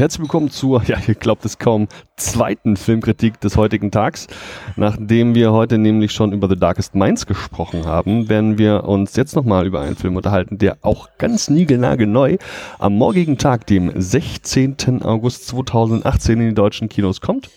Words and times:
herzlich 0.00 0.22
willkommen 0.22 0.50
zur, 0.50 0.82
ja, 0.86 0.96
ihr 1.06 1.14
glaubt 1.14 1.44
es 1.44 1.58
kaum, 1.58 1.86
zweiten 2.16 2.78
Filmkritik 2.78 3.38
des 3.40 3.58
heutigen 3.58 3.90
Tags. 3.90 4.28
Nachdem 4.76 5.34
wir 5.34 5.52
heute 5.52 5.76
nämlich 5.76 6.12
schon 6.12 6.32
über 6.32 6.48
The 6.48 6.56
Darkest 6.56 6.94
Minds 6.94 7.26
gesprochen 7.26 7.84
haben, 7.84 8.30
werden 8.30 8.56
wir 8.56 8.84
uns 8.84 9.14
jetzt 9.14 9.36
nochmal 9.36 9.66
über 9.66 9.82
einen 9.82 9.96
Film 9.96 10.16
unterhalten, 10.16 10.56
der 10.56 10.78
auch 10.80 11.10
ganz 11.18 11.50
niegelnagelneu 11.50 12.38
am 12.78 12.94
morgigen 12.94 13.36
Tag, 13.36 13.66
dem 13.66 13.92
16. 13.94 15.02
August 15.02 15.48
2018 15.48 16.40
in 16.40 16.48
die 16.48 16.54
deutschen 16.54 16.88
Kinos 16.88 17.20
kommt. 17.20 17.50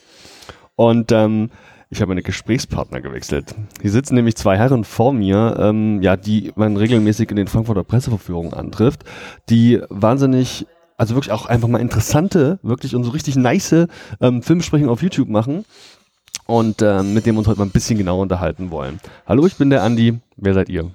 Und 0.76 1.14
ähm, 1.14 1.50
ich 1.90 2.02
habe 2.02 2.10
meine 2.10 2.24
Gesprächspartner 2.24 3.00
gewechselt. 3.00 3.56
Hier 3.82 3.92
sitzen 3.92 4.16
nämlich 4.16 4.36
zwei 4.36 4.58
Herren 4.58 4.84
vor 4.84 5.14
mir, 5.14 5.56
ähm, 5.60 6.02
ja, 6.02 6.18
die 6.18 6.52
man 6.56 6.76
regelmäßig 6.76 7.30
in 7.30 7.38
den 7.38 7.48
Frankfurter 7.48 7.86
Presseverführungen 7.86 8.54
antrifft, 8.54 9.06
die 9.50 9.80
wahnsinnig, 9.90 10.66
also 10.98 11.16
wirklich 11.16 11.32
auch 11.32 11.46
einfach 11.46 11.68
mal 11.68 11.80
interessante, 11.80 12.60
wirklich 12.62 12.96
und 12.96 13.04
so 13.04 13.12
richtig 13.12 13.36
nice 13.36 13.88
ähm, 14.22 14.42
Filmsprechungen 14.42 14.90
auf 14.90 15.02
YouTube 15.02 15.30
machen 15.30 15.66
und 16.46 16.82
ähm, 16.82 17.14
mit 17.14 17.26
dem 17.26 17.36
wir 17.36 17.40
uns 17.40 17.48
heute 17.48 17.60
mal 17.60 17.66
ein 17.66 17.72
bisschen 17.72 17.98
genauer 17.98 18.22
unterhalten 18.22 18.72
wollen. 18.72 19.00
Hallo, 19.26 19.46
ich 19.46 19.56
bin 19.56 19.70
der 19.70 19.84
Andi. 19.84 20.20
Wer 20.38 20.54
seid 20.54 20.70
ihr? 20.70 20.92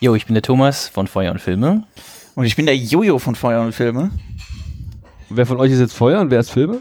Jo, 0.00 0.14
ich 0.14 0.26
bin 0.26 0.34
der 0.34 0.42
Thomas 0.42 0.88
von 0.88 1.06
Feuer 1.06 1.32
und 1.32 1.40
Filme. 1.40 1.84
Und 2.34 2.44
ich 2.44 2.56
bin 2.56 2.66
der 2.66 2.76
Jojo 2.76 3.18
von 3.18 3.34
Feuer 3.34 3.62
und 3.62 3.72
Filme. 3.72 4.10
Wer 5.30 5.46
von 5.46 5.58
euch 5.58 5.72
ist 5.72 5.80
jetzt 5.80 5.94
Feuer 5.94 6.20
und 6.20 6.30
wer 6.30 6.40
ist 6.40 6.50
Filme? 6.50 6.80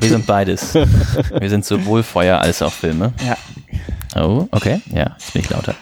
Wir 0.00 0.08
sind 0.08 0.26
beides. 0.26 0.74
Wir 1.38 1.50
sind 1.50 1.64
sowohl 1.64 2.02
Feuer 2.02 2.40
als 2.40 2.62
auch 2.62 2.72
Filme. 2.72 3.12
Ja. 3.24 3.36
Oh, 4.16 4.48
okay. 4.52 4.80
Ja, 4.92 5.16
jetzt 5.18 5.32
bin 5.32 5.42
ich 5.42 5.50
lauter. 5.50 5.74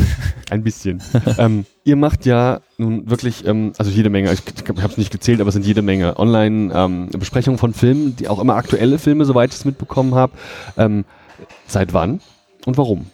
Ein 0.50 0.62
bisschen. 0.62 1.02
ähm, 1.38 1.66
ihr 1.84 1.96
macht 1.96 2.24
ja 2.26 2.60
nun 2.78 3.08
wirklich, 3.10 3.44
ähm, 3.46 3.72
also 3.78 3.90
jede 3.90 4.10
Menge, 4.10 4.32
ich, 4.32 4.40
ich 4.46 4.68
habe 4.68 4.86
es 4.92 4.96
nicht 4.98 5.10
gezählt, 5.10 5.40
aber 5.40 5.48
es 5.48 5.54
sind 5.54 5.66
jede 5.66 5.82
Menge 5.82 6.18
Online-Besprechungen 6.18 7.58
von 7.58 7.74
Filmen, 7.74 8.16
die 8.16 8.28
auch 8.28 8.38
immer 8.38 8.54
aktuelle 8.56 8.98
Filme, 8.98 9.24
soweit 9.24 9.50
ich 9.50 9.56
es 9.60 9.64
mitbekommen 9.64 10.14
habe. 10.14 10.32
Ähm, 10.76 11.04
seit 11.66 11.92
wann 11.92 12.20
und 12.66 12.76
warum? 12.78 13.06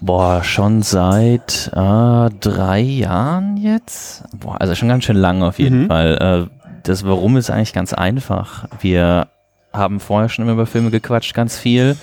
Boah, 0.00 0.44
schon 0.44 0.82
seit 0.82 1.70
äh, 1.74 2.30
drei 2.40 2.80
Jahren 2.80 3.56
jetzt. 3.56 4.24
Boah, 4.38 4.60
also 4.60 4.74
schon 4.74 4.88
ganz 4.88 5.04
schön 5.04 5.16
lang 5.16 5.42
auf 5.42 5.58
jeden 5.58 5.84
Mhm. 5.84 5.86
Fall. 5.88 6.48
Äh, 6.50 6.68
das 6.84 7.04
Warum 7.04 7.36
ist 7.36 7.50
eigentlich 7.50 7.72
ganz 7.72 7.92
einfach. 7.92 8.66
Wir 8.80 9.28
haben 9.72 10.00
vorher 10.00 10.28
schon 10.28 10.44
immer 10.44 10.52
über 10.52 10.66
Filme 10.66 10.90
gequatscht, 10.90 11.34
ganz 11.34 11.58
viel. 11.58 11.96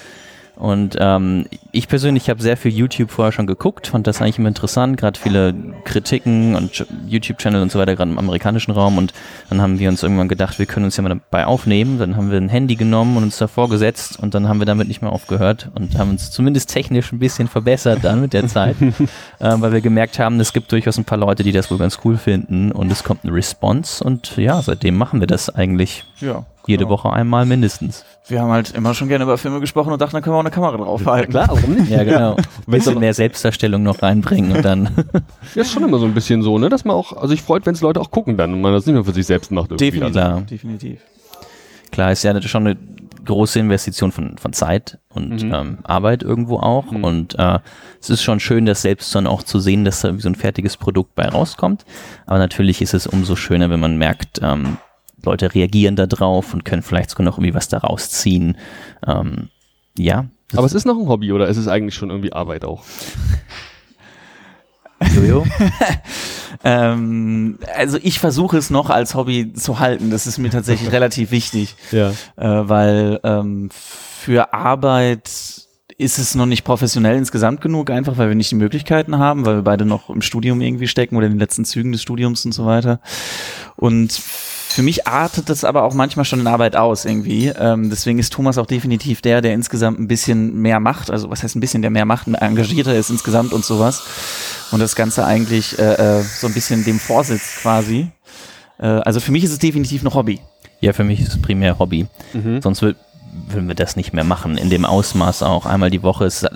Und 0.56 0.96
ähm, 1.00 1.46
ich 1.72 1.88
persönlich 1.88 2.30
habe 2.30 2.42
sehr 2.42 2.56
viel 2.58 2.72
YouTube 2.72 3.12
vorher 3.12 3.32
schon 3.32 3.46
geguckt, 3.48 3.88
fand 3.88 4.08
das 4.08 4.22
eigentlich 4.22 4.40
immer 4.40 4.48
interessant, 4.48 4.98
gerade 4.98 5.20
viele 5.20 5.54
Kritiken 5.84 6.56
und 6.56 6.72
Ch- 6.72 6.86
YouTube-Channel 7.08 7.62
und 7.62 7.72
so 7.72 7.80
weiter, 7.80 7.96
gerade 7.96 8.12
im 8.12 8.18
amerikanischen 8.18 8.72
Raum. 8.72 8.98
Und 8.98 9.14
dann 9.50 9.62
haben 9.62 9.80
wir 9.80 9.90
uns 9.90 10.02
irgendwann 10.04 10.30
gedacht, 10.30 10.58
wir 10.60 10.66
können 10.66 10.86
uns 10.86 10.96
ja 10.98 11.04
mal 11.04 11.10
dabei 11.10 11.46
aufnehmen. 11.46 12.00
Dann 12.00 12.16
haben 12.16 12.32
wir 12.32 12.38
ein 12.38 12.50
Handy 12.50 12.76
genommen 12.76 13.18
und 13.18 13.24
uns 13.24 13.38
davor 13.38 13.70
gesetzt 13.70 14.18
und 14.20 14.34
dann 14.34 14.48
haben 14.48 14.60
wir 14.60 14.66
damit 14.66 14.88
nicht 14.88 15.02
mehr 15.02 15.12
aufgehört 15.12 15.70
und 15.76 15.98
haben 15.98 16.12
uns 16.12 16.32
zumindest 16.32 16.70
technisch 16.70 17.12
ein 17.12 17.20
bisschen 17.20 17.48
verbessert 17.48 18.00
dann 18.04 18.22
mit 18.22 18.34
der 18.34 18.48
Zeit, 18.48 18.76
äh, 18.82 18.96
weil 19.40 19.74
wir 19.74 19.82
gemerkt 19.82 20.20
haben, 20.20 20.40
es 20.40 20.54
gibt 20.54 20.72
durchaus 20.72 20.98
ein 20.98 21.06
paar 21.06 21.18
Leute, 21.18 21.44
die 21.44 21.52
das 21.52 21.70
wohl 21.70 21.78
ganz 21.78 22.00
cool 22.06 22.18
finden 22.18 22.72
und 22.72 22.92
es 22.92 23.04
kommt 23.04 23.24
eine 23.24 23.34
Response 23.34 24.04
und 24.04 24.38
ja, 24.38 24.62
seitdem 24.62 24.96
machen 24.98 25.20
wir 25.20 25.28
das 25.28 25.50
eigentlich 25.50 26.04
Ja. 26.20 26.46
Jede 26.68 26.84
genau. 26.86 26.96
Woche 26.98 27.12
einmal 27.14 27.46
mindestens. 27.46 28.06
Wir 28.28 28.42
haben 28.42 28.50
halt 28.52 28.72
immer 28.72 28.94
schon 28.94 29.08
gerne 29.08 29.24
über 29.24 29.38
Filme 29.38 29.60
gesprochen 29.60 29.94
und 29.94 30.02
dachten, 30.02 30.14
dann 30.14 30.24
können 30.24 30.34
wir 30.34 30.38
auch 30.38 30.44
eine 30.44 30.52
Kamera 30.52 30.78
draufhalten. 30.78 31.32
Klar, 31.32 31.48
warum 31.50 31.76
nicht? 31.76 31.90
Ja, 31.92 32.04
genau. 32.06 32.36
Ein 32.36 32.44
bisschen 32.68 33.00
mehr 33.00 33.14
Selbstdarstellung 33.14 33.84
noch 33.84 34.02
reinbringen 34.02 34.52
und 34.52 34.64
dann. 34.66 34.90
Ja, 35.56 35.62
ist 35.62 35.72
schon 35.72 35.84
immer 35.84 36.00
so 36.00 36.06
ein 36.06 36.14
bisschen 36.14 36.42
so, 36.42 36.58
ne? 36.58 36.68
Dass 36.70 36.84
man 36.86 36.96
auch, 36.96 37.14
also 37.16 37.34
ich 37.34 37.42
freut, 37.42 37.66
wenn 37.66 37.74
es 37.76 37.82
Leute 37.82 38.02
auch 38.02 38.12
gucken 38.12 38.36
dann 38.36 38.54
und 38.54 38.62
man 38.62 38.74
das 38.74 38.86
nicht 38.86 38.96
nur 38.96 39.06
für 39.06 39.14
sich 39.14 39.26
selbst 39.26 39.52
macht. 39.52 39.72
irgendwie. 39.72 39.86
Definitiv. 39.86 40.12
Klar. 40.14 40.42
Definitiv. 40.42 41.02
Klar, 41.92 42.12
ist 42.12 42.24
ja 42.24 42.42
schon 42.42 42.68
eine 42.68 42.78
große 43.24 43.60
Investition 43.60 44.12
von, 44.12 44.38
von 44.38 44.54
Zeit 44.54 45.00
und 45.10 45.44
Mhm. 45.44 45.54
ähm, 45.54 45.78
Arbeit 45.84 46.24
irgendwo 46.24 46.58
auch. 46.58 46.92
Mhm. 46.92 47.04
Und 47.04 47.40
äh, 47.40 47.60
es 48.02 48.10
ist 48.10 48.24
schon 48.24 48.40
schön, 48.40 48.66
das 48.66 48.82
selbst 48.82 49.14
dann 49.16 49.28
auch 49.28 49.44
zu 49.44 49.60
sehen, 49.60 49.86
dass 49.86 50.02
da 50.02 50.10
irgendwie 50.10 50.24
so 50.24 50.30
ein 50.30 50.36
fertiges 50.36 50.78
Produkt 50.78 51.16
bei 51.16 51.28
rauskommt. 51.28 51.86
Aber 52.26 52.38
natürlich 52.40 52.82
ist 52.82 52.94
es 52.94 53.08
umso 53.08 53.36
schöner, 53.36 53.70
wenn 53.70 53.80
man 53.80 53.98
merkt, 53.98 54.40
ähm, 54.44 54.78
Leute 55.26 55.54
reagieren 55.54 55.96
da 55.96 56.06
drauf 56.08 56.54
und 56.54 56.64
können 56.66 56.82
vielleicht 56.82 57.10
sogar 57.10 57.26
noch 57.26 57.38
irgendwie 57.38 57.54
was 57.54 57.68
daraus 57.68 58.10
ziehen. 58.10 58.58
Ähm, 59.06 59.50
ja. 59.98 60.26
Aber 60.56 60.66
es 60.66 60.74
ist 60.74 60.86
noch 60.86 60.98
ein 60.98 61.08
Hobby 61.08 61.32
oder 61.32 61.48
ist 61.48 61.58
es 61.58 61.68
eigentlich 61.68 61.96
schon 61.96 62.10
irgendwie 62.10 62.34
Arbeit 62.34 62.64
auch? 62.66 62.84
Jojo? 65.16 65.46
Ähm, 66.64 67.60
also 67.76 67.98
ich 68.02 68.20
versuche 68.20 68.58
es 68.58 68.70
noch 68.70 68.90
als 68.90 69.14
Hobby 69.14 69.54
zu 69.54 69.80
halten. 69.80 70.10
Das 70.10 70.26
ist 70.26 70.38
mir 70.38 70.50
tatsächlich 70.50 70.92
relativ 70.94 71.32
wichtig, 71.32 71.76
Ja. 71.92 72.10
äh, 72.38 72.70
weil 72.70 73.20
ähm, 73.24 73.70
für 73.72 74.54
Arbeit 74.54 75.30
ist 75.98 76.18
es 76.18 76.36
noch 76.36 76.46
nicht 76.46 76.64
professionell 76.64 77.18
insgesamt 77.18 77.62
genug, 77.62 77.90
einfach 77.90 78.18
weil 78.18 78.28
wir 78.30 78.36
nicht 78.36 78.52
die 78.52 78.56
Möglichkeiten 78.56 79.18
haben, 79.18 79.46
weil 79.46 79.56
wir 79.58 79.62
beide 79.62 79.86
noch 79.86 80.10
im 80.10 80.22
Studium 80.22 80.60
irgendwie 80.62 80.88
stecken 80.88 81.16
oder 81.16 81.26
in 81.28 81.34
den 81.34 81.40
letzten 81.40 81.66
Zügen 81.66 81.92
des 81.92 82.02
Studiums 82.02 82.46
und 82.46 82.52
so 82.54 82.66
weiter. 82.66 83.00
Und 83.76 84.20
für 84.76 84.84
mich 84.84 85.08
artet 85.08 85.50
das 85.50 85.64
aber 85.64 85.84
auch 85.84 85.94
manchmal 85.94 86.26
schon 86.26 86.42
in 86.42 86.48
Arbeit 86.48 86.76
aus 86.76 87.06
irgendwie. 87.06 87.48
Ähm, 87.48 87.90
deswegen 87.90 88.20
ist 88.20 88.34
Thomas 88.34 88.58
auch 88.58 88.66
definitiv 88.66 89.22
der, 89.22 89.42
der 89.42 89.54
insgesamt 89.54 90.00
ein 90.00 90.08
bisschen 90.08 90.62
mehr 90.62 90.80
macht. 90.80 91.10
Also 91.10 91.30
was 91.30 91.42
heißt 91.44 91.56
ein 91.56 91.62
bisschen, 91.62 91.82
der 91.82 91.92
mehr 91.92 92.06
macht, 92.06 92.28
engagierter 92.28 92.94
ist 92.96 93.10
insgesamt 93.10 93.54
und 93.54 93.64
sowas. 93.66 94.04
Und 94.72 94.80
das 94.82 94.96
Ganze 94.96 95.26
eigentlich 95.26 95.80
äh, 95.80 96.20
äh, 96.20 96.22
so 96.22 96.48
ein 96.48 96.54
bisschen 96.54 96.84
dem 96.84 97.00
vorsitzt 97.00 97.62
quasi. 97.62 98.08
Äh, 98.78 98.88
also 98.88 99.20
für 99.20 99.32
mich 99.32 99.44
ist 99.44 99.52
es 99.52 99.60
definitiv 99.60 100.04
noch 100.04 100.16
Hobby. 100.16 100.42
Ja, 100.82 100.94
für 100.94 101.04
mich 101.04 101.22
ist 101.22 101.30
es 101.30 101.42
primär 101.42 101.80
Hobby. 101.80 102.08
Mhm. 102.34 102.62
Sonst 102.62 102.84
wür- 102.84 102.96
würden 103.48 103.68
wir 103.68 103.76
das 103.76 103.96
nicht 103.96 104.14
mehr 104.14 104.24
machen. 104.26 104.58
In 104.58 104.70
dem 104.70 104.86
Ausmaß 104.86 105.42
auch. 105.44 105.66
Einmal 105.66 105.90
die 105.90 106.04
Woche 106.04 106.26
ist 106.26 106.44
äh, 106.44 106.50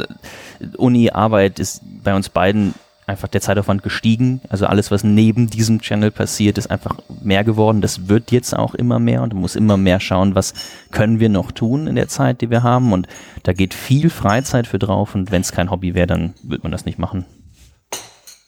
Uni, 0.78 1.09
Arbeit 1.09 1.59
ist 1.59 1.81
bei 2.03 2.13
uns 2.13 2.28
beiden 2.30 2.74
einfach 3.09 3.28
der 3.28 3.42
Zeitaufwand 3.42 3.84
gestiegen. 3.84 4.40
Also 4.50 4.68
alles, 4.68 4.92
was 4.92 5.03
neben 5.03 5.50
diesem 5.50 5.81
Channel 5.81 6.12
passiert, 6.12 6.58
ist 6.58 6.72
einfach 6.72 6.97
mehr 7.22 7.44
geworden. 7.44 7.81
Das 7.81 8.08
wird 8.08 8.31
jetzt 8.31 8.56
auch 8.56 8.75
immer 8.75 9.00
mehr 9.00 9.22
und 9.24 9.34
man 9.34 9.42
muss 9.42 9.56
immer 9.56 9.75
mehr 9.75 10.00
schauen, 10.00 10.36
was 10.36 10.53
können 10.92 11.19
wir 11.19 11.30
noch 11.30 11.52
tun 11.52 11.88
in 11.88 11.96
der 11.96 12.08
Zeit, 12.08 12.42
die 12.42 12.50
wir 12.50 12.64
haben. 12.64 12.94
Und 12.94 13.08
da 13.44 13.53
geht 13.53 13.74
viel 13.74 14.09
Freizeit 14.09 14.68
für 14.68 14.80
drauf. 14.80 15.16
Und 15.16 15.31
wenn 15.31 15.42
es 15.42 15.52
kein 15.52 15.72
Hobby 15.72 15.96
wäre, 15.96 16.08
dann 16.08 16.34
würde 16.44 16.64
man 16.64 16.72
das 16.72 16.86
nicht 16.86 17.00
machen. 17.00 17.25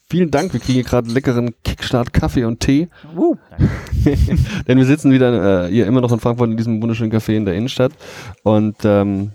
Vielen 0.10 0.30
Dank, 0.30 0.52
wir 0.52 0.60
kriegen 0.60 0.74
hier 0.74 0.84
gerade 0.84 1.10
leckeren 1.10 1.54
Kickstart 1.64 2.12
Kaffee 2.12 2.44
und 2.44 2.60
Tee. 2.60 2.90
Denn 4.68 4.78
wir 4.78 4.86
sitzen 4.86 5.12
wieder 5.12 5.68
äh, 5.68 5.72
hier 5.72 5.88
immer 5.88 6.02
noch 6.02 6.12
in 6.12 6.20
Frankfurt 6.20 6.50
in 6.50 6.58
diesem 6.58 6.82
wunderschönen 6.82 7.14
Café 7.14 7.34
in 7.34 7.46
der 7.46 7.56
Innenstadt. 7.56 7.94
Und 8.44 8.76
ähm, 8.84 9.32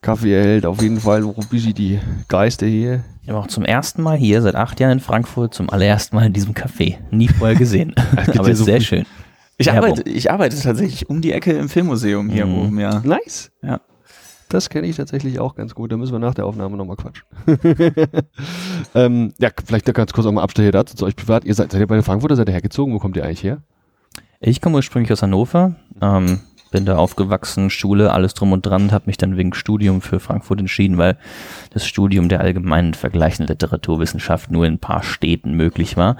Kaffee 0.00 0.34
erhält 0.34 0.66
auf 0.66 0.80
jeden 0.80 1.00
Fall 1.00 1.22
bisschen 1.50 1.74
die 1.74 2.00
Geister 2.28 2.66
hier. 2.66 3.02
Ich 3.22 3.28
war 3.28 3.36
auch 3.38 3.46
zum 3.46 3.64
ersten 3.64 4.02
Mal 4.02 4.16
hier, 4.16 4.42
seit 4.42 4.56
acht 4.56 4.80
Jahren 4.80 4.92
in 4.92 5.00
Frankfurt, 5.00 5.54
zum 5.54 5.70
allerersten 5.70 6.16
Mal 6.16 6.26
in 6.26 6.32
diesem 6.32 6.54
Café. 6.54 6.96
Nie 7.10 7.28
vorher 7.28 7.56
gesehen. 7.56 7.94
Aber 8.36 8.48
ist 8.50 8.58
so 8.58 8.64
sehr 8.64 8.78
gut. 8.78 8.86
schön. 8.86 9.06
Ich 9.58 9.70
arbeite, 9.70 10.02
ich 10.08 10.30
arbeite 10.30 10.60
tatsächlich 10.60 11.08
um 11.08 11.20
die 11.20 11.32
Ecke 11.32 11.52
im 11.52 11.68
Filmmuseum 11.68 12.28
hier 12.30 12.46
Mhm. 12.46 12.54
oben, 12.58 12.80
ja. 12.80 13.00
Nice. 13.04 13.52
Ja. 13.62 13.80
Das 14.48 14.68
kenne 14.70 14.86
ich 14.88 14.96
tatsächlich 14.96 15.38
auch 15.38 15.54
ganz 15.54 15.74
gut. 15.74 15.92
Da 15.92 15.96
müssen 15.96 16.12
wir 16.12 16.18
nach 16.18 16.34
der 16.34 16.46
Aufnahme 16.46 16.76
nochmal 16.76 16.96
quatschen. 16.96 17.24
ähm, 18.94 19.32
ja, 19.38 19.50
vielleicht 19.64 19.92
ganz 19.94 20.12
kurz 20.12 20.26
auch 20.26 20.32
mal 20.32 20.42
Abstecher 20.42 20.72
dazu 20.72 20.96
zu 20.96 21.06
euch 21.06 21.16
privat. 21.16 21.44
Ihr 21.44 21.54
seid, 21.54 21.72
seid 21.72 21.80
ihr 21.80 21.86
bei 21.86 22.02
Frankfurt 22.02 22.30
oder 22.32 22.36
seid 22.36 22.48
ihr 22.48 22.52
hergezogen? 22.52 22.92
Wo 22.92 22.98
kommt 22.98 23.16
ihr 23.16 23.24
eigentlich 23.24 23.42
her? 23.44 23.62
Ich 24.40 24.60
komme 24.60 24.76
ursprünglich 24.76 25.12
aus 25.12 25.22
Hannover, 25.22 25.76
ähm, 26.00 26.40
bin 26.72 26.84
da 26.84 26.96
aufgewachsen, 26.96 27.70
Schule, 27.70 28.12
alles 28.12 28.34
drum 28.34 28.52
und 28.52 28.66
dran, 28.66 28.90
habe 28.90 29.04
mich 29.06 29.16
dann 29.16 29.36
wegen 29.36 29.54
Studium 29.54 30.00
für 30.00 30.18
Frankfurt 30.18 30.58
entschieden, 30.58 30.98
weil 30.98 31.16
das 31.70 31.86
Studium 31.86 32.28
der 32.28 32.40
allgemeinen 32.40 32.94
vergleichenden 32.94 33.54
Literaturwissenschaft 33.54 34.50
nur 34.50 34.66
in 34.66 34.74
ein 34.74 34.78
paar 34.80 35.04
Städten 35.04 35.54
möglich 35.54 35.96
war. 35.96 36.16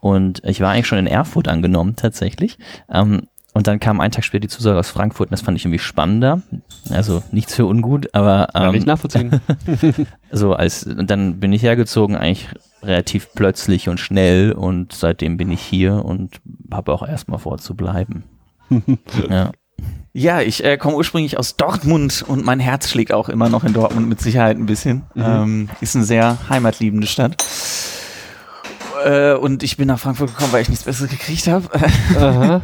Und 0.00 0.42
ich 0.44 0.60
war 0.60 0.70
eigentlich 0.70 0.86
schon 0.86 0.98
in 0.98 1.06
Erfurt 1.06 1.48
angenommen, 1.48 1.96
tatsächlich. 1.96 2.58
Ähm, 2.90 3.22
und 3.54 3.66
dann 3.66 3.80
kam 3.80 4.00
ein 4.00 4.12
Tag 4.12 4.24
später 4.24 4.42
die 4.42 4.48
Zusage 4.48 4.78
aus 4.78 4.90
Frankfurt 4.90 5.28
und 5.28 5.32
das 5.32 5.40
fand 5.40 5.56
ich 5.56 5.64
irgendwie 5.64 5.80
spannender. 5.80 6.42
Also 6.90 7.24
nichts 7.32 7.54
für 7.54 7.66
ungut, 7.66 8.14
aber 8.14 8.48
Kann 8.52 8.74
ich 8.74 8.82
ähm, 8.82 8.86
nachvollziehen. 8.86 9.40
so 10.30 10.52
als 10.52 10.84
und 10.84 11.10
dann 11.10 11.40
bin 11.40 11.52
ich 11.52 11.62
hergezogen, 11.64 12.14
eigentlich 12.14 12.48
relativ 12.84 13.30
plötzlich 13.34 13.88
und 13.88 13.98
schnell 13.98 14.52
und 14.52 14.92
seitdem 14.92 15.38
bin 15.38 15.50
ich 15.50 15.60
hier 15.60 16.04
und 16.04 16.40
habe 16.70 16.92
auch 16.92 17.06
erstmal 17.06 17.40
vor 17.40 17.58
zu 17.58 17.74
bleiben. 17.74 18.22
ja. 19.28 19.50
Ja, 20.12 20.40
ich 20.40 20.64
äh, 20.64 20.76
komme 20.78 20.96
ursprünglich 20.96 21.38
aus 21.38 21.56
Dortmund 21.56 22.24
und 22.26 22.44
mein 22.44 22.58
Herz 22.60 22.90
schlägt 22.90 23.12
auch 23.12 23.28
immer 23.28 23.48
noch 23.48 23.62
in 23.62 23.72
Dortmund 23.72 24.08
mit 24.08 24.20
Sicherheit 24.20 24.56
ein 24.56 24.66
bisschen. 24.66 25.02
Ähm, 25.14 25.68
ist 25.80 25.94
eine 25.94 26.04
sehr 26.04 26.38
heimatliebende 26.48 27.06
Stadt. 27.06 27.36
Äh, 29.04 29.34
und 29.34 29.62
ich 29.62 29.76
bin 29.76 29.88
nach 29.88 29.98
Frankfurt 29.98 30.30
gekommen, 30.30 30.52
weil 30.52 30.62
ich 30.62 30.68
nichts 30.68 30.84
Besseres 30.84 31.10
gekriegt 31.10 31.46
habe. 31.46 31.68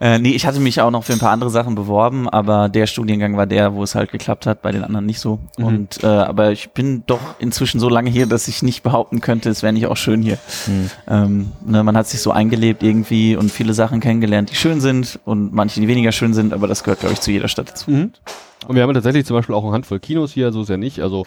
Äh, 0.00 0.18
nee, 0.18 0.30
ich 0.30 0.46
hatte 0.46 0.60
mich 0.60 0.80
auch 0.80 0.90
noch 0.90 1.04
für 1.04 1.12
ein 1.12 1.18
paar 1.18 1.30
andere 1.30 1.50
Sachen 1.50 1.74
beworben, 1.74 2.28
aber 2.28 2.68
der 2.68 2.86
Studiengang 2.86 3.36
war 3.36 3.46
der, 3.46 3.74
wo 3.74 3.82
es 3.82 3.94
halt 3.94 4.10
geklappt 4.10 4.46
hat, 4.46 4.62
bei 4.62 4.72
den 4.72 4.82
anderen 4.82 5.06
nicht 5.06 5.20
so. 5.20 5.40
Mhm. 5.58 5.64
Und 5.64 6.02
äh, 6.02 6.06
aber 6.06 6.52
ich 6.52 6.70
bin 6.70 7.04
doch 7.06 7.20
inzwischen 7.38 7.80
so 7.80 7.88
lange 7.88 8.10
hier, 8.10 8.26
dass 8.26 8.48
ich 8.48 8.62
nicht 8.62 8.82
behaupten 8.82 9.20
könnte, 9.20 9.50
es 9.50 9.62
wäre 9.62 9.72
nicht 9.72 9.86
auch 9.86 9.96
schön 9.96 10.22
hier. 10.22 10.38
Hm. 10.64 10.90
Ähm, 11.06 11.52
ne, 11.64 11.84
man 11.84 11.96
hat 11.96 12.06
sich 12.08 12.20
so 12.20 12.30
eingelebt 12.30 12.82
irgendwie 12.82 13.36
und 13.36 13.50
viele 13.50 13.74
Sachen 13.74 14.00
kennengelernt, 14.00 14.50
die 14.50 14.56
schön 14.56 14.80
sind 14.80 15.20
und 15.24 15.52
manche, 15.52 15.80
die 15.80 15.88
weniger 15.88 16.12
schön 16.12 16.34
sind, 16.34 16.52
aber 16.52 16.66
das 16.66 16.82
gehört, 16.82 17.00
glaube 17.00 17.14
ich, 17.14 17.20
zu 17.20 17.30
jeder 17.30 17.48
Stadt 17.48 17.68
dazu. 17.68 17.90
Mhm. 17.90 18.12
Und 18.66 18.76
wir 18.76 18.82
haben 18.82 18.94
tatsächlich 18.94 19.26
zum 19.26 19.36
Beispiel 19.36 19.54
auch 19.54 19.64
eine 19.64 19.72
Handvoll 19.72 20.00
Kinos 20.00 20.32
hier, 20.32 20.50
so 20.52 20.62
ist 20.62 20.70
ja 20.70 20.76
nicht. 20.76 21.00
Also 21.00 21.26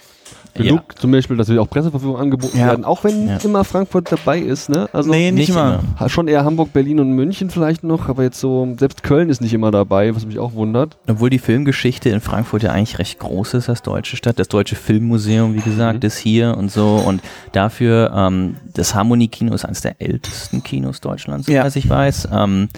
Ja. 0.56 0.64
genug 0.64 1.00
zum 1.00 1.12
Beispiel, 1.12 1.38
dass 1.38 1.50
wir 1.50 1.62
auch 1.62 1.70
Presseverfügung 1.70 2.18
angeboten 2.18 2.58
Ja. 2.58 2.68
werden, 2.68 2.86
auch 2.86 3.04
wenn 3.04 3.28
Ja. 3.28 3.38
immer 3.44 3.64
Frankfurt 3.64 4.12
dabei 4.12 4.40
ist, 4.40 4.70
ne? 4.70 4.88
Also 4.94 5.10
nee, 5.12 5.32
nicht, 5.32 5.40
nicht 5.42 5.50
immer. 5.50 5.82
immer. 6.00 6.10
schon 6.10 6.28
eher 6.28 6.44
Hamburg, 6.46 6.74
Berlin 6.74 7.00
und 7.00 7.12
München 7.12 7.50
vielleicht 7.50 7.84
noch, 7.84 8.10
aber 8.10 8.24
jetzt 8.24 8.40
so, 8.40 8.68
selbst 8.80 9.04
Köln 9.04 9.30
ist 9.30 9.42
nicht 9.42 9.54
immer 9.54 9.72
dabei, 9.72 10.16
was 10.16 10.26
mich 10.26 10.40
auch 10.40 10.54
wundert. 10.54 10.98
Obwohl 11.08 11.30
die 11.30 11.40
Filmgeschichte 11.40 12.10
in 12.10 12.22
Frankfurt 12.22 12.64
ja 12.64 12.72
eigentlich 12.72 13.00
recht 13.00 13.20
groß 13.20 13.54
ist 13.56 13.70
als 13.70 13.82
deutsche 13.82 14.16
Stadt. 14.18 14.40
Das 14.40 14.48
Deutsche 14.48 14.76
Filmmuseum, 14.76 15.54
wie 15.56 15.62
gesagt, 15.62 16.04
Mhm. 16.04 16.08
ist 16.08 16.18
hier 16.18 16.56
und 16.58 16.72
so. 16.72 16.96
Und 17.06 17.22
dafür, 17.52 18.12
ähm, 18.16 18.56
das 18.74 18.96
Harmonie-Kino 18.96 19.54
ist 19.54 19.66
eines 19.66 19.82
der 19.82 20.02
ältesten 20.02 20.64
Kinos 20.64 21.02
Deutschlands, 21.02 21.48
Ja. 21.48 21.64
was 21.64 21.76
ich 21.76 21.90
weiß. 21.90 22.30
Ähm, 22.32 22.70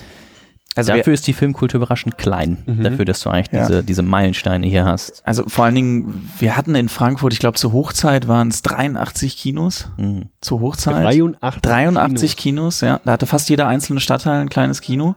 Also 0.79 0.93
dafür 0.97 1.13
ist 1.13 1.27
die 1.27 1.33
Filmkultur 1.33 1.77
überraschend 1.79 2.17
klein. 2.17 2.57
Mhm. 2.65 2.83
Dafür, 2.83 3.05
dass 3.05 3.19
du 3.21 3.29
eigentlich 3.29 3.51
Ja. 3.51 3.67
diese, 3.67 3.83
diese 3.83 4.01
Meilensteine 4.01 4.65
hier 4.67 4.85
hast. 4.85 5.21
Also 5.25 5.43
vor 5.47 5.65
allen 5.65 5.75
Dingen, 5.75 6.29
wir 6.39 6.57
hatten 6.57 6.75
in 6.75 6.89
Frankfurt, 6.89 7.33
ich 7.33 7.39
glaube 7.39 7.57
zur 7.57 7.71
Hochzeit 7.73 8.27
waren 8.27 8.47
es 8.49 8.61
83 8.63 9.37
Kinos. 9.37 9.89
Mhm. 9.97 10.25
Zur 10.41 10.61
Hochzeit. 10.61 11.03
83. 11.05 11.61
83 11.61 12.37
Kinos, 12.37 12.81
ja. 12.81 12.99
Da 13.05 13.11
hatte 13.13 13.25
fast 13.25 13.49
jeder 13.49 13.67
einzelne 13.67 13.99
Stadtteil 13.99 14.41
ein 14.41 14.49
kleines 14.49 14.81
Kino. 14.81 15.15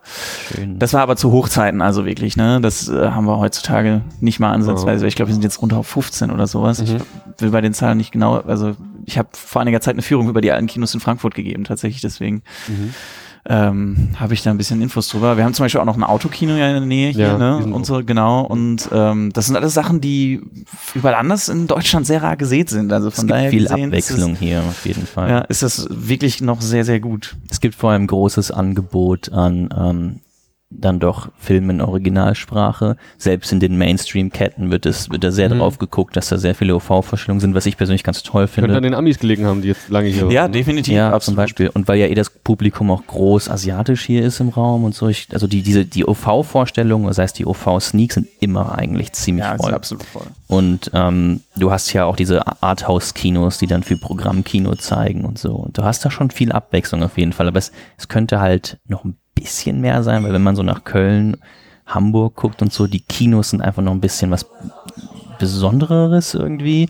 Schön. 0.54 0.78
Das 0.78 0.92
war 0.94 1.02
aber 1.02 1.16
zu 1.16 1.32
Hochzeiten, 1.32 1.80
also 1.82 2.04
wirklich, 2.06 2.36
ne? 2.36 2.60
Das 2.60 2.88
äh, 2.88 3.10
haben 3.10 3.26
wir 3.26 3.38
heutzutage 3.38 4.02
nicht 4.20 4.40
mal 4.40 4.52
ansatzweise. 4.52 5.06
Ich 5.06 5.14
glaube, 5.16 5.28
wir 5.30 5.34
sind 5.34 5.44
jetzt 5.44 5.62
runter 5.62 5.76
auf 5.78 5.86
15 5.86 6.30
oder 6.30 6.46
sowas. 6.46 6.80
Ich 6.80 6.92
Mhm. 6.92 6.98
will 7.38 7.50
bei 7.50 7.60
den 7.60 7.72
Zahlen 7.74 7.98
nicht 7.98 8.12
genau, 8.12 8.36
also 8.40 8.74
ich 9.04 9.18
habe 9.18 9.28
vor 9.32 9.62
einiger 9.62 9.80
Zeit 9.80 9.94
eine 9.94 10.02
Führung 10.02 10.28
über 10.28 10.40
die 10.40 10.50
alten 10.52 10.66
Kinos 10.66 10.94
in 10.94 11.00
Frankfurt 11.00 11.34
gegeben, 11.34 11.64
tatsächlich, 11.64 12.00
deswegen 12.02 12.42
Mhm. 12.68 12.94
Ähm, 13.44 14.10
habe 14.16 14.34
ich 14.34 14.42
da 14.42 14.50
ein 14.50 14.58
bisschen 14.58 14.80
Infos 14.80 15.08
drüber. 15.08 15.36
Wir 15.36 15.44
haben 15.44 15.52
zum 15.52 15.64
Beispiel 15.64 15.80
auch 15.80 15.84
noch 15.84 15.96
ein 15.96 16.04
Autokino 16.04 16.54
ja 16.54 16.68
in 16.68 16.74
der 16.74 16.80
Nähe 16.82 17.10
hier, 17.10 17.26
Ja, 17.26 17.38
ne? 17.38 17.56
Und 17.56 17.84
so, 17.84 18.02
genau. 18.04 18.42
Und 18.42 18.88
ähm, 18.92 19.32
das 19.32 19.46
sind 19.46 19.56
alles 19.56 19.74
Sachen, 19.74 20.00
die 20.00 20.40
überall 20.94 21.16
anders 21.16 21.48
in 21.48 21.66
Deutschland 21.66 22.06
sehr 22.06 22.22
rar 22.22 22.36
gesät 22.36 22.70
sind. 22.70 22.92
Also 22.92 23.08
es 23.08 23.16
von 23.16 23.26
gibt 23.26 23.36
daher 23.36 23.50
viel 23.50 23.64
gesehen 23.64 23.86
Abwechslung 23.86 24.36
hier 24.36 24.60
auf 24.60 24.86
jeden 24.86 25.06
Fall. 25.06 25.26
Es, 25.26 25.32
ja, 25.32 25.38
ist 25.40 25.62
das 25.62 25.86
wirklich 25.90 26.40
noch 26.40 26.60
sehr, 26.60 26.84
sehr 26.84 27.00
gut. 27.00 27.36
Es 27.50 27.60
gibt 27.60 27.74
vor 27.74 27.90
allem 27.90 28.06
großes 28.06 28.52
Angebot 28.52 29.32
an 29.32 29.70
ähm, 29.76 30.20
dann 30.80 30.98
doch 31.00 31.30
Filmen 31.38 31.70
in 31.70 31.80
Originalsprache. 31.80 32.96
Selbst 33.18 33.52
in 33.52 33.60
den 33.60 33.76
Mainstream-Ketten 33.78 34.70
wird 34.70 34.86
es 34.86 35.10
wird 35.10 35.24
da 35.24 35.30
sehr 35.30 35.48
Mhm. 35.48 35.58
drauf 35.58 35.78
geguckt, 35.78 36.16
dass 36.16 36.28
da 36.28 36.38
sehr 36.38 36.54
viele 36.54 36.74
OV-Vorstellungen 36.76 37.40
sind, 37.40 37.54
was 37.54 37.66
ich 37.66 37.76
persönlich 37.76 38.04
ganz 38.04 38.22
toll 38.22 38.42
Könnte 38.46 38.52
finde. 38.62 38.76
an 38.76 38.82
den 38.82 38.94
Amis 38.94 39.18
gelegen 39.18 39.44
haben, 39.46 39.62
die 39.62 39.68
jetzt 39.68 39.88
lange 39.88 40.08
hier 40.08 40.30
Ja, 40.30 40.42
waren. 40.42 40.52
definitiv. 40.52 40.94
Ja, 40.94 41.08
zum 41.08 41.14
absolut. 41.14 41.36
Beispiel. 41.36 41.68
Und 41.68 41.88
weil 41.88 41.98
ja 41.98 42.06
eh 42.06 42.14
das 42.14 42.30
Publikum 42.30 42.90
auch 42.90 43.06
groß 43.06 43.48
asiatisch 43.50 44.04
hier 44.04 44.22
ist 44.22 44.40
im 44.40 44.48
Raum 44.48 44.84
und 44.84 44.94
so. 44.94 45.08
Ich, 45.08 45.28
also 45.32 45.46
die, 45.46 45.62
diese, 45.62 45.84
die 45.84 46.06
OV-Vorstellungen, 46.06 47.06
das 47.06 47.18
heißt 47.18 47.38
die 47.38 47.46
OV-Sneaks 47.46 48.14
sind 48.14 48.28
immer 48.40 48.76
eigentlich 48.78 49.12
ziemlich 49.12 49.44
Ja, 49.44 49.54
ist 49.54 49.62
voll. 49.62 49.74
absolut 49.74 50.04
voll. 50.04 50.26
Und 50.48 50.90
ähm, 50.94 51.40
du 51.56 51.70
hast 51.70 51.92
ja 51.92 52.04
auch 52.04 52.16
diese 52.16 52.42
Arthouse-Kinos, 52.62 53.58
die 53.58 53.66
dann 53.66 53.82
für 53.82 53.96
Programmkino 53.96 54.74
zeigen 54.76 55.24
und 55.24 55.38
so. 55.38 55.52
Und 55.54 55.78
du 55.78 55.82
hast 55.84 56.04
da 56.04 56.10
schon 56.10 56.30
viel 56.30 56.52
Abwechslung 56.52 57.02
auf 57.02 57.16
jeden 57.16 57.32
Fall. 57.32 57.48
Aber 57.48 57.58
es, 57.58 57.72
es 57.96 58.08
könnte 58.08 58.40
halt 58.40 58.78
noch 58.86 59.04
ein 59.04 59.16
bisschen 59.42 59.80
mehr 59.80 60.02
sein, 60.02 60.22
weil 60.24 60.32
wenn 60.32 60.42
man 60.42 60.56
so 60.56 60.62
nach 60.62 60.84
Köln, 60.84 61.36
Hamburg 61.86 62.36
guckt 62.36 62.62
und 62.62 62.72
so, 62.72 62.86
die 62.86 63.00
Kinos 63.00 63.50
sind 63.50 63.60
einfach 63.60 63.82
noch 63.82 63.92
ein 63.92 64.00
bisschen 64.00 64.30
was 64.30 64.46
Besonderes 65.38 66.34
irgendwie. 66.34 66.88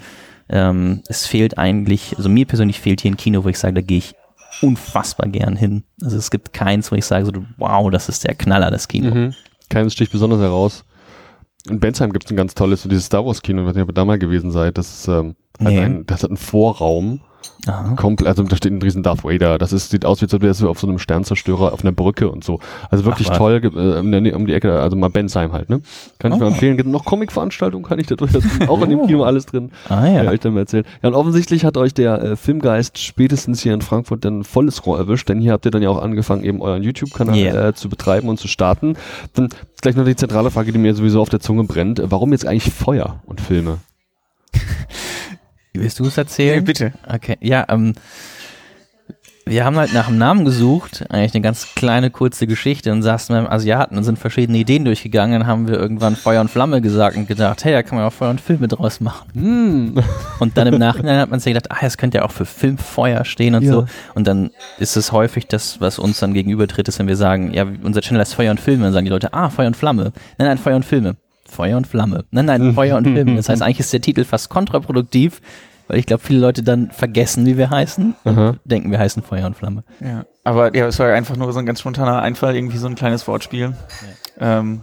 Ähm, 0.48 1.02
es 1.08 1.26
fehlt 1.26 1.58
eigentlich, 1.58 2.14
also 2.16 2.28
mir 2.28 2.46
persönlich 2.46 2.80
fehlt 2.80 3.00
hier 3.00 3.10
ein 3.10 3.16
Kino, 3.16 3.44
wo 3.44 3.48
ich 3.48 3.58
sage, 3.58 3.74
da 3.74 3.80
gehe 3.80 3.98
ich 3.98 4.14
unfassbar 4.60 5.28
gern 5.28 5.56
hin. 5.56 5.84
Also 6.02 6.16
es 6.18 6.30
gibt 6.30 6.52
keins, 6.52 6.92
wo 6.92 6.96
ich 6.96 7.04
sage, 7.06 7.24
so, 7.26 7.32
wow, 7.56 7.90
das 7.90 8.08
ist 8.08 8.24
der 8.26 8.34
Knaller, 8.34 8.70
das 8.70 8.88
Kino. 8.88 9.14
Mhm. 9.14 9.34
Keines 9.70 9.94
sticht 9.94 10.12
besonders 10.12 10.40
heraus. 10.40 10.84
In 11.68 11.80
Bensheim 11.80 12.12
gibt 12.12 12.26
es 12.26 12.30
ein 12.30 12.36
ganz 12.36 12.54
tolles, 12.54 12.82
so 12.82 12.88
dieses 12.88 13.06
Star 13.06 13.24
Wars 13.24 13.40
Kino, 13.40 13.62
ich 13.62 13.68
weiß 13.68 13.74
nicht, 13.74 13.84
ob 13.84 13.90
ihr 13.90 13.94
da 13.94 14.04
mal 14.04 14.18
gewesen 14.18 14.50
seid. 14.50 14.76
Das 14.76 14.92
ist, 14.92 15.08
ähm, 15.08 15.36
hat 15.58 15.68
Nee. 15.68 15.80
ein, 15.80 16.06
das 16.06 16.22
hat 16.22 16.30
einen 16.30 16.36
Vorraum. 16.36 17.20
Aha. 17.68 17.94
Komplett, 17.94 18.26
also 18.28 18.42
da 18.42 18.56
steht 18.56 18.72
ein 18.72 18.82
riesen 18.82 19.04
Darth 19.04 19.22
Vader. 19.22 19.56
Das 19.56 19.72
ist, 19.72 19.90
sieht 19.90 20.04
aus, 20.04 20.20
wie 20.20 20.24
als 20.24 20.32
wäre 20.32 20.48
es 20.48 20.62
auf 20.64 20.80
so 20.80 20.88
einem 20.88 20.98
Sternzerstörer 20.98 21.72
auf 21.72 21.82
einer 21.82 21.92
Brücke 21.92 22.28
und 22.28 22.42
so. 22.42 22.58
Also 22.90 23.04
wirklich 23.04 23.30
Ach, 23.30 23.36
toll, 23.36 23.60
äh, 23.62 24.32
um 24.32 24.46
die 24.46 24.52
Ecke, 24.52 24.80
also 24.80 24.96
mal 24.96 25.10
Bensheim 25.10 25.52
halt, 25.52 25.70
ne? 25.70 25.80
Kann 26.18 26.32
ich 26.32 26.38
Oh. 26.38 26.40
mal 26.40 26.48
empfehlen. 26.48 26.76
Gibt 26.76 26.88
noch 26.88 27.04
Comic-Veranstaltungen, 27.04 27.84
kann 27.84 28.00
ich 28.00 28.08
da 28.08 28.16
durchaus, 28.16 28.42
auch 28.66 28.82
in 28.82 28.90
dem 28.90 29.06
Kino 29.06 29.22
alles 29.22 29.46
drin. 29.46 29.70
Ah 29.88 30.06
Ja. 30.06 30.24
ja. 30.24 30.30
euch 30.30 30.40
dann 30.40 30.54
mal 30.54 30.60
erzählen. 30.60 30.84
Ja, 31.02 31.10
und 31.10 31.14
offensichtlich 31.14 31.64
hat 31.64 31.76
euch 31.76 31.94
der 31.94 32.20
äh, 32.22 32.36
Filmgeist 32.36 32.98
spätestens 32.98 33.62
hier 33.62 33.74
in 33.74 33.80
Frankfurt 33.80 34.24
dann 34.24 34.42
volles 34.42 34.84
Rohr 34.84 34.98
erwischt, 34.98 35.28
denn 35.28 35.40
hier 35.40 35.52
habt 35.52 35.64
ihr 35.64 35.70
dann 35.70 35.82
ja 35.82 35.88
auch 35.90 36.02
angefangen, 36.02 36.42
eben 36.44 36.60
euren 36.62 36.82
YouTube-Kanal 36.82 37.36
Yeah. 37.36 37.68
äh, 37.68 37.74
zu 37.74 37.88
betreiben 37.88 38.28
und 38.28 38.38
zu 38.40 38.48
starten. 38.48 38.96
Dann 39.34 39.46
ist 39.46 39.82
gleich 39.82 39.94
noch 39.94 40.04
die 40.04 40.16
zentrale 40.16 40.50
Frage, 40.50 40.72
die 40.72 40.78
mir 40.78 40.94
sowieso 40.94 41.20
auf 41.22 41.28
der 41.28 41.38
Zunge 41.40 41.62
brennt. 41.64 42.00
Äh, 42.00 42.10
Warum 42.10 42.32
jetzt 42.32 42.44
eigentlich 42.46 42.72
Feuer 42.72 43.20
und 43.26 43.40
Filme? 43.40 43.78
Willst 45.74 45.98
du 45.98 46.06
es 46.06 46.18
erzählen? 46.18 46.64
bitte. 46.64 46.92
Okay, 47.08 47.36
ja, 47.40 47.64
ähm, 47.68 47.94
wir 49.44 49.64
haben 49.64 49.76
halt 49.76 49.92
nach 49.92 50.06
einem 50.06 50.18
Namen 50.18 50.44
gesucht, 50.44 51.04
eigentlich 51.08 51.34
eine 51.34 51.42
ganz 51.42 51.74
kleine, 51.74 52.10
kurze 52.10 52.46
Geschichte 52.46 52.92
und 52.92 53.02
saßen 53.02 53.34
beim 53.34 53.46
Asiaten 53.48 53.96
und 53.98 54.04
sind 54.04 54.16
verschiedene 54.16 54.56
Ideen 54.58 54.84
durchgegangen. 54.84 55.40
Dann 55.40 55.48
haben 55.48 55.66
wir 55.66 55.74
irgendwann 55.80 56.14
Feuer 56.14 56.40
und 56.40 56.48
Flamme 56.48 56.80
gesagt 56.80 57.16
und 57.16 57.26
gedacht, 57.26 57.64
hey, 57.64 57.72
da 57.72 57.82
kann 57.82 57.98
man 57.98 58.06
auch 58.06 58.12
Feuer 58.12 58.30
und 58.30 58.40
Filme 58.40 58.68
draus 58.68 59.00
machen. 59.00 59.28
Hm. 59.34 59.94
Und 60.38 60.56
dann 60.56 60.68
im 60.68 60.78
Nachhinein 60.78 61.18
hat 61.18 61.30
man 61.30 61.40
sich 61.40 61.52
gedacht, 61.52 61.72
ah, 61.72 61.78
das 61.80 61.98
könnte 61.98 62.18
ja 62.18 62.24
auch 62.24 62.30
für 62.30 62.44
Filmfeuer 62.46 63.24
stehen 63.24 63.56
und 63.56 63.62
Ja. 63.64 63.72
so. 63.72 63.86
Und 64.14 64.28
dann 64.28 64.52
ist 64.78 64.96
es 64.96 65.10
häufig 65.10 65.48
das, 65.48 65.80
was 65.80 65.98
uns 65.98 66.20
dann 66.20 66.34
gegenübertritt, 66.34 66.86
ist, 66.86 67.00
wenn 67.00 67.08
wir 67.08 67.16
sagen, 67.16 67.52
ja, 67.52 67.66
unser 67.82 68.00
Channel 68.00 68.20
heißt 68.20 68.34
Feuer 68.34 68.52
und 68.52 68.60
Filme, 68.60 68.84
dann 68.84 68.92
sagen 68.92 69.06
die 69.06 69.10
Leute, 69.12 69.32
ah, 69.34 69.50
Feuer 69.50 69.66
und 69.66 69.76
Flamme. 69.76 70.12
Nein, 70.38 70.46
nein, 70.48 70.58
Feuer 70.58 70.76
und 70.76 70.84
Filme. 70.84 71.16
Feuer 71.48 71.76
und 71.76 71.88
Flamme. 71.88 72.24
Nein, 72.30 72.46
nein, 72.46 72.72
Feuer 72.74 72.96
und 72.96 73.06
Filme. 73.06 73.34
Das 73.34 73.48
heißt, 73.48 73.60
eigentlich 73.60 73.80
ist 73.80 73.92
der 73.92 74.00
Titel 74.00 74.22
fast 74.24 74.50
kontraproduktiv, 74.50 75.40
weil 75.88 75.98
ich 75.98 76.06
glaube, 76.06 76.22
viele 76.22 76.40
Leute 76.40 76.62
dann 76.62 76.90
vergessen, 76.90 77.46
wie 77.46 77.56
wir 77.56 77.70
heißen 77.70 78.14
und 78.24 78.38
Aha. 78.38 78.56
denken, 78.64 78.90
wir 78.90 78.98
heißen 78.98 79.22
Feuer 79.22 79.46
und 79.46 79.56
Flamme. 79.56 79.84
Ja, 80.00 80.24
aber 80.44 80.74
ja, 80.74 80.86
es 80.86 80.98
war 80.98 81.08
einfach 81.12 81.36
nur 81.36 81.52
so 81.52 81.58
ein 81.58 81.66
ganz 81.66 81.80
spontaner 81.80 82.22
Einfall, 82.22 82.54
irgendwie 82.56 82.78
so 82.78 82.86
ein 82.86 82.94
kleines 82.94 83.26
Wortspiel. 83.28 83.74
Ähm, 84.38 84.82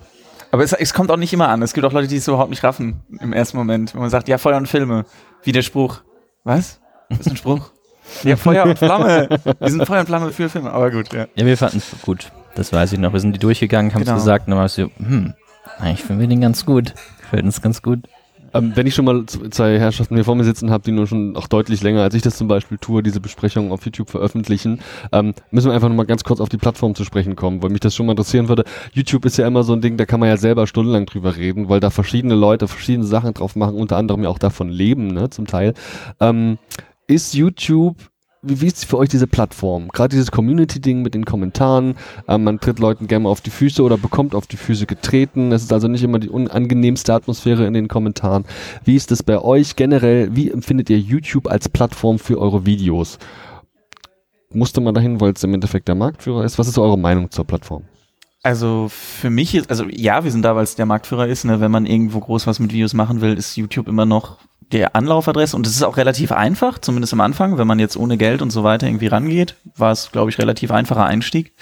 aber 0.51 0.63
es, 0.63 0.73
es 0.73 0.93
kommt 0.93 1.11
auch 1.11 1.17
nicht 1.17 1.33
immer 1.33 1.49
an. 1.49 1.61
Es 1.61 1.73
gibt 1.73 1.85
auch 1.85 1.91
Leute, 1.93 2.07
die 2.07 2.17
es 2.17 2.27
überhaupt 2.27 2.49
nicht 2.49 2.63
raffen 2.63 3.01
im 3.19 3.33
ersten 3.33 3.57
Moment. 3.57 3.93
Wenn 3.93 4.01
man 4.01 4.09
sagt, 4.09 4.27
ja, 4.27 4.37
Feuer 4.37 4.57
und 4.57 4.67
Filme. 4.67 5.05
Wie 5.43 5.51
der 5.51 5.61
Spruch. 5.61 6.01
Was? 6.43 6.79
Was 7.09 7.19
ist 7.19 7.27
ein 7.29 7.37
Spruch? 7.37 7.69
ja, 8.23 8.35
Feuer 8.35 8.65
und 8.65 8.79
Flamme. 8.79 9.29
Wir 9.59 9.69
sind 9.69 9.85
Feuer 9.85 9.99
und 9.99 10.07
Flamme 10.07 10.31
für 10.31 10.49
Filme. 10.49 10.71
Aber 10.71 10.89
gut, 10.89 11.13
ja. 11.13 11.27
Ja, 11.35 11.45
wir 11.45 11.55
fanden 11.57 11.77
es 11.77 12.01
gut. 12.01 12.31
Das 12.55 12.73
weiß 12.73 12.93
ich 12.93 12.99
noch. 12.99 13.13
Wir 13.13 13.19
sind 13.19 13.33
die 13.33 13.39
durchgegangen, 13.39 13.93
haben 13.93 14.01
es 14.01 14.07
Genau. 14.07 14.17
gesagt 14.17 14.47
und 14.47 14.51
dann 14.51 14.57
war 14.59 14.65
es 14.65 14.73
so, 14.75 14.89
hm, 14.97 15.33
eigentlich 15.77 16.03
finden 16.03 16.21
wir 16.21 16.27
den 16.27 16.41
ganz 16.41 16.65
gut. 16.65 16.93
Gefällt 17.21 17.43
uns 17.43 17.61
ganz 17.61 17.81
gut. 17.83 18.07
Ähm, 18.53 18.71
wenn 18.75 18.87
ich 18.87 18.95
schon 18.95 19.05
mal 19.05 19.25
zwei 19.25 19.79
Herrschaften 19.79 20.15
hier 20.15 20.25
vor 20.25 20.35
mir 20.35 20.43
sitzen 20.43 20.71
habe, 20.71 20.83
die 20.83 20.91
nur 20.91 21.07
schon 21.07 21.35
auch 21.35 21.47
deutlich 21.47 21.81
länger, 21.81 22.01
als 22.01 22.15
ich 22.15 22.21
das 22.21 22.37
zum 22.37 22.47
Beispiel 22.47 22.77
tue, 22.77 23.03
diese 23.03 23.19
Besprechungen 23.19 23.71
auf 23.71 23.85
YouTube 23.85 24.09
veröffentlichen, 24.09 24.79
ähm, 25.11 25.33
müssen 25.51 25.67
wir 25.67 25.73
einfach 25.73 25.89
nochmal 25.89 26.05
ganz 26.05 26.23
kurz 26.23 26.39
auf 26.39 26.49
die 26.49 26.57
Plattform 26.57 26.95
zu 26.95 27.03
sprechen 27.03 27.35
kommen, 27.35 27.61
weil 27.61 27.69
mich 27.69 27.81
das 27.81 27.95
schon 27.95 28.05
mal 28.05 28.13
interessieren 28.13 28.49
würde. 28.49 28.63
YouTube 28.93 29.25
ist 29.25 29.37
ja 29.37 29.47
immer 29.47 29.63
so 29.63 29.73
ein 29.73 29.81
Ding, 29.81 29.97
da 29.97 30.05
kann 30.05 30.19
man 30.19 30.29
ja 30.29 30.37
selber 30.37 30.67
stundenlang 30.67 31.05
drüber 31.05 31.35
reden, 31.35 31.69
weil 31.69 31.79
da 31.79 31.89
verschiedene 31.89 32.35
Leute 32.35 32.67
verschiedene 32.67 33.05
Sachen 33.05 33.33
drauf 33.33 33.55
machen, 33.55 33.75
unter 33.75 33.97
anderem 33.97 34.23
ja 34.23 34.29
auch 34.29 34.39
davon 34.39 34.69
leben, 34.69 35.07
ne, 35.07 35.29
zum 35.29 35.47
Teil. 35.47 35.73
Ähm, 36.19 36.57
ist 37.07 37.33
YouTube 37.33 37.97
wie, 38.41 38.61
wie 38.61 38.67
ist 38.67 38.85
für 38.85 38.97
euch 38.97 39.09
diese 39.09 39.27
Plattform? 39.27 39.89
Gerade 39.89 40.09
dieses 40.09 40.31
Community-Ding 40.31 41.01
mit 41.01 41.13
den 41.13 41.25
Kommentaren, 41.25 41.95
ähm, 42.27 42.43
man 42.43 42.59
tritt 42.59 42.79
Leuten 42.79 43.07
gerne 43.07 43.27
auf 43.27 43.41
die 43.41 43.49
Füße 43.49 43.83
oder 43.83 43.97
bekommt 43.97 44.35
auf 44.35 44.47
die 44.47 44.57
Füße 44.57 44.85
getreten. 44.85 45.51
Es 45.51 45.63
ist 45.63 45.73
also 45.73 45.87
nicht 45.87 46.03
immer 46.03 46.19
die 46.19 46.29
unangenehmste 46.29 47.13
Atmosphäre 47.13 47.65
in 47.65 47.73
den 47.73 47.87
Kommentaren. 47.87 48.45
Wie 48.85 48.95
ist 48.95 49.11
das 49.11 49.23
bei 49.23 49.39
euch 49.39 49.75
generell? 49.75 50.35
Wie 50.35 50.49
empfindet 50.49 50.89
ihr 50.89 50.99
YouTube 50.99 51.47
als 51.47 51.67
Plattform 51.69 52.19
für 52.19 52.39
eure 52.39 52.65
Videos? 52.65 53.19
Musste 54.51 54.81
man 54.81 54.95
dahin, 54.95 55.21
weil 55.21 55.33
es 55.33 55.43
im 55.43 55.53
Endeffekt 55.53 55.87
der 55.87 55.95
Marktführer 55.95 56.43
ist? 56.43 56.57
Was 56.57 56.67
ist 56.67 56.77
eure 56.77 56.97
Meinung 56.97 57.29
zur 57.29 57.45
Plattform? 57.45 57.83
Also 58.41 58.87
für 58.89 59.29
mich 59.29 59.53
ist, 59.53 59.69
also 59.69 59.85
ja, 59.89 60.23
wir 60.23 60.31
sind 60.31 60.43
da, 60.43 60.55
weil 60.55 60.63
es 60.63 60.75
der 60.75 60.85
Marktführer 60.85 61.27
ist. 61.27 61.43
Ne? 61.43 61.59
Wenn 61.59 61.71
man 61.71 61.85
irgendwo 61.85 62.21
groß 62.21 62.47
was 62.47 62.59
mit 62.59 62.71
Videos 62.71 62.93
machen 62.93 63.19
will, 63.19 63.33
ist 63.33 63.57
YouTube 63.57 63.89
immer 63.89 64.05
noch 64.05 64.37
der 64.71 64.95
Anlaufadresse 64.95 65.55
und 65.55 65.65
es 65.65 65.75
ist 65.75 65.83
auch 65.83 65.97
relativ 65.97 66.31
einfach, 66.31 66.77
zumindest 66.79 67.13
am 67.13 67.21
Anfang, 67.21 67.57
wenn 67.57 67.67
man 67.67 67.79
jetzt 67.79 67.97
ohne 67.97 68.17
Geld 68.17 68.41
und 68.41 68.51
so 68.51 68.63
weiter 68.63 68.87
irgendwie 68.87 69.07
rangeht, 69.07 69.55
war 69.75 69.91
es, 69.91 70.11
glaube 70.11 70.29
ich, 70.29 70.37
relativ 70.37 70.71
einfacher 70.71 71.05
Einstieg. 71.05 71.53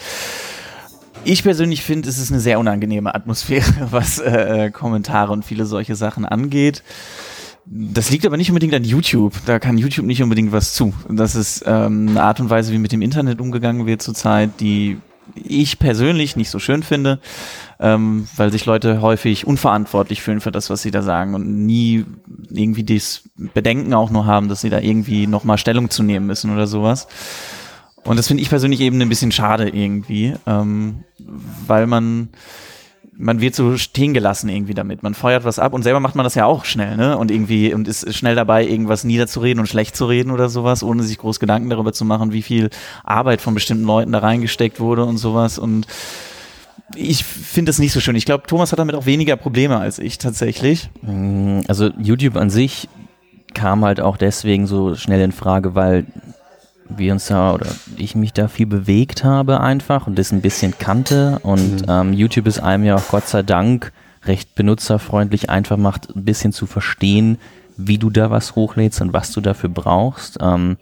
Ich 1.24 1.44
persönlich 1.44 1.84
finde, 1.84 2.10
es 2.10 2.18
ist 2.18 2.32
eine 2.32 2.40
sehr 2.40 2.60
unangenehme 2.60 3.14
Atmosphäre, 3.14 3.66
was 3.92 4.20
äh, 4.20 4.72
Kommentare 4.72 5.32
und 5.32 5.46
viele 5.46 5.66
solche 5.66 5.96
Sachen 5.96 6.26
angeht. 6.26 6.84
Das 7.66 8.10
liegt 8.10 8.26
aber 8.26 8.38
nicht 8.38 8.50
unbedingt 8.50 8.74
an 8.74 8.86
YouTube. 8.86 9.34
Da 9.46 9.60
kann 9.60 9.78
YouTube 9.78 10.06
nicht 10.06 10.24
unbedingt 10.24 10.54
was 10.54 10.74
zu. 10.74 10.94
Das 11.10 11.36
ist 11.36 11.66
ähm, 11.68 12.08
eine 12.10 12.24
Art 12.24 12.40
und 12.40 12.50
Weise, 12.50 12.72
wie 12.72 12.78
mit 12.78 12.94
dem 12.94 13.02
Internet 13.02 13.42
umgegangen 13.42 13.86
wird 13.86 14.02
zurzeit, 14.02 14.52
die 14.62 15.00
ich 15.36 15.79
persönlich 15.79 16.36
nicht 16.36 16.50
so 16.50 16.60
schön 16.60 16.84
finde, 16.84 17.19
ähm, 17.79 18.27
weil 18.36 18.51
sich 18.51 18.65
Leute 18.65 19.01
häufig 19.01 19.46
unverantwortlich 19.46 20.22
fühlen 20.22 20.41
für 20.41 20.51
das, 20.51 20.69
was 20.69 20.81
sie 20.81 20.91
da 20.91 21.01
sagen 21.01 21.36
und 21.36 21.65
nie 21.65 22.05
irgendwie 22.50 22.84
das 22.84 23.24
Bedenken 23.36 23.93
auch 23.93 24.10
nur 24.10 24.25
haben, 24.25 24.50
dass 24.50 24.62
sie 24.62 24.69
da 24.69 24.79
irgendwie 24.79 25.27
nochmal 25.27 25.57
Stellung 25.57 25.89
zu 25.89 26.03
nehmen 26.03 26.25
müssen 26.25 26.51
oder 26.51 26.67
sowas. 26.67 27.07
Und 28.03 28.17
das 28.17 28.27
finde 28.27 28.41
ich 28.41 28.50
persönlich 28.50 28.79
eben 28.79 29.01
ein 29.01 29.10
bisschen 29.10 29.31
schade 29.31 29.69
irgendwie, 29.69 30.34
ähm, 30.46 31.03
weil 31.67 31.88
man 31.88 32.29
man 33.20 33.42
wird 33.42 33.56
so 33.56 33.78
stehen 33.78 34.14
gelassen 34.14 34.48
irgendwie 34.48 34.76
damit. 34.76 35.02
Man 35.02 35.16
feuert 35.16 35.44
was 35.44 35.58
ab 35.58 35.74
und 35.74 35.84
selber 35.84 36.00
macht 36.00 36.16
man 36.16 36.24
das 36.24 36.36
ja 36.36 36.46
auch 36.46 36.66
schnell, 36.66 36.98
ne? 36.98 37.18
Und 37.18 37.32
irgendwie 37.32 37.74
und 37.74 37.88
ist 37.88 38.14
schnell 38.14 38.36
dabei, 38.36 38.66
irgendwas 38.66 39.04
niederzureden 39.04 39.60
und 39.60 39.68
schlecht 39.68 39.96
zu 39.96 40.06
reden 40.06 40.32
oder 40.32 40.50
sowas, 40.50 40.84
ohne 40.84 41.04
sich 41.04 41.18
groß 41.18 41.40
Gedanken 41.40 41.70
darüber 41.70 41.94
zu 41.94 42.06
machen, 42.06 42.32
wie 42.32 42.44
viel 42.44 42.70
Arbeit 43.04 43.42
von 43.42 43.56
bestimmten 43.56 43.86
Leuten 43.86 44.12
da 44.12 44.20
reingesteckt 44.20 44.80
wurde 44.80 45.04
und 45.04 45.18
sowas. 45.18 45.58
Und 45.58 45.88
ich 46.96 47.24
finde 47.24 47.70
das 47.70 47.80
nicht 47.80 47.92
so 47.92 48.00
schön. 48.00 48.16
Ich 48.16 48.26
glaube, 48.26 48.46
Thomas 48.46 48.72
hat 48.72 48.80
damit 48.80 48.96
auch 48.96 49.08
weniger 49.08 49.36
Probleme 49.36 49.78
als 49.78 49.98
ich 49.98 50.20
tatsächlich. 50.20 50.90
Mm, 51.02 51.62
also 51.68 51.90
YouTube 51.98 52.36
an 52.36 52.52
sich 52.52 52.88
kam 53.54 53.84
halt 53.84 54.00
auch 54.00 54.18
deswegen 54.18 54.68
so 54.68 54.94
schnell 54.94 55.22
in 55.22 55.32
Frage, 55.32 55.74
weil 55.74 56.06
wir 56.89 57.13
uns 57.13 57.27
da 57.27 57.53
oder 57.53 57.67
ich 57.98 58.15
mich 58.15 58.34
da 58.34 58.48
viel 58.48 58.65
bewegt 58.65 59.24
habe 59.24 59.62
einfach 59.62 60.08
und 60.08 60.17
das 60.17 60.32
ein 60.32 60.41
bisschen 60.41 60.77
kannte 60.77 61.39
und 61.44 61.82
mhm. 61.82 61.89
ähm, 61.89 62.13
YouTube 62.13 62.48
ist 62.48 62.60
einem 62.60 62.84
ja 62.84 62.96
auch 62.96 63.08
Gott 63.10 63.27
sei 63.27 63.44
Dank 63.44 63.91
recht 64.25 64.56
benutzerfreundlich 64.56 65.50
einfach 65.50 65.77
macht, 65.77 66.15
ein 66.15 66.25
bisschen 66.25 66.53
zu 66.53 66.65
verstehen, 66.65 67.38
wie 67.77 67.98
du 67.98 68.10
da 68.10 68.32
was 68.32 68.56
hochlädst 68.56 69.01
und 69.01 69.13
was 69.13 69.32
du 69.32 69.41
dafür 69.41 69.70
brauchst. 69.70 70.38
Ähm, 70.41 70.77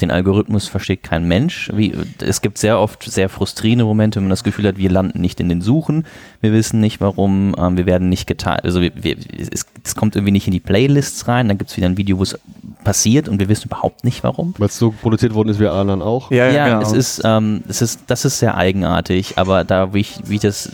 den 0.00 0.10
Algorithmus 0.10 0.68
versteht 0.68 1.02
kein 1.02 1.26
Mensch. 1.26 1.70
Wie, 1.72 1.94
es 2.20 2.42
gibt 2.42 2.58
sehr 2.58 2.78
oft 2.78 3.02
sehr 3.02 3.28
frustrierende 3.28 3.84
Momente, 3.84 4.16
wenn 4.16 4.24
man 4.24 4.30
das 4.30 4.44
Gefühl 4.44 4.66
hat, 4.66 4.76
wir 4.76 4.90
landen 4.90 5.20
nicht 5.20 5.40
in 5.40 5.48
den 5.48 5.62
Suchen, 5.62 6.04
wir 6.40 6.52
wissen 6.52 6.80
nicht 6.80 7.00
warum, 7.00 7.54
ähm, 7.58 7.76
wir 7.76 7.86
werden 7.86 8.08
nicht 8.08 8.26
geteilt, 8.26 8.64
also 8.64 8.82
wir, 8.82 8.92
wir, 8.94 9.16
es, 9.16 9.64
es, 9.84 9.94
kommt 9.94 10.14
irgendwie 10.14 10.32
nicht 10.32 10.46
in 10.46 10.52
die 10.52 10.60
Playlists 10.60 11.28
rein, 11.28 11.48
dann 11.48 11.56
gibt 11.56 11.70
es 11.70 11.76
wieder 11.76 11.86
ein 11.86 11.96
Video, 11.96 12.18
wo 12.18 12.22
es 12.22 12.38
passiert 12.84 13.28
und 13.28 13.40
wir 13.40 13.48
wissen 13.48 13.68
überhaupt 13.68 14.04
nicht 14.04 14.22
warum. 14.22 14.54
Weil 14.58 14.68
es 14.68 14.78
so 14.78 14.90
produziert 14.90 15.34
worden 15.34 15.48
ist 15.48 15.60
wie 15.60 15.66
anderen 15.66 16.02
auch. 16.02 16.30
Ja, 16.30 16.46
ja, 16.46 16.52
ja 16.52 16.68
genau. 16.68 16.82
es 16.82 16.92
ist, 16.92 17.22
ähm, 17.24 17.62
es 17.66 17.80
ist, 17.80 18.00
das 18.06 18.24
ist 18.26 18.38
sehr 18.38 18.56
eigenartig, 18.56 19.38
aber 19.38 19.64
da, 19.64 19.94
wie 19.94 20.00
ich, 20.00 20.18
wie 20.26 20.34
ich 20.34 20.40
das 20.42 20.70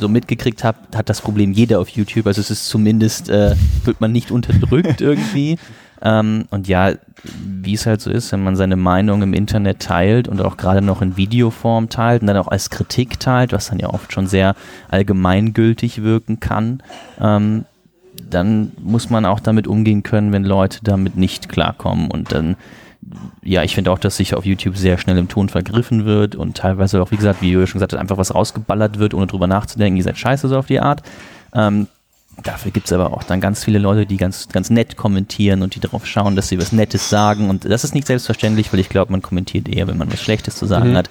so 0.00 0.08
mitgekriegt 0.08 0.64
habe, 0.64 0.78
hat 0.94 1.08
das 1.08 1.20
Problem 1.20 1.52
jeder 1.52 1.80
auf 1.80 1.88
YouTube. 1.88 2.26
Also 2.26 2.40
es 2.40 2.50
ist 2.50 2.68
zumindest, 2.68 3.28
äh, 3.28 3.54
wird 3.84 4.00
man 4.00 4.12
nicht 4.12 4.30
unterdrückt 4.30 5.00
irgendwie. 5.00 5.56
Ähm, 6.02 6.46
und 6.50 6.68
ja, 6.68 6.92
wie 7.24 7.74
es 7.74 7.86
halt 7.86 8.00
so 8.00 8.10
ist, 8.10 8.32
wenn 8.32 8.44
man 8.44 8.56
seine 8.56 8.76
Meinung 8.76 9.22
im 9.22 9.32
Internet 9.32 9.80
teilt 9.80 10.28
und 10.28 10.40
auch 10.40 10.56
gerade 10.56 10.82
noch 10.82 11.02
in 11.02 11.16
Videoform 11.16 11.88
teilt 11.88 12.22
und 12.22 12.28
dann 12.28 12.36
auch 12.36 12.48
als 12.48 12.70
Kritik 12.70 13.18
teilt, 13.18 13.52
was 13.52 13.68
dann 13.68 13.78
ja 13.78 13.88
oft 13.88 14.12
schon 14.12 14.26
sehr 14.26 14.54
allgemeingültig 14.88 16.02
wirken 16.02 16.40
kann, 16.40 16.82
ähm, 17.20 17.64
dann 18.30 18.72
muss 18.80 19.10
man 19.10 19.24
auch 19.24 19.40
damit 19.40 19.66
umgehen 19.66 20.02
können, 20.02 20.32
wenn 20.32 20.44
Leute 20.44 20.80
damit 20.82 21.16
nicht 21.16 21.48
klarkommen 21.48 22.10
und 22.10 22.32
dann 22.32 22.56
ja, 23.42 23.62
ich 23.62 23.74
finde 23.74 23.92
auch, 23.92 23.98
dass 24.00 24.16
sich 24.16 24.34
auf 24.34 24.44
YouTube 24.44 24.76
sehr 24.76 24.98
schnell 24.98 25.16
im 25.16 25.28
Ton 25.28 25.48
vergriffen 25.48 26.04
wird 26.04 26.34
und 26.34 26.56
teilweise 26.56 27.00
auch, 27.00 27.12
wie 27.12 27.16
gesagt, 27.16 27.40
wie 27.40 27.50
Jürgen 27.50 27.68
schon 27.68 27.78
gesagt 27.78 27.92
hat, 27.92 28.00
einfach 28.00 28.18
was 28.18 28.34
rausgeballert 28.34 28.98
wird, 28.98 29.14
ohne 29.14 29.28
drüber 29.28 29.46
nachzudenken, 29.46 29.96
ihr 29.96 30.02
seid 30.02 30.18
scheiße 30.18 30.48
so 30.48 30.58
auf 30.58 30.66
die 30.66 30.80
Art. 30.80 31.02
Ähm, 31.54 31.86
Dafür 32.42 32.70
gibt 32.70 32.86
es 32.86 32.92
aber 32.92 33.12
auch 33.12 33.22
dann 33.22 33.40
ganz 33.40 33.64
viele 33.64 33.78
Leute, 33.78 34.04
die 34.04 34.18
ganz, 34.18 34.48
ganz 34.48 34.68
nett 34.68 34.96
kommentieren 34.96 35.62
und 35.62 35.74
die 35.74 35.80
darauf 35.80 36.06
schauen, 36.06 36.36
dass 36.36 36.48
sie 36.48 36.58
was 36.58 36.70
Nettes 36.70 37.08
sagen. 37.08 37.48
Und 37.48 37.64
das 37.64 37.82
ist 37.82 37.94
nicht 37.94 38.06
selbstverständlich, 38.06 38.72
weil 38.72 38.80
ich 38.80 38.90
glaube, 38.90 39.10
man 39.10 39.22
kommentiert 39.22 39.68
eher, 39.68 39.86
wenn 39.88 39.96
man 39.96 40.12
was 40.12 40.22
Schlechtes 40.22 40.56
zu 40.56 40.66
sagen 40.66 40.90
mhm. 40.90 40.96
hat. 40.96 41.10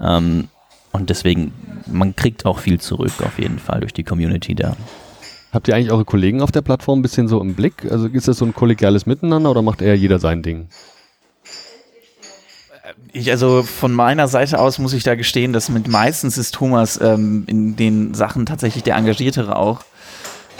Ähm, 0.00 0.48
und 0.92 1.10
deswegen, 1.10 1.52
man 1.86 2.14
kriegt 2.14 2.46
auch 2.46 2.60
viel 2.60 2.80
zurück 2.80 3.12
auf 3.24 3.38
jeden 3.38 3.58
Fall 3.58 3.80
durch 3.80 3.92
die 3.92 4.04
Community 4.04 4.54
da. 4.54 4.76
Habt 5.52 5.68
ihr 5.68 5.74
eigentlich 5.74 5.90
eure 5.90 6.04
Kollegen 6.04 6.40
auf 6.40 6.52
der 6.52 6.62
Plattform 6.62 7.00
ein 7.00 7.02
bisschen 7.02 7.28
so 7.28 7.40
im 7.40 7.54
Blick? 7.54 7.90
Also 7.90 8.06
ist 8.06 8.28
das 8.28 8.38
so 8.38 8.44
ein 8.44 8.54
kollegiales 8.54 9.04
Miteinander 9.04 9.50
oder 9.50 9.62
macht 9.62 9.82
eher 9.82 9.96
jeder 9.96 10.18
sein 10.18 10.42
Ding? 10.42 10.68
Ich, 13.12 13.30
also 13.30 13.62
von 13.62 13.92
meiner 13.92 14.28
Seite 14.28 14.58
aus 14.58 14.78
muss 14.78 14.94
ich 14.94 15.02
da 15.02 15.14
gestehen, 15.14 15.52
dass 15.52 15.68
mit 15.68 15.88
meistens 15.88 16.38
ist 16.38 16.54
Thomas 16.54 16.98
ähm, 17.02 17.44
in 17.46 17.76
den 17.76 18.14
Sachen 18.14 18.46
tatsächlich 18.46 18.82
der 18.84 18.96
Engagiertere 18.96 19.56
auch 19.56 19.84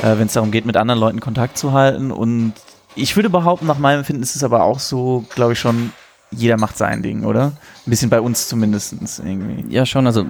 äh, 0.02 0.18
wenn 0.18 0.26
es 0.26 0.34
darum 0.34 0.50
geht, 0.50 0.66
mit 0.66 0.76
anderen 0.76 1.00
Leuten 1.00 1.20
Kontakt 1.20 1.56
zu 1.56 1.72
halten. 1.72 2.10
Und 2.10 2.54
ich 2.94 3.16
würde 3.16 3.30
behaupten, 3.30 3.66
nach 3.66 3.78
meinem 3.78 4.00
Empfinden 4.00 4.22
ist 4.22 4.36
es 4.36 4.44
aber 4.44 4.64
auch 4.64 4.78
so, 4.78 5.24
glaube 5.34 5.54
ich 5.54 5.58
schon, 5.58 5.92
jeder 6.32 6.58
macht 6.58 6.76
sein 6.76 7.02
Ding, 7.02 7.24
oder? 7.24 7.52
Ein 7.86 7.90
bisschen 7.90 8.10
bei 8.10 8.20
uns 8.20 8.48
zumindest 8.48 8.94
irgendwie. 9.24 9.72
Ja, 9.72 9.86
schon. 9.86 10.06
Also, 10.06 10.24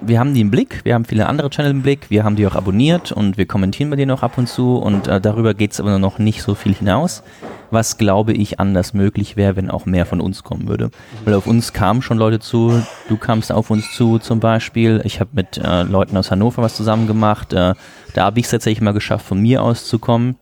wir 0.00 0.18
haben 0.18 0.34
die 0.34 0.40
im 0.40 0.50
Blick, 0.50 0.84
wir 0.84 0.94
haben 0.94 1.04
viele 1.04 1.26
andere 1.26 1.50
Channel 1.50 1.70
im 1.70 1.82
Blick, 1.82 2.10
wir 2.10 2.24
haben 2.24 2.36
die 2.36 2.46
auch 2.46 2.54
abonniert 2.54 3.12
und 3.12 3.36
wir 3.36 3.46
kommentieren 3.46 3.90
bei 3.90 3.96
denen 3.96 4.10
auch 4.10 4.22
ab 4.22 4.38
und 4.38 4.48
zu 4.48 4.76
und 4.76 5.08
äh, 5.08 5.20
darüber 5.20 5.54
geht 5.54 5.72
es 5.72 5.80
aber 5.80 5.98
noch 5.98 6.18
nicht 6.18 6.42
so 6.42 6.54
viel 6.54 6.74
hinaus, 6.74 7.22
was 7.70 7.98
glaube 7.98 8.32
ich 8.32 8.60
anders 8.60 8.94
möglich 8.94 9.36
wäre, 9.36 9.56
wenn 9.56 9.70
auch 9.70 9.86
mehr 9.86 10.06
von 10.06 10.20
uns 10.20 10.42
kommen 10.42 10.68
würde. 10.68 10.90
Weil 11.24 11.34
auf 11.34 11.46
uns 11.46 11.72
kamen 11.72 12.02
schon 12.02 12.18
Leute 12.18 12.38
zu, 12.38 12.82
du 13.08 13.16
kamst 13.16 13.52
auf 13.52 13.70
uns 13.70 13.92
zu 13.92 14.18
zum 14.18 14.40
Beispiel, 14.40 15.00
ich 15.04 15.20
habe 15.20 15.30
mit 15.34 15.58
äh, 15.58 15.82
Leuten 15.82 16.16
aus 16.16 16.30
Hannover 16.30 16.62
was 16.62 16.76
zusammen 16.76 17.06
gemacht, 17.06 17.52
äh, 17.52 17.74
da 18.14 18.24
habe 18.24 18.38
ich 18.40 18.46
es 18.46 18.50
tatsächlich 18.50 18.80
mal 18.80 18.92
geschafft, 18.92 19.26
von 19.26 19.40
mir 19.40 19.62
aus 19.62 19.86
zu 19.86 19.98
kommen. 19.98 20.36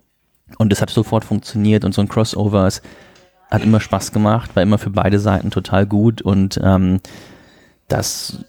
Und 0.59 0.73
es 0.73 0.81
hat 0.81 0.91
sofort 0.91 1.25
funktioniert 1.25 1.85
und 1.85 1.95
so 1.95 2.03
ein 2.03 2.09
Crossover 2.09 2.69
hat 3.51 3.63
immer 3.63 3.81
Spaß 3.81 4.13
gemacht, 4.13 4.55
war 4.57 4.63
immer 4.63 4.79
für 4.79 4.91
beide 4.91 5.19
Seiten 5.19 5.51
total 5.51 5.87
gut 5.87 6.23
und 6.23 6.59
ähm, 6.63 7.01
das 7.89 8.45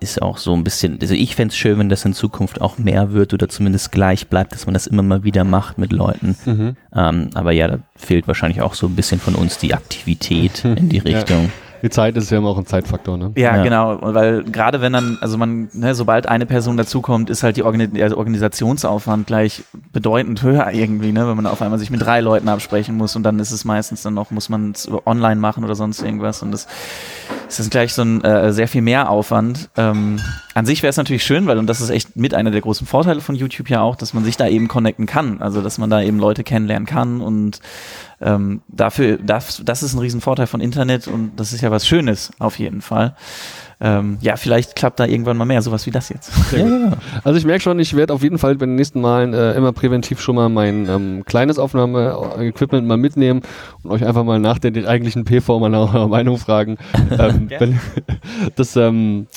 ist 0.00 0.22
auch 0.22 0.38
so 0.38 0.54
ein 0.54 0.62
bisschen, 0.62 0.98
also 1.00 1.14
ich 1.14 1.34
fände 1.34 1.52
es 1.52 1.56
schön, 1.56 1.78
wenn 1.78 1.88
das 1.88 2.04
in 2.04 2.12
Zukunft 2.12 2.60
auch 2.60 2.78
mehr 2.78 3.12
wird 3.12 3.34
oder 3.34 3.48
zumindest 3.48 3.90
gleich 3.90 4.28
bleibt, 4.28 4.52
dass 4.52 4.66
man 4.66 4.74
das 4.74 4.86
immer 4.86 5.02
mal 5.02 5.24
wieder 5.24 5.42
macht 5.42 5.78
mit 5.78 5.92
Leuten. 5.92 6.36
Mhm. 6.44 6.76
Ähm, 6.94 7.30
aber 7.34 7.52
ja, 7.52 7.66
da 7.66 7.78
fehlt 7.96 8.28
wahrscheinlich 8.28 8.62
auch 8.62 8.74
so 8.74 8.86
ein 8.86 8.94
bisschen 8.94 9.18
von 9.18 9.34
uns 9.34 9.58
die 9.58 9.74
Aktivität 9.74 10.64
in 10.64 10.88
die 10.88 10.98
Richtung. 11.04 11.44
Ja. 11.44 11.50
Die 11.82 11.90
Zeit 11.90 12.16
ist 12.16 12.30
ja 12.30 12.38
immer 12.38 12.48
auch 12.48 12.58
ein 12.58 12.66
Zeitfaktor, 12.66 13.16
ne? 13.16 13.32
Ja, 13.36 13.56
ja. 13.56 13.62
genau, 13.62 13.98
weil 14.00 14.44
gerade 14.44 14.80
wenn 14.80 14.92
dann, 14.92 15.18
also 15.20 15.38
man, 15.38 15.68
ne, 15.72 15.94
sobald 15.94 16.28
eine 16.28 16.46
Person 16.46 16.76
dazukommt, 16.76 17.30
ist 17.30 17.42
halt 17.42 17.56
die 17.56 17.62
Organi 17.62 18.02
also 18.02 18.16
Organisationsaufwand 18.16 19.26
gleich 19.26 19.62
bedeutend 19.92 20.42
höher 20.42 20.70
irgendwie, 20.72 21.12
ne, 21.12 21.28
wenn 21.28 21.36
man 21.36 21.46
auf 21.46 21.62
einmal 21.62 21.78
sich 21.78 21.90
mit 21.90 22.02
drei 22.02 22.20
Leuten 22.20 22.48
absprechen 22.48 22.96
muss 22.96 23.16
und 23.16 23.22
dann 23.22 23.38
ist 23.38 23.50
es 23.50 23.64
meistens 23.64 24.02
dann 24.02 24.14
noch, 24.14 24.30
muss 24.30 24.48
man 24.48 24.72
es 24.72 24.88
online 25.06 25.40
machen 25.40 25.64
oder 25.64 25.74
sonst 25.74 26.02
irgendwas 26.02 26.42
und 26.42 26.52
das 26.52 26.66
ist 27.48 27.60
dann 27.60 27.70
gleich 27.70 27.94
so 27.94 28.02
ein 28.02 28.22
äh, 28.22 28.52
sehr 28.52 28.68
viel 28.68 28.82
mehr 28.82 29.10
Aufwand. 29.10 29.70
Ähm, 29.76 30.20
an 30.54 30.66
sich 30.66 30.82
wäre 30.82 30.90
es 30.90 30.96
natürlich 30.96 31.24
schön, 31.24 31.46
weil, 31.46 31.58
und 31.58 31.66
das 31.66 31.80
ist 31.80 31.90
echt 31.90 32.16
mit 32.16 32.34
einer 32.34 32.50
der 32.50 32.60
großen 32.60 32.86
Vorteile 32.86 33.20
von 33.20 33.34
YouTube 33.34 33.70
ja 33.70 33.80
auch, 33.80 33.96
dass 33.96 34.12
man 34.12 34.24
sich 34.24 34.36
da 34.36 34.46
eben 34.48 34.68
connecten 34.68 35.06
kann, 35.06 35.40
also 35.40 35.62
dass 35.62 35.78
man 35.78 35.88
da 35.88 36.02
eben 36.02 36.18
Leute 36.18 36.44
kennenlernen 36.44 36.86
kann 36.86 37.20
und 37.20 37.60
ähm, 38.20 38.62
dafür, 38.68 39.18
das, 39.18 39.62
das 39.64 39.82
ist 39.82 39.94
ein 39.94 40.00
Riesenvorteil 40.00 40.46
von 40.46 40.60
Internet 40.60 41.06
und 41.08 41.32
das 41.36 41.52
ist 41.52 41.60
ja 41.60 41.70
was 41.70 41.86
Schönes 41.86 42.30
auf 42.38 42.58
jeden 42.58 42.80
Fall. 42.80 43.14
Ähm, 43.80 44.18
ja, 44.20 44.36
vielleicht 44.36 44.74
klappt 44.74 44.98
da 44.98 45.06
irgendwann 45.06 45.36
mal 45.36 45.44
mehr, 45.44 45.62
sowas 45.62 45.86
wie 45.86 45.92
das 45.92 46.08
jetzt. 46.08 46.32
Ja, 46.50 46.94
also 47.22 47.38
ich 47.38 47.44
merke 47.44 47.62
schon, 47.62 47.78
ich 47.78 47.94
werde 47.94 48.12
auf 48.12 48.24
jeden 48.24 48.38
Fall 48.38 48.56
bei 48.56 48.66
den 48.66 48.74
nächsten 48.74 49.00
Malen 49.00 49.34
äh, 49.34 49.52
immer 49.52 49.72
präventiv 49.72 50.20
schon 50.20 50.34
mal 50.34 50.48
mein 50.48 50.88
ähm, 50.88 51.22
kleines 51.24 51.60
Aufnahme-Equipment 51.60 52.88
mal 52.88 52.96
mitnehmen 52.96 53.42
und 53.84 53.92
euch 53.92 54.04
einfach 54.04 54.24
mal 54.24 54.40
nach 54.40 54.58
der 54.58 54.88
eigentlichen 54.88 55.24
PV 55.24 55.60
mal 55.60 55.68
nach 55.68 55.94
eurer 55.94 56.08
Meinung 56.08 56.38
fragen. 56.38 56.76
ähm, 57.18 57.48
wenn, 57.56 57.80
das 58.56 58.74
ähm, 58.74 59.28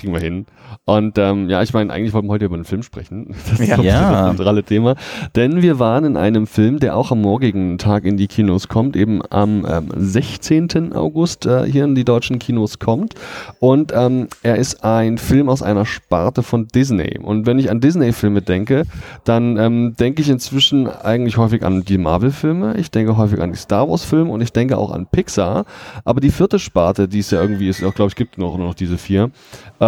kriegen 0.00 0.12
wir 0.12 0.20
hin. 0.20 0.46
Und 0.84 1.18
ähm, 1.18 1.48
ja, 1.48 1.62
ich 1.62 1.72
meine, 1.72 1.92
eigentlich 1.92 2.12
wollten 2.12 2.28
wir 2.28 2.32
heute 2.32 2.46
über 2.46 2.54
einen 2.54 2.64
Film 2.64 2.82
sprechen. 2.82 3.34
Das 3.50 3.60
ist 3.60 3.68
ja. 3.68 4.28
das 4.28 4.36
zentrale 4.36 4.62
Thema. 4.62 4.94
Denn 5.34 5.60
wir 5.60 5.78
waren 5.78 6.04
in 6.04 6.16
einem 6.16 6.46
Film, 6.46 6.78
der 6.78 6.96
auch 6.96 7.10
am 7.10 7.20
morgigen 7.20 7.78
Tag 7.78 8.04
in 8.04 8.16
die 8.16 8.28
Kinos 8.28 8.68
kommt, 8.68 8.96
eben 8.96 9.20
am 9.28 9.66
ähm, 9.68 9.88
16. 9.94 10.92
August 10.92 11.46
äh, 11.46 11.64
hier 11.64 11.84
in 11.84 11.94
die 11.94 12.04
deutschen 12.04 12.38
Kinos 12.38 12.78
kommt. 12.78 13.14
Und 13.58 13.92
ähm, 13.94 14.28
er 14.42 14.56
ist 14.56 14.84
ein 14.84 15.18
Film 15.18 15.48
aus 15.48 15.62
einer 15.62 15.84
Sparte 15.84 16.42
von 16.42 16.68
Disney. 16.68 17.18
Und 17.18 17.46
wenn 17.46 17.58
ich 17.58 17.70
an 17.70 17.80
Disney-Filme 17.80 18.42
denke, 18.42 18.84
dann 19.24 19.56
ähm, 19.56 19.96
denke 19.98 20.22
ich 20.22 20.30
inzwischen 20.30 20.86
eigentlich 20.88 21.36
häufig 21.36 21.64
an 21.64 21.84
die 21.84 21.98
Marvel-Filme, 21.98 22.76
ich 22.76 22.90
denke 22.90 23.16
häufig 23.16 23.40
an 23.40 23.52
die 23.52 23.58
Star 23.58 23.88
Wars-Filme 23.88 24.30
und 24.30 24.40
ich 24.40 24.52
denke 24.52 24.78
auch 24.78 24.92
an 24.92 25.06
Pixar. 25.06 25.64
Aber 26.04 26.20
die 26.20 26.30
vierte 26.30 26.58
Sparte, 26.58 27.08
die 27.08 27.18
es 27.18 27.30
ja 27.30 27.42
irgendwie 27.42 27.68
ist, 27.68 27.82
auch 27.84 27.94
glaube 27.94 28.10
ich, 28.10 28.16
gibt 28.16 28.38
noch, 28.38 28.56
noch 28.56 28.74
diese 28.74 28.96
vier, 28.96 29.30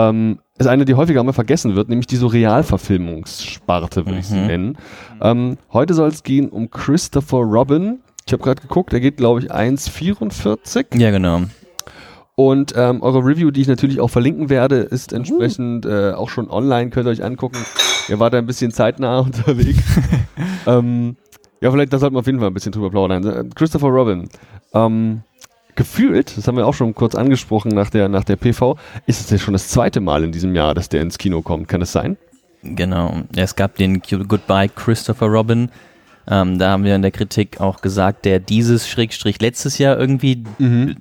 ähm, 0.09 0.39
ist 0.59 0.67
eine, 0.67 0.85
die 0.85 0.95
häufiger 0.95 1.23
mal 1.23 1.33
vergessen 1.33 1.75
wird, 1.75 1.89
nämlich 1.89 2.07
die 2.07 2.17
so 2.17 2.27
Realverfilmungssparte, 2.27 4.07
würde 4.07 4.13
mhm. 4.13 4.19
ich 4.19 4.27
sie 4.27 4.39
mhm. 4.39 4.47
nennen. 4.47 4.79
Ähm, 5.21 5.59
heute 5.73 5.95
soll 5.95 6.09
es 6.09 6.23
gehen 6.23 6.49
um 6.49 6.71
Christopher 6.71 7.39
Robin. 7.39 8.01
Ich 8.27 8.33
habe 8.33 8.43
gerade 8.43 8.63
geguckt, 8.63 8.93
er 8.93 9.01
geht, 9.01 9.17
glaube 9.17 9.41
ich, 9.41 9.53
1,44. 9.53 10.99
Ja, 10.99 11.11
genau. 11.11 11.43
Und 12.35 12.73
ähm, 12.77 13.03
eure 13.03 13.19
Review, 13.19 13.51
die 13.51 13.61
ich 13.61 13.69
natürlich 13.69 14.01
auch 14.01 14.09
verlinken 14.09 14.49
werde, 14.49 14.77
ist 14.77 15.13
entsprechend 15.13 15.85
äh, 15.85 16.13
auch 16.13 16.31
schon 16.31 16.51
online, 16.51 16.91
könnt 16.91 17.07
ihr 17.07 17.11
euch 17.11 17.23
angucken. 17.23 17.59
Ihr 18.09 18.19
wart 18.19 18.33
da 18.33 18.39
ein 18.39 18.47
bisschen 18.47 18.71
zeitnah 18.71 19.21
unterwegs. 19.21 19.83
ähm, 20.67 21.17
ja, 21.61 21.71
vielleicht, 21.71 21.93
da 21.93 21.99
sollten 21.99 22.17
wir 22.17 22.21
auf 22.21 22.27
jeden 22.27 22.39
Fall 22.39 22.49
ein 22.49 22.55
bisschen 22.55 22.73
drüber 22.73 22.91
plaudern. 22.91 23.51
Christopher 23.55 23.89
Robin. 23.89 24.29
Ähm, 24.73 25.23
gefühlt, 25.75 26.37
das 26.37 26.47
haben 26.49 26.57
wir 26.57 26.67
auch 26.67 26.75
schon 26.75 26.95
kurz 26.95 27.15
angesprochen 27.15 27.71
nach 27.73 27.91
der, 27.91 28.09
nach 28.09 28.25
der 28.25 28.37
PV, 28.37 28.77
ist 29.07 29.21
es 29.21 29.31
ja 29.31 29.39
schon 29.39 29.53
das 29.55 29.69
zweite 29.69 30.01
Mal 30.01 30.25
in 30.25 30.33
diesem 30.33 30.55
Jahr, 30.55 30.75
dass 30.75 30.89
der 30.89 31.03
ins 31.03 31.19
Kino 31.19 31.43
kommt. 31.43 31.69
Kann 31.69 31.81
das 31.81 31.93
sein? 31.93 32.17
Genau. 32.63 33.23
Es 33.35 33.57
gab 33.57 33.77
den 33.77 34.01
Goodbye 34.01 34.69
Christopher 34.69 35.27
Robin. 35.27 35.71
Ähm, 36.29 36.59
da 36.59 36.71
haben 36.71 36.85
wir 36.85 36.95
in 36.95 37.03
der 37.03 37.11
Kritik 37.11 37.61
auch 37.61 37.81
gesagt, 37.81 38.25
der 38.25 38.39
dieses 38.39 38.89
Schrägstrich 38.89 39.41
letztes 39.41 39.79
Jahr 39.79 39.99
irgendwie, 39.99 40.45
Mhm. 40.59 40.97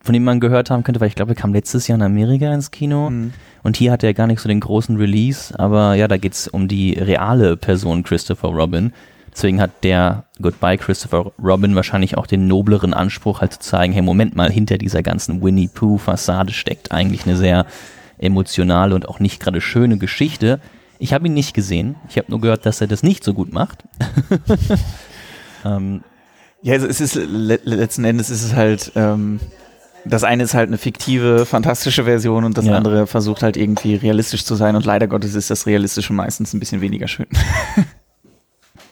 von 0.00 0.12
dem 0.12 0.24
man 0.24 0.40
gehört 0.40 0.70
haben 0.70 0.82
könnte, 0.82 1.00
weil 1.00 1.08
ich 1.08 1.14
glaube, 1.14 1.32
er 1.32 1.36
kam 1.36 1.54
letztes 1.54 1.86
Jahr 1.86 1.96
in 1.96 2.02
Amerika 2.02 2.52
ins 2.52 2.70
Kino. 2.72 3.10
Mhm. 3.10 3.32
Und 3.62 3.76
hier 3.76 3.92
hat 3.92 4.02
er 4.02 4.12
gar 4.14 4.26
nicht 4.26 4.40
so 4.40 4.48
den 4.48 4.60
großen 4.60 4.96
Release, 4.96 5.56
aber 5.58 5.94
ja, 5.94 6.08
da 6.08 6.16
geht's 6.16 6.48
um 6.48 6.66
die 6.66 6.92
reale 6.94 7.56
Person 7.56 8.02
Christopher 8.02 8.48
Robin. 8.48 8.92
Deswegen 9.34 9.60
hat 9.60 9.70
der 9.82 10.24
Goodbye 10.40 10.78
Christopher 10.78 11.32
Robin 11.42 11.74
wahrscheinlich 11.74 12.16
auch 12.16 12.26
den 12.26 12.46
nobleren 12.46 12.94
Anspruch, 12.94 13.40
halt 13.40 13.52
zu 13.54 13.58
zeigen, 13.60 13.92
hey, 13.92 14.02
Moment 14.02 14.36
mal, 14.36 14.50
hinter 14.50 14.78
dieser 14.78 15.02
ganzen 15.02 15.42
Winnie 15.42 15.68
Pooh-Fassade 15.68 16.52
steckt 16.52 16.92
eigentlich 16.92 17.26
eine 17.26 17.36
sehr 17.36 17.66
emotionale 18.18 18.94
und 18.94 19.08
auch 19.08 19.18
nicht 19.18 19.40
gerade 19.40 19.60
schöne 19.60 19.98
Geschichte. 19.98 20.60
Ich 21.00 21.12
habe 21.12 21.26
ihn 21.26 21.34
nicht 21.34 21.52
gesehen. 21.52 21.96
Ich 22.08 22.16
habe 22.16 22.30
nur 22.30 22.40
gehört, 22.40 22.64
dass 22.64 22.80
er 22.80 22.86
das 22.86 23.02
nicht 23.02 23.24
so 23.24 23.34
gut 23.34 23.52
macht. 23.52 23.82
ähm, 25.64 26.02
Ja, 26.62 26.74
also 26.74 26.86
es 26.86 27.00
ist 27.00 27.16
le 27.16 27.58
letzten 27.64 28.04
Endes 28.04 28.30
ist 28.30 28.44
es 28.44 28.54
halt, 28.54 28.92
ähm, 28.94 29.40
das 30.04 30.22
eine 30.22 30.44
ist 30.44 30.54
halt 30.54 30.68
eine 30.68 30.78
fiktive, 30.78 31.44
fantastische 31.44 32.04
Version 32.04 32.44
und 32.44 32.56
das 32.56 32.66
Ja. 32.66 32.76
andere 32.76 33.06
versucht 33.06 33.42
halt 33.42 33.56
irgendwie 33.56 33.96
realistisch 33.96 34.44
zu 34.44 34.54
sein 34.54 34.76
und 34.76 34.84
leider 34.84 35.08
Gottes 35.08 35.34
ist 35.34 35.50
das 35.50 35.66
Realistische 35.66 36.12
meistens 36.12 36.52
ein 36.54 36.60
bisschen 36.60 36.80
weniger 36.80 37.08
schön. 37.08 37.26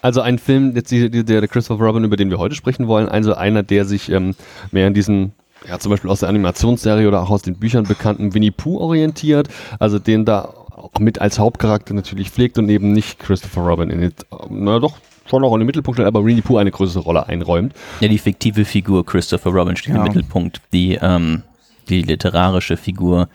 Also 0.03 0.21
ein 0.21 0.39
Film, 0.39 0.75
jetzt 0.75 0.91
die, 0.91 1.11
die, 1.11 1.25
der, 1.25 1.41
der 1.41 1.49
Christopher 1.49 1.83
Robin, 1.85 2.05
über 2.05 2.17
den 2.17 2.29
wir 2.31 2.39
heute 2.39 2.55
sprechen 2.55 2.87
wollen, 2.89 3.09
also 3.09 3.35
einer, 3.35 3.63
der 3.63 3.85
sich 3.87 4.11
ähm, 4.11 4.35
mehr 4.73 4.89
in 4.89 4.95
diesen, 4.95 5.33
ja 5.69 5.79
zum 5.79 5.91
Beispiel 5.91 6.11
aus 6.11 6.21
der 6.21 6.29
Animationsserie 6.29 7.07
oder 7.09 7.23
auch 7.23 7.31
aus 7.31 7.43
den 7.43 7.55
Büchern 7.57 7.85
bekannten 7.85 8.35
Winnie 8.35 8.51
Pooh 8.51 8.79
orientiert, 8.79 9.49
also 9.79 9.99
den 9.99 10.25
da 10.25 10.53
auch 10.77 10.91
mit 10.99 11.21
als 11.21 11.39
Hauptcharakter 11.39 11.95
natürlich 11.95 12.31
pflegt 12.31 12.59
und 12.59 12.69
eben 12.69 12.93
nicht 12.93 13.19
Christopher 13.21 13.61
Robin 13.63 13.91
in 13.91 14.01
den, 14.01 14.13
na 14.51 14.81
doch, 14.81 14.97
schon 15.31 15.45
auch 15.45 15.53
in 15.55 15.61
den 15.61 15.67
Mittelpunkt 15.67 15.97
stellt, 15.97 16.09
aber 16.09 16.25
Winnie 16.25 16.43
Pooh 16.43 16.57
eine 16.57 16.73
größere 16.73 17.05
Rolle 17.05 17.29
einräumt. 17.29 17.73
ja, 18.01 18.09
die 18.09 18.19
fiktive 18.19 18.65
Figur 18.65 19.07
Christopher 19.07 19.51
Robin 19.51 19.77
steht 19.77 19.95
Ja. 19.95 20.01
im 20.01 20.09
Mittelpunkt. 20.09 20.61
Die, 20.73 20.99
ähm, 21.01 21.43
die 21.89 22.03
literarische 22.03 22.77
Figur 22.77 23.29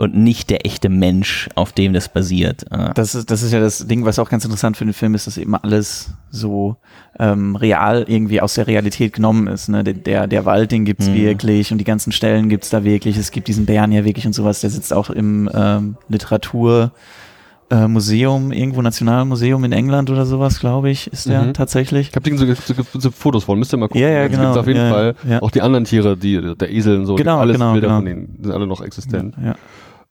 und 0.00 0.16
nicht 0.16 0.48
der 0.48 0.64
echte 0.64 0.88
Mensch, 0.88 1.48
auf 1.54 1.72
dem 1.72 1.92
das 1.92 2.08
basiert. 2.08 2.64
Äh, 2.70 2.94
Das 2.94 3.14
ist, 3.14 3.30
das 3.30 3.42
ist 3.42 3.52
ja 3.52 3.60
das 3.60 3.86
Ding, 3.86 4.04
was 4.06 4.18
auch 4.18 4.30
ganz 4.30 4.44
interessant 4.46 4.76
für 4.78 4.84
den 4.86 4.94
Film 4.94 5.14
ist, 5.14 5.26
dass 5.26 5.36
eben 5.36 5.54
alles 5.54 6.14
so 6.30 6.76
ähm, 7.18 7.54
real 7.54 8.04
irgendwie 8.08 8.40
aus 8.40 8.54
der 8.54 8.66
Realität 8.66 9.12
genommen 9.12 9.46
ist. 9.46 9.68
Ne? 9.68 9.84
Der, 9.84 9.92
der, 9.94 10.26
der 10.26 10.44
Wald, 10.46 10.72
den 10.72 10.84
gibt's 10.86 11.06
Mhm. 11.08 11.14
wirklich 11.16 11.70
und 11.70 11.78
die 11.78 11.84
ganzen 11.84 12.12
Stellen 12.12 12.48
gibt's 12.48 12.70
da 12.70 12.82
wirklich. 12.82 13.18
Es 13.18 13.30
gibt 13.30 13.46
diesen 13.48 13.66
Bären 13.66 13.92
ja 13.92 14.04
wirklich 14.04 14.26
und 14.26 14.32
sowas. 14.32 14.60
Der 14.62 14.70
sitzt 14.70 14.92
auch 14.94 15.10
im 15.10 15.50
ähm, 15.54 15.96
Literatur. 16.08 16.92
äh, 17.72 17.86
Museum, 17.86 18.50
irgendwo 18.50 18.82
Nationalmuseum 18.82 19.62
in 19.62 19.70
England 19.70 20.10
oder 20.10 20.26
sowas, 20.26 20.58
glaube 20.58 20.90
ich, 20.90 21.06
ist 21.12 21.28
der 21.28 21.42
Mhm. 21.42 21.54
tatsächlich. 21.54 22.08
Ich 22.08 22.16
habe 22.16 22.36
so, 22.36 22.74
so, 22.74 22.98
so 22.98 23.10
Fotos 23.12 23.44
von, 23.44 23.60
müsst 23.60 23.72
ihr 23.72 23.76
mal 23.76 23.86
gucken. 23.86 24.00
Ja, 24.02 24.08
ja, 24.08 24.24
Es 24.24 24.30
genau, 24.32 24.42
gibt's 24.42 24.56
auf 24.58 24.66
jeden 24.66 24.80
ja, 24.80 24.90
Fall 24.90 25.14
ja. 25.28 25.40
auch 25.40 25.52
die 25.52 25.62
anderen 25.62 25.84
Tiere, 25.84 26.16
die, 26.16 26.56
der 26.56 26.68
Esel 26.72 26.98
und 26.98 27.06
so, 27.06 27.14
Genau, 27.14 27.38
alles 27.38 27.54
genau, 27.54 27.70
Bilder 27.74 27.86
genau. 27.86 27.98
von 27.98 28.06
denen 28.06 28.38
sind 28.42 28.50
alle 28.52 28.66
noch 28.66 28.80
existent. 28.80 29.36
Ja. 29.40 29.54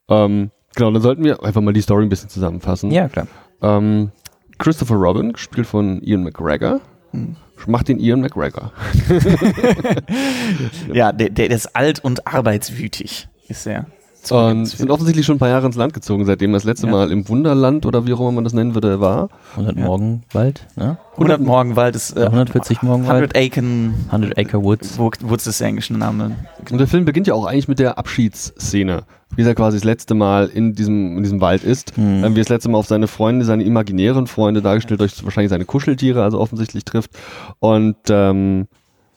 Ähm, 0.09 0.51
genau, 0.75 0.91
dann 0.91 1.01
sollten 1.01 1.23
wir 1.23 1.43
einfach 1.43 1.61
mal 1.61 1.73
die 1.73 1.81
Story 1.81 2.03
ein 2.05 2.09
bisschen 2.09 2.29
zusammenfassen. 2.29 2.91
ja, 2.91 3.07
klar. 3.07 3.27
Ähm, 3.61 4.11
Christopher 4.57 4.95
Robin, 4.95 5.33
gespielt 5.33 5.67
von 5.67 6.01
Ian 6.01 6.23
McGregor, 6.23 6.81
Hm. 7.11 7.35
macht 7.67 7.87
den 7.87 7.99
Ian 7.99 8.21
McGregor. 8.21 8.71
Ja, 10.93 11.11
der, 11.11 11.29
der 11.29 11.49
ist 11.49 11.75
alt 11.75 12.03
und 12.03 12.27
arbeitswütig, 12.27 13.27
ist 13.47 13.65
er. 13.67 13.85
Und 14.31 14.65
sind 14.65 14.91
offensichtlich 14.91 15.25
schon 15.25 15.35
ein 15.35 15.39
paar 15.39 15.49
Jahre 15.49 15.65
ins 15.65 15.75
Land 15.75 15.93
gezogen, 15.93 16.25
seitdem 16.25 16.51
er 16.51 16.57
das 16.57 16.63
letzte 16.63 16.87
Ja. 16.87 16.91
Mal 16.93 17.11
im 17.11 17.27
Wunderland 17.29 17.85
oder 17.85 18.05
wie 18.05 18.13
auch 18.13 18.19
immer 18.19 18.31
man 18.31 18.43
das 18.43 18.53
nennen 18.53 18.73
würde, 18.75 18.99
war. 18.99 19.29
100 19.51 19.77
Ja. 19.77 19.85
Morgenwald, 19.85 20.67
ne? 20.75 20.97
100 21.13 21.41
Morgenwald 21.41 21.95
ist 21.95 22.15
äh, 22.15 22.25
140 22.25 22.81
Morgenwald. 22.81 23.35
100 23.35 23.37
Acre 23.37 23.61
100 24.07 24.37
Acre 24.37 24.63
Woods. 24.63 24.97
Woods 24.97 25.47
ist 25.47 25.59
der 25.59 25.67
englische 25.67 25.93
Name. 25.93 26.35
Und 26.71 26.77
der 26.77 26.87
Film 26.87 27.05
beginnt 27.05 27.27
ja 27.27 27.33
auch 27.33 27.45
eigentlich 27.45 27.67
mit 27.67 27.79
der 27.79 27.97
Abschiedsszene, 27.97 29.03
wie 29.35 29.41
er 29.43 29.55
quasi 29.55 29.77
das 29.77 29.83
letzte 29.83 30.15
Mal 30.15 30.47
in 30.47 30.73
diesem, 30.73 31.17
in 31.17 31.23
diesem 31.23 31.41
Wald 31.41 31.63
ist. 31.63 31.93
Ähm, 31.97 32.21
wie 32.35 32.39
er 32.39 32.43
das 32.43 32.49
letzte 32.49 32.69
Mal 32.69 32.77
auf 32.77 32.87
seine 32.87 33.07
Freunde, 33.07 33.45
seine 33.45 33.63
imaginären 33.63 34.27
Freunde, 34.27 34.61
dargestellt 34.61 34.99
durch 35.01 35.23
wahrscheinlich 35.23 35.49
seine 35.49 35.65
Kuscheltiere, 35.65 36.23
also 36.23 36.39
offensichtlich 36.39 36.85
trifft. 36.85 37.11
Und 37.59 37.97
ähm, 38.09 38.67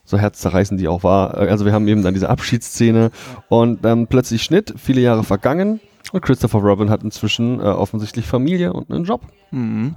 so 0.05 0.19
herzzerreißend 0.19 0.81
die 0.81 0.89
auch 0.89 1.03
war. 1.05 1.37
Äh, 1.39 1.49
Also 1.49 1.65
wir 1.65 1.73
haben 1.73 1.89
eben 1.89 2.03
dann 2.03 2.15
diese 2.15 2.29
Abschiedsszene 2.29 3.11
und 3.49 3.85
ähm, 3.85 4.07
plötzlich 4.07 4.43
Schnitt, 4.43 4.75
viele 4.77 5.01
Jahre 5.01 5.25
vergangen 5.25 5.81
und 6.13 6.23
Christopher 6.23 6.59
Robin 6.59 6.91
hat 6.91 7.03
inzwischen 7.03 7.61
äh, 7.61 7.65
offensichtlich 7.65 8.27
Familie 8.27 8.73
und 8.73 8.91
einen 8.91 9.05
Job. 9.05 9.23
Mhm. 9.51 9.97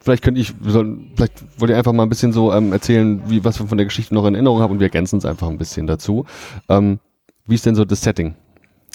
Vielleicht 0.00 0.22
könnte 0.22 0.40
ich, 0.40 0.54
wir 0.60 0.72
sollen, 0.72 1.12
vielleicht 1.16 1.60
wollt 1.60 1.70
ihr 1.70 1.76
einfach 1.76 1.92
mal 1.92 2.04
ein 2.04 2.08
bisschen 2.08 2.32
so 2.32 2.52
ähm, 2.52 2.72
erzählen, 2.72 3.22
wie, 3.26 3.44
was 3.44 3.58
wir 3.60 3.66
von 3.66 3.78
der 3.78 3.86
Geschichte 3.86 4.14
noch 4.14 4.24
in 4.26 4.34
Erinnerung 4.34 4.60
haben 4.60 4.72
und 4.72 4.80
wir 4.80 4.86
ergänzen 4.86 5.18
es 5.18 5.24
einfach 5.24 5.48
ein 5.48 5.58
bisschen 5.58 5.86
dazu. 5.86 6.24
Ähm, 6.68 7.00
wie 7.46 7.54
ist 7.54 7.66
denn 7.66 7.74
so 7.74 7.84
das 7.84 8.02
Setting? 8.02 8.34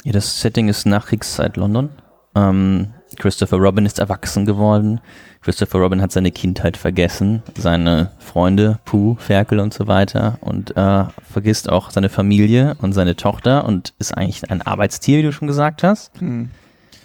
Ja, 0.03 0.11
das 0.11 0.41
Setting 0.41 0.69
ist 0.69 0.85
Nachkriegszeit 0.85 1.57
London. 1.57 1.89
Ähm, 2.35 2.93
Christopher 3.17 3.57
Robin 3.57 3.85
ist 3.85 3.99
erwachsen 3.99 4.45
geworden. 4.45 5.01
Christopher 5.43 5.79
Robin 5.79 6.01
hat 6.01 6.11
seine 6.11 6.31
Kindheit 6.31 6.77
vergessen, 6.77 7.43
seine 7.57 8.11
Freunde, 8.19 8.79
Pooh, 8.85 9.15
Ferkel 9.19 9.59
und 9.59 9.73
so 9.73 9.87
weiter 9.87 10.37
und 10.41 10.75
äh, 10.77 11.03
vergisst 11.31 11.69
auch 11.69 11.91
seine 11.91 12.09
Familie 12.09 12.75
und 12.81 12.93
seine 12.93 13.15
Tochter 13.15 13.65
und 13.65 13.93
ist 13.99 14.15
eigentlich 14.17 14.49
ein 14.49 14.61
Arbeitstier, 14.61 15.17
wie 15.19 15.23
du 15.23 15.31
schon 15.33 15.47
gesagt 15.47 15.83
hast, 15.83 16.21
Mhm. 16.21 16.49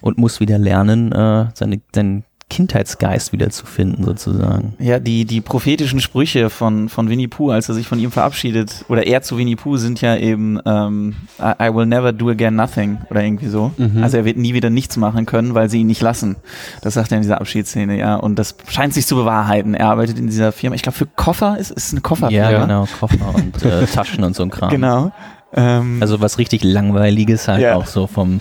und 0.01 0.19
muss 0.19 0.39
wieder 0.39 0.59
lernen, 0.59 1.11
äh, 1.11 1.47
seine, 1.55 1.81
seinen 1.93 2.25
Kindheitsgeist 2.51 3.33
wieder 3.33 3.51
zu 3.51 3.67
finden, 3.67 4.05
sozusagen. 4.05 4.75
Ja, 4.79 4.99
die, 4.99 5.25
die 5.25 5.41
prophetischen 5.41 6.01
Sprüche 6.01 6.49
von, 6.51 6.89
von 6.89 7.09
Winnie 7.11 7.29
Pooh, 7.29 7.51
als 7.51 7.69
er 7.69 7.75
sich 7.75 7.87
von 7.87 7.99
ihm 7.99 8.11
verabschiedet, 8.11 8.85
oder 8.89 9.07
er 9.07 9.23
zu 9.23 9.37
Winnie 9.39 9.57
Pooh, 9.57 9.77
sind 9.77 10.01
ja 10.01 10.17
eben 10.17 10.59
ähm, 10.65 11.15
I, 11.41 11.65
I 11.69 11.75
will 11.75 11.87
never 11.87 12.13
do 12.13 12.31
again 12.31 12.57
nothing 12.57 12.99
oder 13.11 13.23
irgendwie 13.23 13.49
so. 13.49 13.73
Mhm. 13.77 14.03
Also 14.03 14.17
er 14.17 14.25
wird 14.25 14.37
nie 14.39 14.55
wieder 14.55 14.71
nichts 14.71 14.97
machen 14.97 15.27
können, 15.27 15.55
weil 15.55 15.69
sie 15.69 15.81
ihn 15.81 15.87
nicht 15.87 16.01
lassen. 16.03 16.37
Das 16.83 16.95
sagt 16.95 17.13
er 17.13 17.17
in 17.19 17.23
dieser 17.23 17.41
Abschiedsszene, 17.41 17.99
ja. 17.99 18.17
Und 18.17 18.39
das 18.39 18.57
scheint 18.69 18.95
sich 18.95 19.07
zu 19.07 19.15
bewahrheiten. 19.17 19.75
Er 19.75 19.89
arbeitet 19.89 20.19
in 20.19 20.27
dieser 20.27 20.53
Firma, 20.53 20.75
ich 20.75 20.83
glaube 20.83 20.97
für 20.99 21.07
Koffer, 21.07 21.59
ist 21.59 21.71
ist 21.71 21.93
eine 21.93 22.01
Kofferfirma. 22.01 22.51
Ja, 22.51 22.63
genau, 22.63 22.87
Koffer 22.99 23.35
und 23.35 23.63
äh, 23.65 23.87
Taschen 23.87 24.25
und 24.25 24.35
so 24.35 24.43
ein 24.43 24.51
Kram. 24.51 24.71
Genau. 24.71 25.13
Ähm, 25.53 25.99
Also 26.01 26.21
was 26.21 26.39
richtig 26.39 26.65
langweiliges 26.65 27.47
halt 27.49 27.61
Ja. 27.63 27.75
auch 27.75 27.87
so 27.87 28.07
vom, 28.07 28.41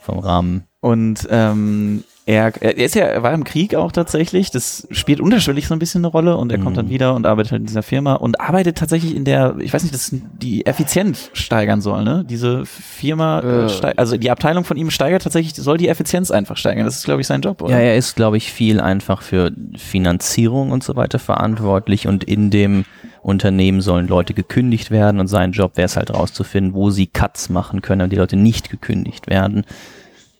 vom 0.00 0.18
Rahmen. 0.18 0.64
Und 0.80 1.28
ähm, 1.30 2.04
er, 2.26 2.52
er 2.62 2.76
ist 2.76 2.94
ja, 2.94 3.04
er 3.06 3.22
war 3.22 3.32
im 3.32 3.44
Krieg 3.44 3.74
auch 3.74 3.90
tatsächlich. 3.92 4.50
Das 4.50 4.86
spielt 4.90 5.20
unterschwellig 5.20 5.66
so 5.66 5.74
ein 5.74 5.78
bisschen 5.78 6.00
eine 6.04 6.08
Rolle 6.12 6.36
und 6.36 6.52
er 6.52 6.58
kommt 6.58 6.72
Mhm. 6.72 6.80
dann 6.80 6.88
wieder 6.90 7.14
und 7.14 7.26
arbeitet 7.26 7.52
halt 7.52 7.60
in 7.62 7.66
dieser 7.66 7.82
Firma 7.82 8.14
und 8.14 8.40
arbeitet 8.40 8.78
tatsächlich 8.78 9.16
in 9.16 9.24
der, 9.24 9.56
ich 9.58 9.72
weiß 9.72 9.82
nicht, 9.82 9.94
das 9.94 10.14
die 10.40 10.64
Effizienz 10.66 11.30
steigern 11.32 11.80
soll, 11.80 12.04
ne? 12.04 12.24
Diese 12.28 12.64
Firma, 12.66 13.40
äh. 13.40 13.64
Äh. 13.64 13.68
steig- 13.68 13.94
also 13.98 14.16
die 14.16 14.30
Abteilung 14.30 14.64
von 14.64 14.76
ihm 14.76 14.90
steigert 14.90 15.22
tatsächlich, 15.22 15.54
soll 15.54 15.78
die 15.78 15.88
Effizienz 15.88 16.30
einfach 16.30 16.56
steigern. 16.56 16.84
Das 16.84 16.96
ist, 16.96 17.04
glaube 17.04 17.20
ich, 17.20 17.26
sein 17.26 17.40
Job, 17.40 17.62
oder? 17.62 17.72
Ja, 17.72 17.78
er 17.80 17.96
ist, 17.96 18.14
glaube 18.16 18.36
ich, 18.36 18.52
viel 18.52 18.80
einfach 18.80 19.22
für 19.22 19.50
Finanzierung 19.76 20.70
und 20.70 20.84
so 20.84 20.96
weiter 20.96 21.18
verantwortlich 21.18 22.06
und 22.06 22.22
in 22.24 22.50
dem 22.50 22.84
Unternehmen 23.22 23.80
sollen 23.80 24.06
Leute 24.08 24.34
gekündigt 24.34 24.90
werden 24.90 25.20
und 25.20 25.26
sein 25.26 25.52
Job 25.52 25.76
wäre 25.76 25.86
es 25.86 25.96
halt 25.96 26.14
rauszufinden, 26.14 26.74
wo 26.74 26.90
sie 26.90 27.06
Cuts 27.06 27.48
machen 27.50 27.82
können, 27.82 27.98
damit 27.98 28.12
die 28.12 28.16
Leute 28.16 28.36
nicht 28.36 28.70
gekündigt 28.70 29.26
werden. 29.28 29.64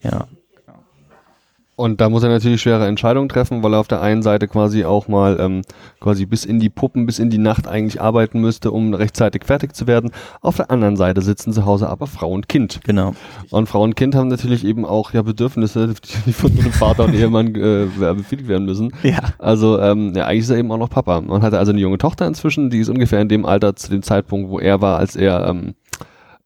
Ja, 0.02 0.26
Und 1.80 2.02
da 2.02 2.10
muss 2.10 2.22
er 2.22 2.28
natürlich 2.28 2.60
schwere 2.60 2.86
Entscheidungen 2.86 3.30
treffen, 3.30 3.62
weil 3.62 3.72
er 3.72 3.80
auf 3.80 3.88
der 3.88 4.02
einen 4.02 4.22
Seite 4.22 4.48
quasi 4.48 4.84
auch 4.84 5.08
mal 5.08 5.38
ähm, 5.40 5.62
quasi 5.98 6.26
bis 6.26 6.44
in 6.44 6.60
die 6.60 6.68
Puppen, 6.68 7.06
bis 7.06 7.18
in 7.18 7.30
die 7.30 7.38
Nacht 7.38 7.66
eigentlich 7.66 8.02
arbeiten 8.02 8.38
müsste, 8.38 8.70
um 8.70 8.92
rechtzeitig 8.92 9.44
fertig 9.46 9.74
zu 9.74 9.86
werden. 9.86 10.10
Auf 10.42 10.56
der 10.56 10.70
anderen 10.70 10.96
Seite 10.96 11.22
sitzen 11.22 11.54
zu 11.54 11.64
Hause 11.64 11.88
aber 11.88 12.06
Frau 12.06 12.30
und 12.30 12.50
Kind. 12.50 12.80
genau. 12.84 13.14
Und 13.48 13.66
Frau 13.66 13.82
und 13.82 13.96
Kind 13.96 14.14
haben 14.14 14.28
natürlich 14.28 14.62
eben 14.62 14.84
auch 14.84 15.14
ja 15.14 15.22
Bedürfnisse, 15.22 15.94
die 16.26 16.34
von 16.34 16.50
einem 16.52 16.70
Vater 16.70 17.04
und 17.04 17.14
Ehemann 17.14 17.54
äh, 17.54 17.86
befriedigt 18.12 18.48
werden 18.50 18.66
müssen. 18.66 18.92
Ja. 19.02 19.32
Also 19.38 19.80
ähm, 19.80 20.12
ja, 20.14 20.26
eigentlich 20.26 20.40
ist 20.40 20.50
er 20.50 20.58
eben 20.58 20.70
auch 20.72 20.76
noch 20.76 20.90
Papa. 20.90 21.22
Man 21.22 21.40
hatte 21.40 21.58
also 21.58 21.72
eine 21.72 21.80
junge 21.80 21.96
Tochter 21.96 22.26
inzwischen, 22.26 22.68
die 22.68 22.80
ist 22.80 22.90
ungefähr 22.90 23.22
in 23.22 23.30
dem 23.30 23.46
Alter 23.46 23.74
zu 23.74 23.88
dem 23.88 24.02
Zeitpunkt, 24.02 24.50
wo 24.50 24.58
er 24.58 24.82
war, 24.82 24.98
als 24.98 25.16
er 25.16 25.46
ähm, 25.48 25.72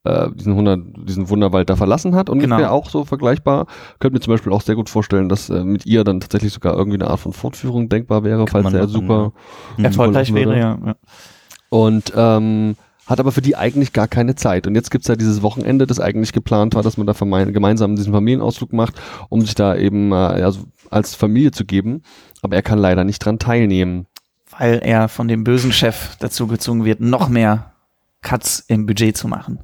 äh, 0.04 0.30
diesen, 0.34 0.52
100, 0.52 0.80
diesen 1.08 1.28
Wunderwald 1.28 1.68
da 1.70 1.76
verlassen 1.76 2.14
hat. 2.14 2.28
Ungefähr 2.30 2.56
Genau. 2.58 2.70
auch 2.70 2.88
so 2.90 3.04
vergleichbar. 3.04 3.66
Könnte 3.98 4.14
mir 4.14 4.20
zum 4.20 4.32
Beispiel 4.32 4.52
auch 4.52 4.60
sehr 4.62 4.74
gut 4.76 4.88
vorstellen, 4.90 5.28
dass 5.28 5.50
äh, 5.50 5.64
mit 5.64 5.86
ihr 5.86 6.04
dann 6.04 6.20
tatsächlich 6.20 6.52
sogar 6.52 6.74
irgendwie 6.76 6.98
eine 7.00 7.08
Art 7.10 7.20
von 7.20 7.32
Fortführung 7.32 7.88
denkbar 7.88 8.22
wäre, 8.24 8.46
falls 8.46 8.64
man 8.64 8.74
er 8.74 8.88
super 8.88 9.32
Mhm. 9.76 9.84
Erfolgreich 9.84 10.32
Würde. 10.32 10.50
wäre, 10.50 10.58
ja. 10.58 10.78
ja. 10.86 10.94
und 11.70 12.12
ähm, 12.16 12.76
hat 13.06 13.20
aber 13.20 13.32
für 13.32 13.42
die 13.42 13.54
eigentlich 13.56 13.92
gar 13.92 14.08
keine 14.08 14.34
Zeit. 14.34 14.66
Und 14.66 14.74
jetzt 14.74 14.90
gibt's 14.90 15.08
ja 15.08 15.16
dieses 15.16 15.42
Wochenende, 15.42 15.86
das 15.86 16.00
eigentlich 16.00 16.32
geplant 16.32 16.74
war, 16.74 16.82
dass 16.82 16.96
man 16.96 17.06
da 17.06 17.12
gemeinsam 17.12 17.96
diesen 17.96 18.12
Familienausflug 18.14 18.72
macht, 18.72 18.94
um 19.28 19.42
sich 19.42 19.54
da 19.54 19.76
eben 19.76 20.10
äh, 20.12 20.40
ja, 20.40 20.50
so 20.50 20.60
als 20.90 21.14
Familie 21.14 21.50
zu 21.50 21.64
geben. 21.66 22.02
Aber 22.42 22.56
er 22.56 22.62
kann 22.62 22.78
leider 22.78 23.04
nicht 23.04 23.18
dran 23.18 23.38
teilnehmen. 23.38 24.06
Weil 24.58 24.80
er 24.82 25.08
von 25.08 25.28
dem 25.28 25.44
bösen 25.44 25.72
Chef 25.72 26.16
dazu 26.18 26.46
gezwungen 26.46 26.84
wird, 26.86 27.00
noch 27.00 27.28
mehr 27.28 27.72
Cuts 28.22 28.60
im 28.68 28.86
Budget 28.86 29.16
zu 29.18 29.28
machen. 29.28 29.58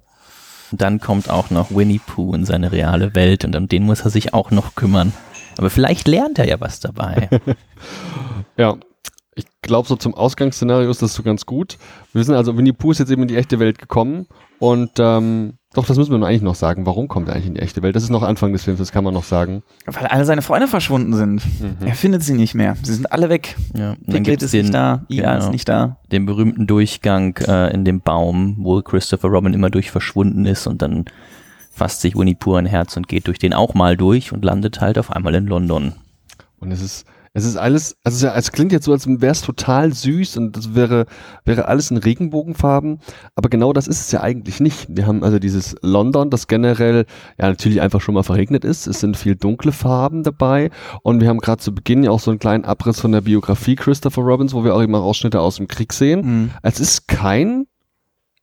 Und 0.71 0.81
dann 0.81 1.01
kommt 1.01 1.31
auch 1.31 1.51
noch 1.51 1.71
Winnie 1.71 2.01
Pooh 2.05 2.35
in 2.35 2.45
seine 2.45 2.73
reale 2.73 3.15
Welt 3.15 3.45
und 3.45 3.57
um 3.57 3.69
den 3.69 3.85
muss 3.85 4.01
er 4.01 4.11
sich 4.11 4.35
auch 4.35 4.51
noch 4.51 4.75
kümmern. 4.75 5.13
Aber 5.59 5.71
vielleicht 5.71 6.09
lernt 6.09 6.39
er 6.39 6.47
ja 6.47 6.61
was 6.61 6.81
dabei. 6.81 7.29
Ja, 8.57 8.77
ich 9.35 9.47
glaube, 9.63 9.89
so 9.89 9.97
zum 9.97 10.15
Ausgangsszenario 10.15 10.91
ist 10.91 11.01
das 11.01 11.15
so 11.15 11.23
ganz 11.23 11.47
gut. 11.47 11.79
Wir 12.13 12.25
sind 12.25 12.35
also, 12.35 12.59
Winnie 12.59 12.75
Pooh 12.75 12.91
ist 12.91 12.99
jetzt 12.99 13.11
eben 13.11 13.23
in 13.23 13.29
die 13.29 13.37
echte 13.37 13.59
Welt 13.59 13.79
gekommen 13.79 14.27
und 14.59 14.91
ähm, 14.99 15.55
doch, 15.73 15.87
das 15.87 15.97
müssen 15.97 16.11
wir 16.11 16.27
eigentlich 16.27 16.43
noch 16.43 16.57
sagen. 16.57 16.85
Warum 16.85 17.07
kommt 17.07 17.29
er 17.29 17.35
eigentlich 17.35 17.47
in 17.47 17.55
die 17.55 17.61
echte 17.61 17.81
Welt? 17.83 17.95
Das 17.95 18.03
ist 18.03 18.11
noch 18.11 18.25
Anfang 18.25 18.53
des 18.53 18.65
Films, 18.65 18.81
das 18.81 18.91
kann 18.91 19.05
man 19.05 19.15
noch 19.15 19.23
sagen. 19.23 19.63
Weil 19.87 20.07
alle 20.07 20.25
seine 20.25 20.43
Freunde 20.43 20.67
verschwunden 20.67 21.15
sind. 21.15 21.43
Er 21.85 21.95
findet 21.95 22.25
sie 22.25 22.35
nicht 22.35 22.55
mehr. 22.55 22.77
Sie 22.83 22.93
sind 22.93 23.13
alle 23.13 23.29
weg. 23.29 23.57
ja, 23.75 23.91
und 23.91 23.99
dann 24.09 24.17
Piglet 24.17 24.25
gibt's 24.25 24.45
ist 24.47 24.55
den, 24.55 24.63
nicht 24.63 24.75
da, 24.75 25.05
Ia 25.09 25.35
genau. 25.35 25.45
ist 25.45 25.53
nicht 25.53 25.69
da. 25.69 25.97
den 26.11 26.27
berühmten 26.27 26.67
Durchgang 26.67 27.37
äh, 27.47 27.73
in 27.73 27.85
dem 27.85 28.01
Baum, 28.01 28.57
wo 28.59 28.83
Christopher 28.83 29.29
Robin 29.29 29.55
immer 29.55 29.71
durch 29.71 29.93
verschwunden 29.93 30.45
ist 30.45 30.67
und 30.67 30.83
dann 30.83 31.05
fasst 31.71 32.01
sich 32.01 32.17
Winnie 32.17 32.35
Pooh 32.35 32.57
ein 32.57 32.67
Herz 32.67 32.97
und 32.97 33.07
geht 33.07 33.29
durch 33.29 33.39
den 33.39 33.55
auch 33.55 33.75
mal 33.75 33.97
durch 33.97 34.33
und 34.33 34.45
landet 34.45 34.81
halt 34.81 34.99
auf 34.99 35.13
einmal 35.13 35.37
in 35.37 35.47
London. 35.47 35.95
Und 36.59 36.73
es 36.73 36.83
ist, 36.83 37.07
es 37.33 37.45
ist 37.45 37.57
alles, 37.57 37.97
also 38.03 38.27
es, 38.27 38.51
klingt 38.51 38.73
jetzt 38.73 38.87
so, 38.87 38.93
als 38.93 39.07
wäre 39.07 39.31
es 39.31 39.43
total 39.43 39.93
süß 39.93 40.37
und 40.37 40.57
das 40.57 40.75
wäre, 40.75 41.07
wäre 41.45 41.69
alles 41.69 41.91
in 41.91 41.97
Regenbogenfarben, 41.97 42.99
aber 43.37 43.49
genau 43.49 43.73
das 43.73 43.87
ist 43.87 44.01
es 44.01 44.11
ja 44.11 44.21
eigentlich 44.21 44.59
nicht. 44.59 44.87
Wir 44.89 45.07
haben 45.07 45.23
also 45.23 45.39
dieses 45.39 45.77
London, 45.83 46.31
das 46.31 46.49
generell 46.49 47.07
ja 47.39 47.49
natürlich 47.49 47.81
einfach 47.81 48.01
schon 48.01 48.15
mal 48.15 48.25
verregnet 48.25 48.65
ist. 48.65 48.89
Es 48.89 49.01
sind 49.01 49.17
viel 49.17 49.37
dunkle 49.37 49.71
Farben 49.71 50.25
dabei 50.25 50.71
und 51.03 51.21
wir 51.21 51.29
haben 51.29 51.39
gerade 51.39 51.63
zu 51.63 51.73
Beginn 51.73 52.03
ja 52.03 52.11
auch 52.11 52.21
so 52.21 52.33
einen 52.33 52.41
kleinen 52.41 52.65
Abriss 52.65 53.01
von 53.01 53.13
der 53.13 53.21
Biografie 53.21 53.77
Christopher 53.77 54.23
Robbins, 54.23 54.53
wo 54.53 54.65
wir 54.65 54.75
auch 54.75 54.81
immer 54.81 55.01
Ausschnitte 55.01 55.41
aus 55.41 55.57
dem 55.57 55.69
Krieg 55.69 55.93
sehen. 55.93 56.21
Mhm. 56.25 56.51
Es 56.63 56.81
ist 56.81 57.07
kein 57.07 57.67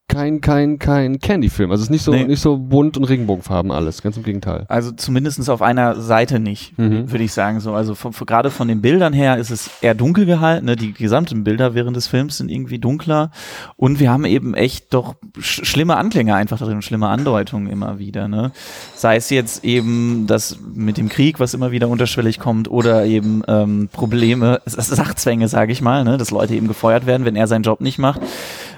kein, 0.09 0.39
kein, 0.39 0.79
kein 0.79 1.19
Candy-Film. 1.19 1.69
Also 1.69 1.81
es 1.81 1.87
ist 1.87 1.91
nicht 1.91 2.01
so, 2.03 2.11
Nee. 2.13 2.23
nicht 2.25 2.39
so 2.41 2.57
bunt 2.57 2.95
und 2.95 3.03
Regenbogenfarben 3.03 3.71
alles. 3.71 4.01
Ganz 4.01 4.15
im 4.15 4.23
Gegenteil. 4.23 4.65
Also 4.69 4.91
zumindest 4.91 5.49
auf 5.49 5.61
einer 5.61 5.99
Seite 5.99 6.39
nicht, 6.39 6.77
Mhm. 6.77 7.11
würde 7.11 7.23
ich 7.25 7.33
sagen 7.33 7.59
so. 7.59 7.73
Also 7.73 7.93
gerade 8.25 8.49
von 8.49 8.69
den 8.69 8.81
Bildern 8.81 9.11
her 9.11 9.37
ist 9.37 9.51
es 9.51 9.69
eher 9.81 9.95
dunkel 9.95 10.25
gehalten. 10.25 10.65
Ne? 10.65 10.77
Die 10.77 10.93
gesamten 10.93 11.43
Bilder 11.43 11.75
während 11.75 11.95
des 11.97 12.07
Films 12.07 12.37
sind 12.37 12.49
irgendwie 12.49 12.79
dunkler. 12.79 13.31
Und 13.75 13.99
wir 13.99 14.09
haben 14.09 14.23
eben 14.25 14.53
echt 14.53 14.93
doch 14.93 15.15
sch 15.39 15.65
schlimme 15.65 15.97
Anklänge 15.97 16.35
einfach 16.35 16.57
darin, 16.57 16.81
schlimme 16.81 17.09
Andeutungen 17.09 17.67
immer 17.67 17.99
wieder. 17.99 18.27
Ne? 18.29 18.51
Sei 18.95 19.17
es 19.17 19.29
jetzt 19.29 19.65
eben 19.65 20.25
das 20.25 20.57
mit 20.73 20.97
dem 20.97 21.09
Krieg, 21.09 21.39
was 21.41 21.53
immer 21.53 21.71
wieder 21.71 21.89
unterschwellig 21.89 22.39
kommt, 22.39 22.69
oder 22.71 23.05
eben 23.05 23.43
ähm, 23.47 23.89
Probleme, 23.91 24.61
Sachzwänge, 24.65 25.49
sage 25.49 25.73
ich 25.73 25.81
mal, 25.81 26.05
ne? 26.05 26.17
dass 26.17 26.31
Leute 26.31 26.55
eben 26.55 26.69
gefeuert 26.69 27.05
werden, 27.05 27.25
wenn 27.25 27.35
er 27.35 27.47
seinen 27.47 27.63
Job 27.63 27.81
nicht 27.81 27.99
macht. 27.99 28.21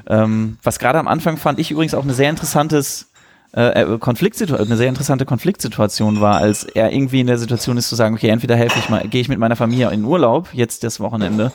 Ähm, 0.07 0.57
was 0.63 0.79
gerade 0.79 0.99
am 0.99 1.07
Anfang 1.07 1.37
fand 1.37 1.59
ich 1.59 1.71
übrigens 1.71 1.93
auch 1.93 2.03
eine 2.03 2.13
sehr 2.13 2.29
interessantes 2.29 3.09
äh, 3.55 3.81
äh, 3.81 3.97
Konfliktsituation, 3.97 4.67
eine 4.67 4.77
sehr 4.77 4.89
interessante 4.89 5.25
Konfliktsituation 5.25 6.21
war, 6.21 6.37
als 6.37 6.63
er 6.65 6.91
irgendwie 6.91 7.21
in 7.21 7.27
der 7.27 7.39
Situation 7.39 7.77
ist 7.77 7.89
zu 7.89 7.95
sagen, 7.95 8.13
okay, 8.13 8.29
entweder 8.29 8.55
helfe 8.55 8.77
ich 8.77 8.89
mal, 8.89 9.07
gehe 9.07 9.21
ich 9.21 9.29
mit 9.29 9.39
meiner 9.39 9.55
Familie 9.55 9.89
in 9.89 10.05
Urlaub, 10.05 10.49
jetzt 10.53 10.83
das 10.83 10.99
Wochenende, 10.99 11.51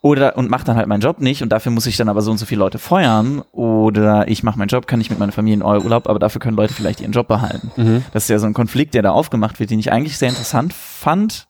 oder 0.00 0.38
und 0.38 0.50
mache 0.50 0.64
dann 0.64 0.76
halt 0.76 0.86
meinen 0.88 1.02
Job 1.02 1.20
nicht 1.20 1.42
und 1.42 1.50
dafür 1.50 1.70
muss 1.70 1.86
ich 1.86 1.98
dann 1.98 2.08
aber 2.08 2.22
so 2.22 2.30
und 2.30 2.38
so 2.38 2.46
viele 2.46 2.60
Leute 2.60 2.78
feuern, 2.78 3.42
oder 3.52 4.26
ich 4.26 4.42
mache 4.42 4.58
meinen 4.58 4.68
Job, 4.68 4.86
kann 4.86 5.02
ich 5.02 5.10
mit 5.10 5.18
meiner 5.18 5.32
Familie 5.32 5.56
in 5.56 5.62
Urlaub, 5.62 6.08
aber 6.08 6.18
dafür 6.18 6.40
können 6.40 6.56
Leute 6.56 6.72
vielleicht 6.72 7.02
ihren 7.02 7.12
Job 7.12 7.28
behalten. 7.28 7.70
Mhm. 7.76 8.04
Das 8.14 8.24
ist 8.24 8.30
ja 8.30 8.38
so 8.38 8.46
ein 8.46 8.54
Konflikt, 8.54 8.94
der 8.94 9.02
da 9.02 9.10
aufgemacht 9.10 9.60
wird, 9.60 9.68
den 9.68 9.78
ich 9.78 9.92
eigentlich 9.92 10.16
sehr 10.16 10.30
interessant 10.30 10.72
fand, 10.72 11.46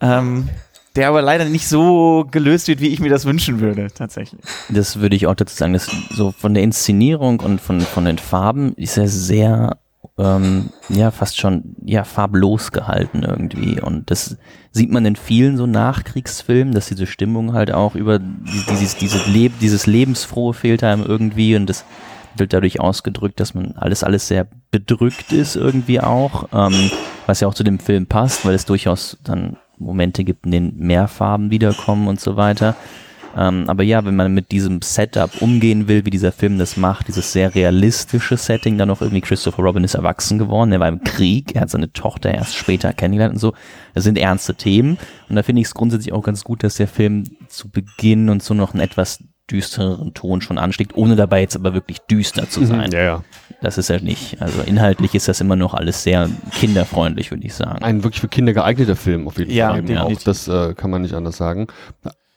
ähm, 0.00 0.48
der 0.96 1.08
aber 1.08 1.22
leider 1.22 1.44
nicht 1.44 1.68
so 1.68 2.26
gelöst 2.30 2.68
wird, 2.68 2.80
wie 2.80 2.88
ich 2.88 3.00
mir 3.00 3.10
das 3.10 3.24
wünschen 3.24 3.60
würde, 3.60 3.88
tatsächlich. 3.94 4.40
Das 4.68 5.00
würde 5.00 5.16
ich 5.16 5.26
auch 5.26 5.34
dazu 5.34 5.54
sagen, 5.54 5.72
dass 5.72 5.90
so 6.10 6.32
von 6.32 6.54
der 6.54 6.62
Inszenierung 6.62 7.40
und 7.40 7.60
von, 7.60 7.80
von 7.80 8.04
den 8.04 8.18
Farben 8.18 8.74
ist 8.74 8.96
er 8.96 9.06
sehr, 9.08 9.78
ähm, 10.18 10.70
ja, 10.88 11.10
fast 11.10 11.38
schon, 11.38 11.76
ja, 11.84 12.04
farblos 12.04 12.72
gehalten 12.72 13.22
irgendwie. 13.22 13.80
Und 13.80 14.10
das 14.10 14.36
sieht 14.72 14.90
man 14.90 15.04
in 15.06 15.16
vielen 15.16 15.56
so 15.56 15.66
Nachkriegsfilmen, 15.66 16.74
dass 16.74 16.88
diese 16.88 17.06
Stimmung 17.06 17.52
halt 17.52 17.72
auch 17.72 17.94
über 17.94 18.18
die- 18.18 18.64
dieses, 18.70 18.96
dieses, 18.96 19.26
Leb 19.28 19.52
dieses 19.60 19.86
Lebensfrohe 19.86 20.54
fehlt 20.54 20.82
einem 20.82 21.04
irgendwie 21.04 21.54
und 21.56 21.66
das 21.66 21.84
wird 22.36 22.52
dadurch 22.52 22.78
ausgedrückt, 22.80 23.40
dass 23.40 23.54
man 23.54 23.72
alles, 23.76 24.04
alles 24.04 24.28
sehr 24.28 24.46
bedrückt 24.70 25.32
ist 25.32 25.56
irgendwie 25.56 26.00
auch, 26.00 26.48
ähm, 26.52 26.90
was 27.26 27.40
ja 27.40 27.48
auch 27.48 27.54
zu 27.54 27.64
dem 27.64 27.78
Film 27.80 28.06
passt, 28.06 28.44
weil 28.44 28.54
es 28.54 28.64
durchaus 28.66 29.18
dann 29.24 29.56
Momente 29.80 30.24
gibt, 30.24 30.46
in 30.46 30.52
denen 30.52 30.78
mehr 30.78 31.08
Farben 31.08 31.50
wiederkommen 31.50 32.08
und 32.08 32.20
so 32.20 32.36
weiter. 32.36 32.76
Ähm, 33.36 33.64
aber 33.68 33.82
ja, 33.84 34.04
wenn 34.04 34.16
man 34.16 34.34
mit 34.34 34.50
diesem 34.50 34.82
Setup 34.82 35.40
umgehen 35.40 35.86
will, 35.88 36.04
wie 36.04 36.10
dieser 36.10 36.32
Film 36.32 36.58
das 36.58 36.76
macht, 36.76 37.08
dieses 37.08 37.32
sehr 37.32 37.54
realistische 37.54 38.36
Setting, 38.36 38.76
dann 38.76 38.88
noch 38.88 39.00
irgendwie 39.00 39.20
Christopher 39.20 39.62
Robin 39.62 39.84
ist 39.84 39.94
erwachsen 39.94 40.38
geworden, 40.38 40.72
er 40.72 40.80
war 40.80 40.88
im 40.88 41.04
Krieg, 41.04 41.54
er 41.54 41.62
hat 41.62 41.70
seine 41.70 41.92
Tochter 41.92 42.34
erst 42.34 42.56
später 42.56 42.92
kennengelernt 42.92 43.34
und 43.34 43.40
so. 43.40 43.52
Das 43.94 44.04
sind 44.04 44.18
ernste 44.18 44.54
Themen. 44.54 44.98
Und 45.28 45.36
da 45.36 45.42
finde 45.42 45.62
ich 45.62 45.68
es 45.68 45.74
grundsätzlich 45.74 46.12
auch 46.12 46.22
ganz 46.22 46.42
gut, 46.42 46.62
dass 46.64 46.76
der 46.76 46.88
Film 46.88 47.24
zu 47.48 47.68
Beginn 47.68 48.28
und 48.30 48.42
so 48.42 48.54
noch 48.54 48.74
einen 48.74 48.82
etwas 48.82 49.22
düstereren 49.50 50.14
Ton 50.14 50.40
schon 50.40 50.58
anschlägt, 50.58 50.96
ohne 50.96 51.16
dabei 51.16 51.40
jetzt 51.40 51.56
aber 51.56 51.74
wirklich 51.74 51.98
düster 52.10 52.48
zu 52.48 52.64
sein. 52.64 52.90
Ja, 52.92 53.02
ja. 53.02 53.24
Das 53.60 53.76
ist 53.78 53.90
er 53.90 54.00
nicht. 54.00 54.40
Also 54.40 54.62
inhaltlich 54.62 55.14
ist 55.14 55.28
das 55.28 55.40
immer 55.40 55.56
noch 55.56 55.74
alles 55.74 56.02
sehr 56.02 56.28
kinderfreundlich, 56.52 57.30
würde 57.30 57.44
ich 57.46 57.54
sagen. 57.54 57.82
Ein 57.82 58.02
wirklich 58.04 58.20
für 58.20 58.28
Kinder 58.28 58.52
geeigneter 58.52 58.96
Film 58.96 59.26
auf 59.26 59.38
jeden 59.38 59.50
Ja, 59.50 59.70
Fall. 59.70 59.78
Eben 59.80 59.98
auch. 59.98 60.12
Das 60.22 60.48
äh, 60.48 60.74
kann 60.74 60.90
man 60.90 61.02
nicht 61.02 61.14
anders 61.14 61.36
sagen. 61.36 61.66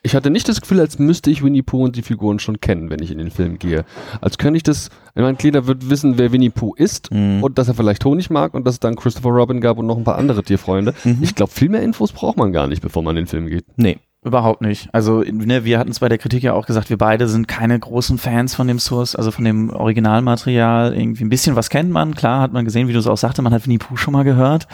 Ich 0.05 0.15
hatte 0.15 0.29
nicht 0.29 0.49
das 0.49 0.59
Gefühl, 0.59 0.81
als 0.81 0.99
müsste 0.99 1.31
ich 1.31 1.41
Winnie 1.43 1.61
Pooh 1.61 1.83
und 1.85 1.95
die 1.95 2.01
Figuren 2.01 2.37
schon 2.39 2.59
kennen, 2.59 2.89
wenn 2.89 3.01
ich 3.01 3.09
in 3.09 3.19
den 3.19 3.31
Film 3.31 3.57
gehe. 3.57 3.85
Als 4.19 4.37
könnte 4.37 4.57
ich 4.57 4.63
das, 4.63 4.89
mein 5.15 5.37
Glieder 5.37 5.65
wird 5.65 5.89
wissen, 5.89 6.17
wer 6.17 6.33
Winnie 6.33 6.49
Pooh 6.49 6.73
ist 6.75 7.09
Mhm. 7.11 7.41
und 7.41 7.57
dass 7.57 7.69
er 7.69 7.73
vielleicht 7.73 8.03
Honig 8.03 8.29
mag 8.29 8.53
und 8.53 8.67
dass 8.67 8.75
es 8.75 8.79
dann 8.81 8.97
Christopher 8.97 9.29
Robin 9.29 9.61
gab 9.61 9.77
und 9.77 9.85
noch 9.85 9.95
ein 9.97 10.03
paar 10.03 10.17
andere 10.17 10.43
Tierfreunde. 10.43 10.93
Mhm. 11.05 11.19
Ich 11.21 11.35
glaube, 11.35 11.53
viel 11.53 11.69
mehr 11.69 11.81
Infos 11.83 12.11
braucht 12.11 12.35
man 12.37 12.51
gar 12.51 12.67
nicht, 12.67 12.81
bevor 12.81 13.01
man 13.01 13.15
in 13.15 13.23
den 13.23 13.27
Film 13.27 13.47
geht. 13.47 13.63
Nee. 13.77 13.97
Überhaupt 14.23 14.61
nicht. 14.61 14.87
Also 14.93 15.21
ne, 15.21 15.65
wir 15.65 15.79
hatten 15.79 15.91
es 15.91 15.99
bei 15.99 16.07
der 16.09 16.17
Kritik 16.17 16.43
ja 16.43 16.53
auch 16.53 16.65
gesagt, 16.65 16.89
wir 16.89 16.97
beide 16.97 17.27
sind 17.27 17.47
keine 17.47 17.77
großen 17.77 18.17
Fans 18.17 18.55
von 18.55 18.67
dem 18.67 18.79
Source, 18.79 19.15
also 19.15 19.31
von 19.31 19.43
dem 19.43 19.69
Originalmaterial. 19.69 20.93
Irgendwie 20.95 21.25
ein 21.25 21.29
bisschen 21.29 21.55
was 21.55 21.69
kennt 21.69 21.91
man, 21.91 22.15
klar 22.15 22.41
hat 22.41 22.53
man 22.53 22.63
gesehen, 22.65 22.87
wie 22.87 22.93
du 22.93 22.99
es 22.99 23.07
auch 23.07 23.17
sagte, 23.17 23.41
man 23.41 23.53
hat 23.53 23.65
Winnie 23.65 23.79
Pooh 23.79 23.97
schon 23.97 24.13
mal 24.13 24.23
gehört. 24.23 24.67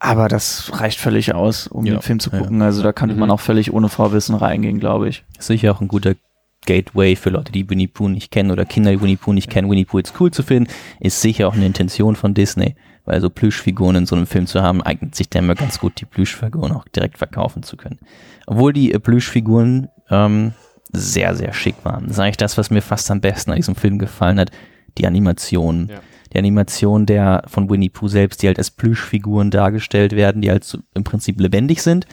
Aber 0.00 0.28
das 0.28 0.70
reicht 0.74 0.98
völlig 1.00 1.34
aus, 1.34 1.66
um 1.66 1.84
Ja, 1.84 1.94
den 1.94 2.02
Film 2.02 2.20
zu 2.20 2.30
ja. 2.30 2.38
gucken. 2.38 2.62
Also 2.62 2.82
da 2.82 2.92
kann 2.92 3.10
Mhm. 3.12 3.18
man 3.18 3.30
auch 3.30 3.40
völlig 3.40 3.72
ohne 3.72 3.88
Vorwissen 3.88 4.34
reingehen, 4.34 4.78
glaube 4.80 5.08
ich. 5.08 5.24
Ist 5.38 5.48
sicher 5.48 5.72
auch 5.72 5.80
ein 5.80 5.88
guter 5.88 6.14
Gateway 6.66 7.16
für 7.16 7.30
Leute, 7.30 7.50
die 7.52 7.68
Winnie 7.70 7.86
Pooh 7.88 8.08
nicht 8.08 8.30
kennen 8.30 8.50
oder 8.50 8.64
Kinder, 8.64 8.90
die 8.90 9.00
Winnie 9.00 9.16
Pooh 9.16 9.32
nicht 9.32 9.48
kennen, 9.50 9.70
Winnie 9.70 9.84
Pooh 9.84 9.98
jetzt 9.98 10.14
cool 10.20 10.30
zu 10.30 10.42
finden, 10.42 10.70
ist 11.00 11.20
sicher 11.20 11.48
auch 11.48 11.54
eine 11.54 11.64
Intention 11.66 12.14
von 12.16 12.34
Disney, 12.34 12.74
weil 13.08 13.22
so 13.22 13.30
Plüschfiguren 13.30 13.96
in 13.96 14.06
so 14.06 14.14
einem 14.14 14.26
Film 14.26 14.46
zu 14.46 14.62
haben, 14.62 14.82
eignet 14.82 15.14
sich 15.14 15.30
dann 15.30 15.44
immer 15.44 15.54
ganz 15.54 15.80
gut, 15.80 15.98
die 15.98 16.04
Plüschfiguren 16.04 16.72
auch 16.72 16.86
direkt 16.88 17.16
verkaufen 17.16 17.62
zu 17.62 17.78
können. 17.78 17.98
Obwohl 18.46 18.74
die 18.74 18.92
äh, 18.92 18.98
Plüschfiguren 18.98 19.88
ähm, 20.10 20.52
sehr, 20.92 21.34
sehr 21.34 21.54
schick 21.54 21.76
waren. 21.84 22.04
Das 22.04 22.12
ist 22.12 22.18
eigentlich 22.20 22.36
das, 22.36 22.58
was 22.58 22.70
mir 22.70 22.82
fast 22.82 23.10
am 23.10 23.22
besten 23.22 23.50
an 23.50 23.56
diesem 23.56 23.76
Film 23.76 23.98
gefallen 23.98 24.38
hat, 24.38 24.50
die 24.98 25.06
Animation. 25.06 25.88
Ja. 25.90 26.00
Die 26.34 26.38
Animation 26.38 27.06
der 27.06 27.44
von 27.46 27.70
Winnie 27.70 27.88
Pooh 27.88 28.08
selbst, 28.08 28.42
die 28.42 28.46
halt 28.46 28.58
als 28.58 28.70
Plüschfiguren 28.70 29.50
dargestellt 29.50 30.12
werden, 30.12 30.42
die 30.42 30.50
halt 30.50 30.64
so 30.64 30.78
im 30.92 31.02
Prinzip 31.02 31.40
lebendig 31.40 31.82
sind. 31.82 32.04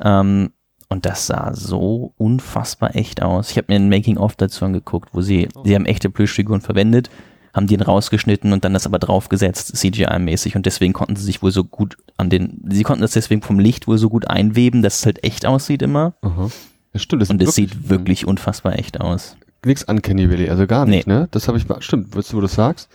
Ähm, 0.00 0.52
und 0.88 1.04
das 1.04 1.26
sah 1.26 1.52
so 1.52 2.14
unfassbar 2.16 2.96
echt 2.96 3.22
aus. 3.22 3.50
Ich 3.50 3.58
habe 3.58 3.66
mir 3.68 3.76
ein 3.76 3.90
Making-of 3.90 4.36
dazu 4.36 4.64
angeguckt, 4.64 5.10
wo 5.12 5.20
sie, 5.20 5.48
sie 5.64 5.74
haben 5.74 5.84
echte 5.84 6.08
Plüschfiguren 6.08 6.62
verwendet, 6.62 7.10
haben 7.54 7.66
die 7.66 7.74
rausgeschnitten 7.76 8.52
und 8.52 8.64
dann 8.64 8.74
das 8.74 8.86
aber 8.86 8.98
draufgesetzt, 8.98 9.74
CGI-mäßig. 9.76 10.56
Und 10.56 10.66
deswegen 10.66 10.92
konnten 10.92 11.16
sie 11.16 11.24
sich 11.24 11.42
wohl 11.42 11.50
so 11.50 11.64
gut 11.64 11.96
an 12.16 12.30
den, 12.30 12.60
sie 12.70 12.82
konnten 12.82 13.02
das 13.02 13.12
deswegen 13.12 13.42
vom 13.42 13.58
Licht 13.58 13.86
wohl 13.88 13.98
so 13.98 14.08
gut 14.08 14.28
einweben, 14.28 14.82
dass 14.82 15.00
es 15.00 15.06
halt 15.06 15.24
echt 15.24 15.46
aussieht 15.46 15.82
immer. 15.82 16.14
Aha. 16.22 16.50
Ja, 16.92 17.00
stimmt. 17.00 17.22
Das 17.22 17.30
Und 17.30 17.42
es 17.42 17.54
sieht 17.54 17.88
wirklich 17.88 18.26
unfassbar 18.26 18.78
echt 18.78 19.00
aus. 19.00 19.36
Nix 19.64 19.84
an 19.84 20.00
Kenny 20.02 20.30
Willy, 20.30 20.48
also 20.48 20.66
gar 20.66 20.86
nicht, 20.86 21.06
ne? 21.06 21.28
Das 21.32 21.46
habe 21.48 21.58
ich, 21.58 21.68
mal- 21.68 21.82
stimmt, 21.82 22.16
weißt 22.16 22.32
du, 22.32 22.36
wo 22.36 22.40
du 22.40 22.46
das 22.46 22.54
sagst? 22.54 22.88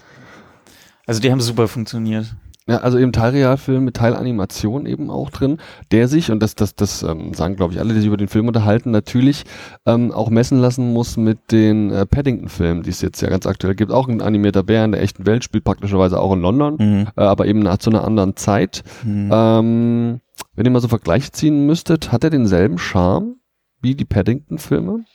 Also 1.05 1.21
die 1.21 1.31
haben 1.31 1.41
super 1.41 1.67
funktioniert. 1.67 2.33
Ja, 2.67 2.77
also 2.77 2.97
eben 2.97 3.11
Teilrealfilm 3.11 3.83
mit 3.85 3.95
Teilanimation 3.95 4.87
eben 4.87 5.11
auch 5.11 5.29
drin, 5.29 5.59
der 5.91 6.07
sich, 6.07 6.31
und 6.31 6.39
das, 6.41 6.55
das, 6.55 6.73
das 6.75 7.03
ähm, 7.03 7.35
sagen 7.35 7.55
glaube 7.55 7.73
ich 7.73 7.79
alle, 7.79 7.93
die 7.93 7.99
sich 7.99 8.07
über 8.07 8.17
den 8.17 8.27
Film 8.27 8.47
unterhalten, 8.47 8.89
natürlich 8.89 9.43
ähm, 9.85 10.11
auch 10.11 10.31
messen 10.31 10.57
lassen 10.59 10.91
muss 10.91 11.15
mit 11.15 11.51
den 11.51 11.91
äh, 11.91 12.07
Paddington-Filmen, 12.07 12.81
die 12.81 12.89
es 12.89 13.01
jetzt 13.01 13.21
ja 13.21 13.29
ganz 13.29 13.45
aktuell 13.45 13.75
gibt. 13.75 13.91
Auch 13.91 14.07
ein 14.07 14.19
animierter 14.19 14.63
Bär 14.63 14.83
in 14.83 14.93
der 14.93 15.03
echten 15.03 15.27
Welt, 15.27 15.43
spielt 15.43 15.63
praktischerweise 15.63 16.19
auch 16.19 16.33
in 16.33 16.41
London, 16.41 16.77
Mhm. 16.79 17.07
äh, 17.15 17.21
aber 17.21 17.45
eben 17.45 17.59
nach 17.59 17.77
zu 17.77 17.91
einer 17.91 18.03
anderen 18.03 18.35
Zeit. 18.35 18.83
Mhm. 19.03 19.29
Ähm, 19.31 20.21
wenn 20.55 20.65
ihr 20.65 20.71
mal 20.71 20.81
so 20.81 20.87
Vergleiche 20.87 21.31
ziehen 21.31 21.67
müsstet, 21.67 22.11
hat 22.11 22.23
er 22.23 22.31
denselben 22.31 22.79
Charme 22.79 23.35
wie 23.81 23.93
die 23.93 24.05
Paddington-Filme? 24.05 25.05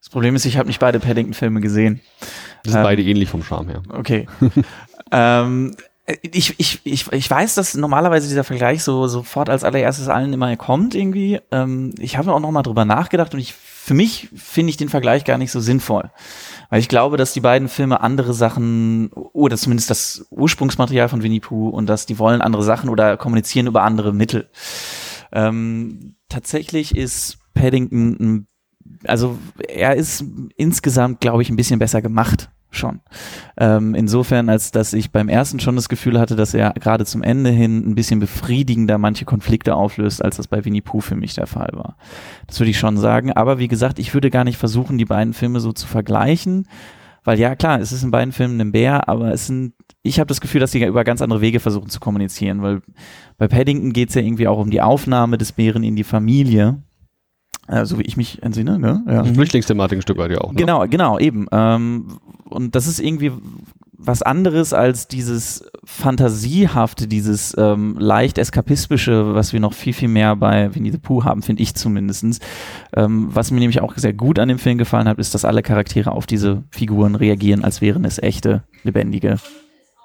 Das 0.00 0.08
Problem 0.08 0.34
ist, 0.34 0.46
ich 0.46 0.56
habe 0.56 0.68
nicht 0.68 0.80
beide 0.80 0.98
Paddington-Filme 0.98 1.60
gesehen. 1.60 2.00
Das 2.64 2.72
sind 2.72 2.80
Ähm, 2.80 2.84
beide 2.84 3.02
ähnlich 3.02 3.28
vom 3.28 3.42
Charme 3.42 3.68
her. 3.68 3.82
Okay. 3.90 4.26
ähm, 5.12 5.72
ich, 6.22 6.54
ich, 6.58 6.80
ich, 6.84 7.12
ich 7.12 7.30
weiß, 7.30 7.54
dass 7.54 7.74
normalerweise 7.74 8.28
dieser 8.28 8.44
Vergleich 8.44 8.84
so 8.84 9.08
sofort 9.08 9.50
als 9.50 9.64
allererstes 9.64 10.08
allen 10.08 10.32
immer 10.32 10.56
kommt 10.56 10.94
irgendwie. 10.94 11.40
Ähm, 11.50 11.94
ich 11.98 12.16
habe 12.16 12.32
auch 12.32 12.40
noch 12.40 12.52
mal 12.52 12.62
drüber 12.62 12.84
nachgedacht 12.84 13.34
und 13.34 13.40
ich 13.40 13.54
für 13.54 13.94
mich 13.94 14.28
finde 14.34 14.70
ich 14.70 14.76
den 14.76 14.88
Vergleich 14.88 15.24
gar 15.24 15.38
nicht 15.38 15.52
so 15.52 15.60
sinnvoll. 15.60 16.10
Weil 16.70 16.80
ich 16.80 16.88
glaube, 16.88 17.16
dass 17.16 17.32
die 17.32 17.40
beiden 17.40 17.68
Filme 17.68 18.00
andere 18.00 18.34
Sachen, 18.34 19.10
oder 19.12 19.56
zumindest 19.56 19.90
das 19.90 20.26
Ursprungsmaterial 20.30 21.08
von 21.08 21.22
Winnie 21.22 21.40
Pooh 21.40 21.68
und 21.68 21.86
dass 21.86 22.06
die 22.06 22.18
wollen 22.18 22.40
andere 22.40 22.64
Sachen 22.64 22.88
oder 22.88 23.16
kommunizieren 23.16 23.68
über 23.68 23.82
andere 23.82 24.12
Mittel. 24.12 24.48
Ähm, 25.32 26.16
tatsächlich 26.28 26.96
ist 26.96 27.38
Paddington, 27.54 28.48
also 29.04 29.38
er 29.68 29.94
ist 29.94 30.24
insgesamt, 30.56 31.20
glaube 31.20 31.42
ich, 31.42 31.50
ein 31.50 31.56
bisschen 31.56 31.78
besser 31.78 32.02
gemacht 32.02 32.50
schon. 32.70 33.00
Ähm, 33.56 33.94
insofern, 33.94 34.48
als 34.48 34.70
dass 34.70 34.92
ich 34.92 35.10
beim 35.10 35.28
ersten 35.28 35.60
schon 35.60 35.76
das 35.76 35.88
Gefühl 35.88 36.18
hatte, 36.18 36.36
dass 36.36 36.54
er 36.54 36.72
gerade 36.72 37.04
zum 37.04 37.22
Ende 37.22 37.50
hin 37.50 37.88
ein 37.88 37.94
bisschen 37.94 38.20
befriedigender 38.20 38.98
manche 38.98 39.24
Konflikte 39.24 39.74
auflöst, 39.74 40.24
als 40.24 40.36
das 40.36 40.48
bei 40.48 40.64
Winnie 40.64 40.82
Pooh 40.82 41.00
für 41.00 41.16
mich 41.16 41.34
der 41.34 41.46
Fall 41.46 41.70
war. 41.72 41.96
Das 42.46 42.60
würde 42.60 42.70
ich 42.70 42.78
schon 42.78 42.96
sagen. 42.96 43.32
Aber 43.32 43.58
wie 43.58 43.68
gesagt, 43.68 43.98
ich 43.98 44.14
würde 44.14 44.30
gar 44.30 44.44
nicht 44.44 44.58
versuchen, 44.58 44.98
die 44.98 45.04
beiden 45.04 45.32
Filme 45.32 45.60
so 45.60 45.72
zu 45.72 45.86
vergleichen, 45.86 46.68
weil 47.24 47.40
ja 47.40 47.56
klar, 47.56 47.80
es 47.80 47.90
ist 47.90 48.04
in 48.04 48.12
beiden 48.12 48.32
Filmen 48.32 48.60
ein 48.60 48.72
Bär, 48.72 49.08
aber 49.08 49.32
es 49.32 49.48
sind, 49.48 49.74
ich 50.02 50.20
habe 50.20 50.28
das 50.28 50.40
Gefühl, 50.40 50.60
dass 50.60 50.70
sie 50.70 50.84
über 50.84 51.02
ganz 51.02 51.22
andere 51.22 51.40
Wege 51.40 51.58
versuchen 51.58 51.90
zu 51.90 51.98
kommunizieren, 51.98 52.62
weil 52.62 52.82
bei 53.36 53.48
Paddington 53.48 53.92
geht 53.92 54.10
es 54.10 54.14
ja 54.14 54.22
irgendwie 54.22 54.46
auch 54.46 54.58
um 54.58 54.70
die 54.70 54.80
Aufnahme 54.80 55.36
des 55.36 55.50
Bären 55.50 55.82
in 55.82 55.96
die 55.96 56.04
Familie 56.04 56.82
äh, 57.68 57.84
so 57.84 57.98
wie 57.98 58.02
ich 58.02 58.16
mich 58.16 58.42
entsinne, 58.42 58.78
ne? 58.78 59.02
Ja. 59.06 59.24
Flüchtlingsthematik 59.24 59.98
ein 59.98 60.02
Stück 60.02 60.18
weit 60.18 60.30
ja 60.30 60.38
auch. 60.38 60.52
Ne? 60.52 60.58
Genau, 60.58 60.86
genau, 60.86 61.18
eben. 61.18 61.46
Ähm, 61.52 62.18
und 62.44 62.74
das 62.74 62.86
ist 62.86 63.00
irgendwie 63.00 63.32
was 63.98 64.22
anderes 64.22 64.72
als 64.72 65.08
dieses 65.08 65.64
Fantasiehafte, 65.84 67.08
dieses 67.08 67.56
ähm, 67.58 67.96
leicht 67.98 68.38
eskapistische, 68.38 69.34
was 69.34 69.52
wir 69.52 69.60
noch 69.60 69.72
viel, 69.72 69.92
viel 69.92 70.08
mehr 70.08 70.36
bei 70.36 70.74
Winnie 70.74 70.92
the 70.92 70.98
Pooh 70.98 71.24
haben, 71.24 71.42
finde 71.42 71.62
ich 71.62 71.74
zumindestens. 71.74 72.40
Ähm, 72.94 73.28
was 73.32 73.50
mir 73.50 73.60
nämlich 73.60 73.80
auch 73.80 73.96
sehr 73.96 74.12
gut 74.12 74.38
an 74.38 74.48
dem 74.48 74.58
Film 74.58 74.78
gefallen 74.78 75.08
hat, 75.08 75.18
ist, 75.18 75.34
dass 75.34 75.44
alle 75.44 75.62
Charaktere 75.62 76.12
auf 76.12 76.26
diese 76.26 76.62
Figuren 76.70 77.14
reagieren, 77.14 77.64
als 77.64 77.80
wären 77.80 78.04
es 78.04 78.18
echte, 78.18 78.62
lebendige 78.84 79.36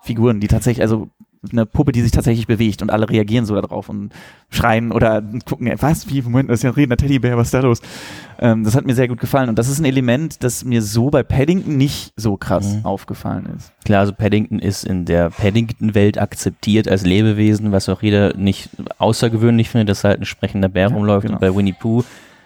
Figuren, 0.04 0.40
die 0.40 0.48
tatsächlich, 0.48 0.82
also 0.82 1.10
eine 1.52 1.66
Puppe, 1.66 1.92
die 1.92 2.02
sich 2.02 2.12
tatsächlich 2.12 2.46
bewegt 2.46 2.84
und 2.84 2.92
alle 2.92 3.10
reagieren 3.10 3.46
so 3.46 3.60
darauf 3.60 3.90
und 3.90 4.12
schreien 4.52 4.92
oder 4.92 5.24
gucken, 5.46 5.72
was, 5.80 6.08
wie, 6.08 6.22
Moment, 6.22 6.50
das 6.50 6.60
ist 6.60 6.64
ja 6.64 6.70
ein 6.70 6.76
redender 6.76 6.98
Teddybär, 6.98 7.36
was 7.36 7.48
ist 7.48 7.54
da 7.56 7.62
los? 7.62 7.82
Ähm, 8.38 8.64
das 8.64 8.76
hat 8.76 8.86
mir 8.86 8.94
sehr 8.94 9.08
gut 9.08 9.20
gefallen 9.20 9.50
und 9.50 9.58
das 9.58 9.68
ist 9.68 9.80
ein 9.80 9.86
Element, 9.86 10.44
das 10.44 10.64
mir 10.64 10.84
so 10.84 11.10
bei 11.10 11.24
Paddington 11.24 11.78
nicht 11.78 12.14
so 12.16 12.38
krass 12.38 12.76
mhm. 12.76 12.86
aufgefallen 12.86 13.48
ist. 13.58 13.72
Klar, 13.86 14.02
also 14.02 14.14
Paddington 14.14 14.60
ist 14.60 14.84
in 14.84 15.06
der 15.06 15.32
Paddington-Welt 15.32 16.20
akzeptiert 16.20 16.88
als 16.88 17.04
Lebewesen, 17.04 17.72
was 17.72 17.90
auch 17.90 18.04
jeder 18.04 18.38
nicht 18.38 18.70
außergewöhnlich 19.00 19.70
findet, 19.70 19.90
dass 19.90 20.04
halt 20.04 20.22
ein 20.22 20.26
sprechender 20.26 20.70
Bär 20.70 20.90
ja, 20.90 20.96
rumläuft 20.96 21.26
genau. 21.26 21.38
und 21.38 21.42
bei 21.42 21.56
Winnie 21.56 21.74
Pooh 21.74 22.04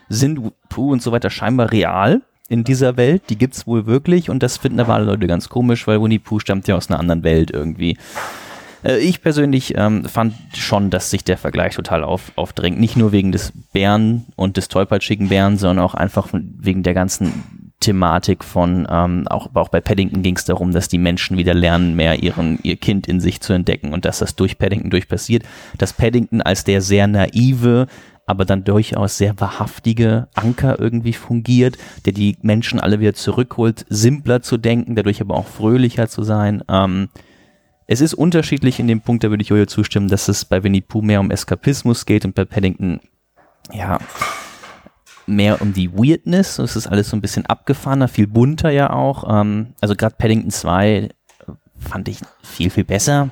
sind 0.08 0.40
Pooh 0.70 0.94
und 0.94 1.02
so 1.02 1.12
weiter 1.12 1.30
scheinbar 1.30 1.72
real 1.72 2.22
in 2.48 2.64
dieser 2.64 2.96
Welt, 2.96 3.24
die 3.30 3.38
gibt's 3.38 3.66
wohl 3.68 3.88
wirklich 3.88 4.30
und 4.30 4.42
das 4.42 4.58
finden 4.58 4.80
aber 4.80 4.94
alle 4.94 5.06
Leute 5.06 5.28
ganz 5.28 5.50
komisch, 5.50 5.86
weil 5.88 6.02
Winnie 6.02 6.20
Pooh 6.20 6.40
stammt 6.40 6.68
ja 6.68 6.76
aus 6.76 6.90
einer 6.90 7.00
anderen 7.00 7.24
Welt 7.24 7.52
irgendwie. 7.52 7.98
Äh, 8.86 9.00
ich 9.00 9.22
persönlich 9.22 9.74
ähm, 9.78 10.06
fand 10.06 10.36
schon, 10.54 10.90
dass 10.90 11.10
sich 11.10 11.24
der 11.24 11.38
Vergleich 11.38 11.76
total 11.76 12.04
auf, 12.04 12.32
aufdrängt. 12.36 12.80
Nicht 12.80 12.96
nur 12.96 13.12
wegen 13.12 13.32
des 13.32 13.52
Bären 13.74 14.26
und 14.36 14.58
des 14.58 14.68
tollpatschigen 14.68 15.30
Bären, 15.30 15.58
sondern 15.58 15.84
auch 15.84 15.96
einfach 15.96 16.30
wegen 16.32 16.84
der 16.84 16.94
ganzen 16.94 17.72
Thematik 17.82 18.44
von, 18.44 18.88
ähm, 18.90 19.28
auch, 19.28 19.50
auch 19.54 19.70
bei 19.70 19.82
Paddington 19.82 20.24
ging 20.24 20.38
es 20.38 20.46
darum, 20.46 20.72
dass 20.72 20.88
die 20.88 20.98
Menschen 20.98 21.38
wieder 21.38 21.54
lernen, 21.54 21.96
mehr 21.96 22.24
ihren, 22.24 22.58
ihr 22.64 22.78
Kind 22.78 23.06
in 23.06 23.20
sich 23.20 23.42
zu 23.42 23.54
entdecken 23.54 23.94
und 23.94 24.06
dass 24.06 24.20
das 24.20 24.36
durch 24.36 24.58
Paddington 24.58 24.90
durch 24.90 25.08
passiert. 25.08 25.44
Dass 25.78 25.94
Paddington 25.94 26.42
als 26.42 26.64
der 26.64 26.82
sehr 26.82 27.08
naive, 27.08 27.88
aber 28.26 28.46
dann 28.46 28.64
durchaus 28.64 29.18
sehr 29.18 29.40
wahrhaftige 29.40 30.30
Anker 30.34 30.80
irgendwie 30.80 31.14
fungiert, 31.14 31.78
der 32.06 32.14
die 32.14 32.38
Menschen 32.42 32.80
alle 32.80 33.00
wieder 33.00 33.14
zurückholt, 33.14 33.86
simpler 33.90 34.42
zu 34.42 34.58
denken, 34.58 34.96
dadurch 34.96 35.22
aber 35.22 35.36
auch 35.36 35.48
fröhlicher 35.48 36.08
zu 36.08 36.24
sein. 36.24 36.64
Ähm, 36.68 37.10
es 37.88 38.02
ist 38.02 38.14
unterschiedlich 38.14 38.80
in 38.80 38.88
dem 38.88 39.02
Punkt, 39.02 39.24
da 39.24 39.30
würde 39.30 39.44
ich 39.44 39.50
Jojo 39.50 39.66
zustimmen, 39.66 40.08
dass 40.08 40.28
es 40.28 40.46
bei 40.46 40.64
Winnie 40.64 40.82
Pooh 40.82 41.02
mehr 41.02 41.20
um 41.20 41.32
Eskapismus 41.32 42.06
geht 42.06 42.26
und 42.26 42.34
bei 42.36 42.46
Paddington, 42.46 43.00
ja, 43.72 44.00
mehr 45.28 45.62
um 45.62 45.74
die 45.74 45.92
Weirdness. 45.94 46.60
Es 46.60 46.76
ist 46.76 46.88
alles 46.88 47.10
so 47.10 47.18
ein 47.18 47.22
bisschen 47.22 47.46
abgefahrener, 47.46 48.08
viel 48.08 48.28
bunter 48.28 48.72
ja 48.72 48.92
auch. 48.92 49.26
Ähm, 49.30 49.74
also 49.82 49.96
gerade 49.96 50.16
Paddington 50.18 50.52
2 50.52 51.10
fand 51.78 52.08
ich 52.08 52.20
viel, 52.42 52.70
viel 52.70 52.84
besser. 52.84 53.30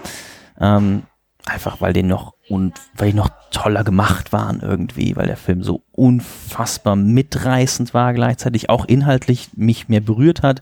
Ähm, 0.60 1.04
einfach 1.46 1.82
weil 1.82 1.94
den 1.94 2.08
noch 2.08 2.36
und 2.50 2.74
weil 2.96 3.12
die 3.12 3.18
noch 3.18 3.30
toller 3.52 3.84
gemacht 3.84 4.32
waren 4.32 4.62
irgendwie, 4.62 5.16
weil 5.16 5.28
der 5.28 5.38
Film 5.38 5.64
so 5.64 5.84
unfassbar 5.92 6.96
mitreißend 6.96 7.94
war 7.94 8.14
gleichzeitig, 8.14 8.70
auch 8.70 8.86
inhaltlich 8.86 9.50
mich 9.56 9.90
mehr 9.90 10.02
berührt 10.02 10.42
hat. 10.42 10.62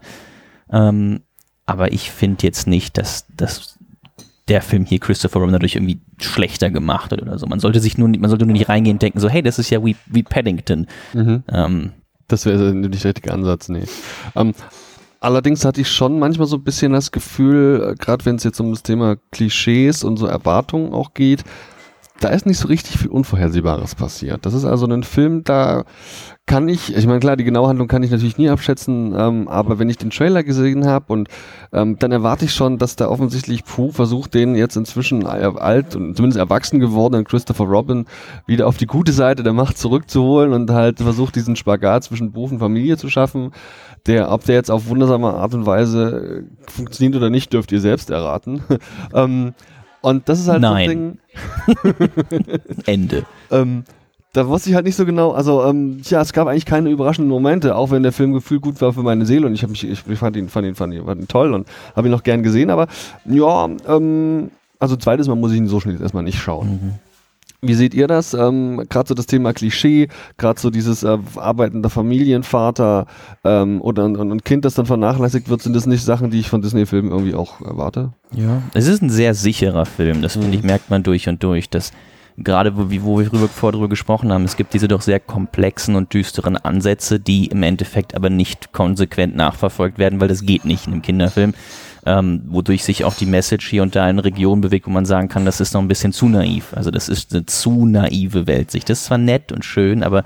Ähm, 0.72 1.22
aber 1.66 1.92
ich 1.94 2.12
finde 2.12 2.44
jetzt 2.44 2.68
nicht, 2.68 2.98
dass, 2.98 3.26
dass 3.36 3.78
der 4.52 4.62
Film 4.62 4.84
hier 4.84 5.00
Christopher 5.00 5.40
Robin 5.40 5.54
dadurch 5.54 5.76
irgendwie 5.76 6.02
schlechter 6.20 6.70
gemacht 6.70 7.14
hat 7.14 7.22
oder 7.22 7.40
so. 7.40 7.48
Man 7.48 7.62
sollte 7.62 7.80
sich 7.80 7.98
nur, 7.98 8.10
man 8.10 8.30
sollte 8.30 8.46
nur 8.46 8.52
nicht 8.52 8.68
reingehen 8.68 8.96
und 8.96 9.02
denken 9.02 9.22
so, 9.22 9.30
hey, 9.30 9.42
das 9.42 9.60
ist 9.60 9.70
ja 9.70 9.84
wie, 9.86 9.96
wie 10.08 10.24
Paddington. 10.24 10.88
Mhm. 11.14 11.44
Ähm, 11.50 11.92
das 12.28 12.46
wäre 12.46 12.74
nicht 12.74 13.02
der 13.02 13.10
richtige 13.12 13.34
Ansatz, 13.34 13.70
nee. 13.70 13.86
Ähm, 14.36 14.52
allerdings 15.22 15.64
hatte 15.64 15.80
ich 15.80 15.90
schon 15.90 16.20
manchmal 16.20 16.48
so 16.48 16.58
ein 16.58 16.66
bisschen 16.66 16.92
das 16.92 17.14
Gefühl, 17.14 17.92
äh, 17.92 17.96
gerade 17.96 18.26
wenn 18.26 18.36
es 18.36 18.44
jetzt 18.44 18.60
um 18.60 18.72
das 18.72 18.84
Thema 18.84 19.16
Klischees 19.32 20.04
und 20.04 20.18
so 20.18 20.26
Erwartungen 20.26 20.94
auch 20.94 21.14
geht, 21.14 21.46
da 22.22 22.30
ist 22.30 22.46
nicht 22.46 22.60
so 22.60 22.68
richtig 22.68 22.98
viel 22.98 23.10
Unvorhersehbares 23.10 23.96
passiert. 23.96 24.46
Das 24.46 24.54
ist 24.54 24.64
also 24.64 24.86
ein 24.86 25.04
Film, 25.04 25.44
da 25.44 25.86
kann 26.46 26.70
ich, 26.70 26.96
ich 26.96 27.08
meine 27.08 27.20
klar, 27.20 27.36
die 27.36 27.44
genaue 27.44 27.68
Handlung 27.68 27.88
kann 27.88 28.04
ich 28.04 28.12
natürlich 28.12 28.38
nie 28.38 28.50
abschätzen, 28.50 29.16
ähm, 29.18 29.48
aber 29.48 29.80
wenn 29.80 29.90
ich 29.90 29.98
den 29.98 30.12
Trailer 30.12 30.44
gesehen 30.44 30.86
habe 30.86 31.12
und 31.14 31.30
ähm, 31.74 31.98
dann 31.98 32.12
erwarte 32.12 32.46
ich 32.46 32.54
schon, 32.54 32.78
dass 32.78 32.96
da 32.96 33.08
offensichtlich 33.08 33.64
Pooh 33.64 33.92
versucht, 33.92 34.36
den 34.36 34.56
jetzt 34.56 34.76
inzwischen 34.76 35.26
alt 35.26 35.96
und 35.96 36.16
zumindest 36.16 36.38
erwachsen 36.38 36.80
gewordenen 36.80 37.26
Christopher 37.26 37.64
Robin 37.64 38.06
wieder 38.46 38.68
auf 38.68 38.78
die 38.78 38.88
gute 38.88 39.14
Seite 39.14 39.42
der 39.42 39.54
Macht 39.54 39.78
zurückzuholen 39.78 40.54
und 40.54 40.70
halt 40.70 41.00
versucht, 41.00 41.36
diesen 41.36 41.56
Spagat 41.56 42.04
zwischen 42.04 42.32
Beruf 42.34 42.52
und 42.52 42.60
Familie 42.60 42.98
zu 42.98 43.10
schaffen. 43.10 43.52
Der, 44.06 44.32
ob 44.32 44.46
der 44.46 44.56
jetzt 44.56 44.72
auf 44.72 44.90
wundersame 44.90 45.34
Art 45.34 45.54
und 45.54 45.66
Weise 45.66 46.44
äh, 46.44 46.72
funktioniert 46.72 47.16
oder 47.16 47.30
nicht, 47.30 47.54
dürft 47.54 47.72
ihr 47.72 47.82
selbst 47.82 48.10
erraten. 48.10 48.62
ähm, 49.14 49.54
und 50.02 50.28
das 50.30 50.40
ist 50.40 50.48
halt 50.48 50.62
Nein. 50.62 50.86
so 50.86 50.92
ein 50.92 51.20
Ding. 51.86 52.60
Ende. 52.86 53.26
ähm, 53.52 53.84
da 54.34 54.48
wusste 54.48 54.70
ich 54.70 54.76
halt 54.76 54.86
nicht 54.86 54.96
so 54.96 55.06
genau, 55.06 55.32
also 55.32 55.64
ähm, 55.66 56.00
ja, 56.06 56.22
es 56.22 56.32
gab 56.32 56.48
eigentlich 56.48 56.66
keine 56.66 56.90
überraschenden 56.90 57.30
Momente, 57.30 57.76
auch 57.76 57.92
wenn 57.92 58.04
der 58.04 58.14
Film 58.14 58.32
gefühlt 58.32 58.62
gut 58.62 58.80
war 58.82 58.94
für 58.94 59.04
meine 59.04 59.26
Seele 59.26 59.46
und 59.46 59.54
ich 59.54 59.64
habe 59.64 59.72
mich, 59.72 59.84
ich, 59.84 60.04
ich, 60.08 60.20
fand 60.20 60.38
ihn, 60.38 60.48
fand 60.48 60.66
ihn, 60.68 60.76
fand 60.76 60.94
ihn, 60.94 61.06
fand 61.06 61.22
ihn 61.22 61.28
toll 61.28 61.54
und 61.54 61.68
habe 61.96 62.08
ihn 62.08 62.12
noch 62.12 62.24
gern 62.24 62.42
gesehen, 62.42 62.70
aber 62.70 62.88
ja, 63.26 63.70
ähm, 63.88 64.52
also 64.80 64.96
zweites 64.96 65.28
Mal 65.28 65.36
muss 65.36 65.52
ich 65.52 65.58
ihn 65.58 65.68
so 65.68 65.80
schnell 65.80 66.02
erstmal 66.02 66.24
nicht 66.24 66.40
schauen. 66.40 66.70
Mhm. 66.70 67.11
Wie 67.64 67.76
seht 67.76 67.94
ihr 67.94 68.08
das? 68.08 68.34
Ähm, 68.34 68.84
gerade 68.90 69.08
so 69.10 69.14
das 69.14 69.28
Thema 69.28 69.54
Klischee, 69.54 70.08
gerade 70.38 70.60
so 70.60 70.72
dieses 70.72 71.04
äh, 71.04 71.18
arbeitender 71.36 71.92
Familienvater 71.92 73.06
ähm, 73.44 73.82
oder 73.82 74.06
und, 74.06 74.18
und 74.18 74.44
Kind, 74.44 74.66
das 74.66 74.74
dann 74.74 74.88
vernachlässigt 74.88 75.48
wird, 75.48 75.62
sind 75.62 75.76
das 75.76 75.86
nicht 75.86 76.04
Sachen, 76.04 76.32
die 76.32 76.40
ich 76.40 76.50
von 76.50 76.64
Disney-Filmen 76.64 77.12
irgendwie 77.12 77.36
auch 77.36 77.62
erwarte? 77.62 78.14
Ja, 78.34 78.64
es 78.74 78.88
ist 78.88 79.04
ein 79.04 79.12
sehr 79.12 79.36
sicherer 79.36 79.86
Film, 79.86 80.24
das 80.24 80.36
mhm. 80.36 80.42
finde 80.42 80.58
ich, 80.58 80.64
merkt 80.64 80.90
man 80.90 81.04
durch 81.04 81.30
und 81.30 81.44
durch, 81.44 81.70
dass 81.70 81.92
gerade 82.38 82.76
wo, 82.78 82.90
wo 83.04 83.20
wir 83.20 83.30
drüber, 83.30 83.48
vorher 83.48 83.74
drüber 83.74 83.90
gesprochen 83.90 84.32
haben, 84.32 84.44
es 84.44 84.58
gibt 84.58 84.74
diese 84.74 84.88
doch 84.88 85.02
sehr 85.02 85.20
komplexen 85.20 85.96
und 85.96 86.14
düsteren 86.14 86.58
Ansätze, 86.58 87.20
die 87.20 87.46
im 87.46 87.62
Endeffekt 87.62 88.16
aber 88.16 88.32
nicht 88.32 88.72
konsequent 88.74 89.36
nachverfolgt 89.36 90.00
werden, 90.00 90.20
weil 90.20 90.28
das 90.28 90.46
geht 90.46 90.66
nicht 90.66 90.88
in 90.88 90.94
einem 90.94 91.02
Kinderfilm. 91.04 91.54
Ähm, 92.06 92.42
wodurch 92.48 92.84
sich 92.84 93.04
auch 93.04 93.14
die 93.14 93.28
Message 93.28 93.70
hier 93.70 93.84
und 93.84 93.96
da 93.96 94.10
in 94.10 94.18
Regionen 94.18 94.62
bewegt, 94.62 94.88
wo 94.88 94.92
man 94.92 95.06
sagen 95.06 95.30
kann, 95.30 95.46
das 95.46 95.62
ist 95.62 95.74
noch 95.74 95.82
ein 95.82 95.88
bisschen 95.88 96.14
zu 96.14 96.28
naiv. 96.28 96.74
Also 96.76 96.90
das 96.90 97.10
ist 97.10 97.34
eine 97.34 97.46
zu 97.46 97.86
naive 97.86 98.48
Weltsicht. 98.48 98.90
Das 98.90 99.00
ist 99.00 99.06
zwar 99.06 99.20
nett 99.20 99.52
und 99.52 99.64
schön, 99.64 100.02
aber 100.04 100.24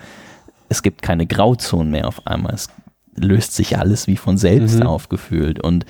es 0.69 0.83
gibt 0.83 1.01
keine 1.01 1.27
Grauzonen 1.27 1.91
mehr 1.91 2.07
auf 2.07 2.25
einmal. 2.25 2.53
Es 2.53 2.69
löst 3.15 3.53
sich 3.53 3.77
alles 3.77 4.07
wie 4.07 4.17
von 4.17 4.37
selbst 4.37 4.79
mhm. 4.79 4.87
aufgefühlt 4.87 5.59
und 5.59 5.85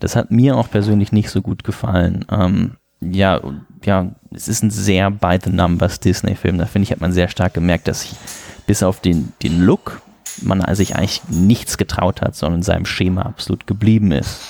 das 0.00 0.16
hat 0.16 0.30
mir 0.30 0.56
auch 0.56 0.70
persönlich 0.70 1.12
nicht 1.12 1.30
so 1.30 1.42
gut 1.42 1.64
gefallen. 1.64 2.24
Ähm, 2.30 2.76
ja, 3.00 3.40
ja, 3.84 4.12
es 4.32 4.48
ist 4.48 4.62
ein 4.62 4.70
sehr 4.70 5.10
by 5.10 5.38
the 5.42 5.50
numbers 5.50 6.00
Disney-Film. 6.00 6.58
Da 6.58 6.66
finde 6.66 6.84
ich, 6.84 6.92
hat 6.92 7.00
man 7.00 7.12
sehr 7.12 7.28
stark 7.28 7.54
gemerkt, 7.54 7.88
dass 7.88 8.04
ich 8.04 8.14
bis 8.66 8.82
auf 8.82 9.00
den, 9.00 9.32
den 9.42 9.62
Look 9.62 10.02
man 10.42 10.62
sich 10.74 10.96
eigentlich 10.96 11.22
nichts 11.28 11.78
getraut 11.78 12.20
hat, 12.20 12.34
sondern 12.34 12.60
in 12.60 12.64
seinem 12.64 12.86
Schema 12.86 13.22
absolut 13.22 13.66
geblieben 13.66 14.10
ist. 14.12 14.40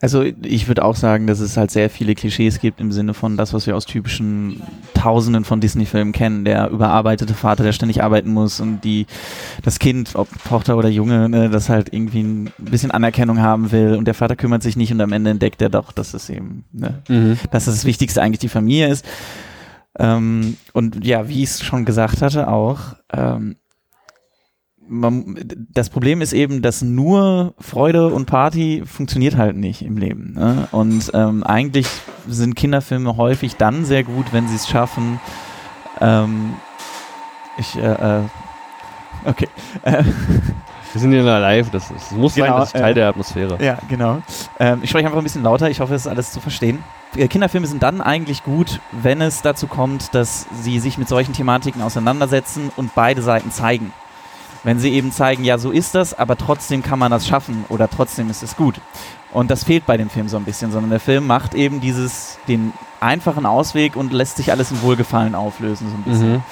Also 0.00 0.22
ich 0.22 0.68
würde 0.68 0.84
auch 0.84 0.94
sagen, 0.94 1.26
dass 1.26 1.40
es 1.40 1.56
halt 1.56 1.72
sehr 1.72 1.90
viele 1.90 2.14
Klischees 2.14 2.60
gibt 2.60 2.80
im 2.80 2.92
Sinne 2.92 3.14
von 3.14 3.36
das, 3.36 3.52
was 3.52 3.66
wir 3.66 3.74
aus 3.76 3.84
typischen 3.84 4.62
Tausenden 4.94 5.44
von 5.44 5.60
Disney-Filmen 5.60 6.12
kennen. 6.12 6.44
Der 6.44 6.70
überarbeitete 6.70 7.34
Vater, 7.34 7.64
der 7.64 7.72
ständig 7.72 8.00
arbeiten 8.04 8.30
muss 8.30 8.60
und 8.60 8.84
die 8.84 9.06
das 9.64 9.80
Kind, 9.80 10.14
ob 10.14 10.28
Tochter 10.48 10.76
oder 10.76 10.88
Junge, 10.88 11.28
ne, 11.28 11.50
das 11.50 11.68
halt 11.68 11.92
irgendwie 11.92 12.22
ein 12.22 12.52
bisschen 12.58 12.92
Anerkennung 12.92 13.40
haben 13.40 13.72
will 13.72 13.96
und 13.96 14.04
der 14.04 14.14
Vater 14.14 14.36
kümmert 14.36 14.62
sich 14.62 14.76
nicht 14.76 14.92
und 14.92 15.00
am 15.00 15.12
Ende 15.12 15.30
entdeckt 15.30 15.60
er 15.60 15.68
doch, 15.68 15.90
dass 15.90 16.14
es 16.14 16.30
eben, 16.30 16.64
ne, 16.72 17.02
mhm. 17.08 17.36
dass 17.50 17.64
das 17.64 17.84
Wichtigste 17.84 18.22
eigentlich 18.22 18.38
die 18.38 18.48
Familie 18.48 18.88
ist. 18.88 19.04
Ähm, 19.98 20.56
und 20.74 21.04
ja, 21.04 21.28
wie 21.28 21.42
ich 21.42 21.50
es 21.50 21.64
schon 21.64 21.84
gesagt 21.84 22.22
hatte, 22.22 22.46
auch 22.46 22.94
ähm, 23.12 23.56
man, 24.88 25.36
das 25.72 25.90
Problem 25.90 26.20
ist 26.20 26.32
eben, 26.32 26.62
dass 26.62 26.82
nur 26.82 27.54
Freude 27.58 28.08
und 28.08 28.26
Party 28.26 28.82
funktioniert 28.86 29.36
halt 29.36 29.56
nicht 29.56 29.82
im 29.82 29.96
Leben. 29.96 30.34
Ne? 30.34 30.68
Und 30.72 31.10
ähm, 31.14 31.44
eigentlich 31.44 31.86
sind 32.26 32.56
Kinderfilme 32.56 33.16
häufig 33.16 33.56
dann 33.56 33.84
sehr 33.84 34.04
gut, 34.04 34.32
wenn 34.32 34.48
sie 34.48 34.56
es 34.56 34.68
schaffen. 34.68 35.20
Ähm, 36.00 36.54
ich, 37.58 37.76
äh, 37.76 38.20
äh, 38.20 38.22
okay. 39.24 39.48
Äh, 39.82 40.04
Wir 40.92 41.02
sind 41.02 41.12
hier 41.12 41.22
live, 41.22 41.70
das, 41.70 41.88
das 41.88 42.10
muss 42.12 42.34
Genau, 42.34 42.46
sein, 42.46 42.56
das 42.56 42.68
ist 42.68 42.80
Teil 42.80 42.92
äh, 42.92 42.94
der 42.94 43.08
Atmosphäre. 43.08 43.62
Ja, 43.62 43.78
genau. 43.88 44.22
Ähm, 44.58 44.80
ich 44.82 44.88
spreche 44.88 45.06
einfach 45.06 45.18
ein 45.18 45.24
bisschen 45.24 45.42
lauter, 45.42 45.68
ich 45.68 45.80
hoffe, 45.80 45.94
es 45.94 46.06
ist 46.06 46.08
alles 46.08 46.32
zu 46.32 46.40
verstehen. 46.40 46.82
Äh, 47.14 47.28
Kinderfilme 47.28 47.66
sind 47.66 47.82
dann 47.82 48.00
eigentlich 48.00 48.42
gut, 48.42 48.80
wenn 48.92 49.20
es 49.20 49.42
dazu 49.42 49.66
kommt, 49.66 50.14
dass 50.14 50.46
sie 50.62 50.78
sich 50.78 50.96
mit 50.96 51.06
solchen 51.06 51.34
Thematiken 51.34 51.82
auseinandersetzen 51.82 52.70
und 52.76 52.94
beide 52.94 53.20
Seiten 53.20 53.50
zeigen. 53.50 53.92
Wenn 54.64 54.78
sie 54.78 54.92
eben 54.92 55.12
zeigen, 55.12 55.44
ja, 55.44 55.58
so 55.58 55.70
ist 55.70 55.94
das, 55.94 56.18
aber 56.18 56.36
trotzdem 56.36 56.82
kann 56.82 56.98
man 56.98 57.10
das 57.10 57.26
schaffen 57.26 57.64
oder 57.68 57.88
trotzdem 57.88 58.28
ist 58.30 58.42
es 58.42 58.56
gut. 58.56 58.80
Und 59.32 59.50
das 59.50 59.64
fehlt 59.64 59.86
bei 59.86 59.96
dem 59.96 60.10
Film 60.10 60.28
so 60.28 60.36
ein 60.36 60.44
bisschen, 60.44 60.72
sondern 60.72 60.90
der 60.90 61.00
Film 61.00 61.26
macht 61.26 61.54
eben 61.54 61.80
dieses, 61.80 62.38
den 62.48 62.72
einfachen 63.00 63.46
Ausweg 63.46 63.94
und 63.94 64.12
lässt 64.12 64.36
sich 64.38 64.50
alles 64.50 64.70
in 64.70 64.82
Wohlgefallen 64.82 65.34
auflösen, 65.34 65.88
so 65.90 65.96
ein 65.96 66.02
bisschen. 66.02 66.32
Mhm. 66.32 66.42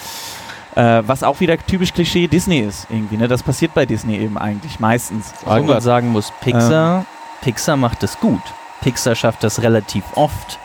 Äh, 0.76 1.08
was 1.08 1.22
auch 1.22 1.40
wieder 1.40 1.56
typisch 1.56 1.94
Klischee 1.94 2.28
Disney 2.28 2.58
ist, 2.58 2.86
irgendwie, 2.90 3.16
ne? 3.16 3.28
Das 3.28 3.42
passiert 3.42 3.72
bei 3.72 3.86
Disney 3.86 4.18
eben 4.18 4.36
eigentlich 4.36 4.78
meistens. 4.78 5.32
Wo 5.44 5.62
man 5.62 5.80
sagen 5.80 6.12
muss, 6.12 6.32
Pixar, 6.42 7.06
Pixar 7.40 7.78
macht 7.78 8.02
es 8.02 8.20
gut. 8.20 8.42
Pixar 8.82 9.14
schafft 9.14 9.42
das 9.42 9.62
relativ 9.62 10.04
oft, 10.14 10.58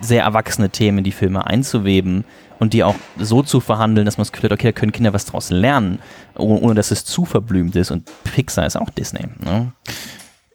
sehr 0.00 0.22
erwachsene 0.22 0.70
Themen 0.70 0.98
in 0.98 1.04
die 1.04 1.12
Filme 1.12 1.46
einzuweben 1.46 2.24
und 2.58 2.72
die 2.72 2.84
auch 2.84 2.94
so 3.18 3.42
zu 3.42 3.60
verhandeln, 3.60 4.04
dass 4.04 4.18
man 4.18 4.22
das 4.22 4.32
Gefühl 4.32 4.50
hat, 4.50 4.58
okay, 4.58 4.68
da 4.68 4.72
können 4.72 4.92
Kinder 4.92 5.12
was 5.12 5.24
draus 5.26 5.50
lernen, 5.50 5.98
oh- 6.36 6.58
ohne 6.60 6.74
dass 6.74 6.90
es 6.90 7.04
zu 7.04 7.24
verblümt 7.24 7.76
ist. 7.76 7.90
Und 7.90 8.10
Pixar 8.24 8.66
ist 8.66 8.76
auch 8.76 8.90
Disney. 8.90 9.26
Ne? 9.44 9.72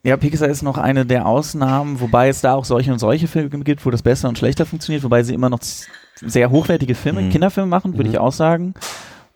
Ja, 0.06 0.18
Pixar 0.18 0.50
ist 0.50 0.64
noch 0.64 0.78
eine 0.78 1.06
der 1.06 1.26
Ausnahmen, 1.26 2.02
wobei 2.02 2.28
es 2.28 2.42
da 2.42 2.56
auch 2.56 2.66
solche 2.66 2.92
und 2.92 3.00
solche 3.00 3.28
Filme 3.28 3.50
gibt, 3.64 3.86
wo 3.86 3.90
das 3.90 4.02
besser 4.02 4.28
und 4.28 4.38
schlechter 4.38 4.66
funktioniert, 4.66 5.04
wobei 5.04 5.24
sie 5.24 5.34
immer 5.34 5.50
noch 5.50 5.60
sehr 6.22 6.50
hochwertige 6.52 6.94
Filme, 6.96 7.22
Mhm. 7.22 7.30
Kinderfilme 7.30 7.70
machen, 7.70 7.94
würde 7.98 8.10
Mhm. 8.10 8.16
ich 8.16 8.20
auch 8.20 8.34
sagen. 8.34 8.74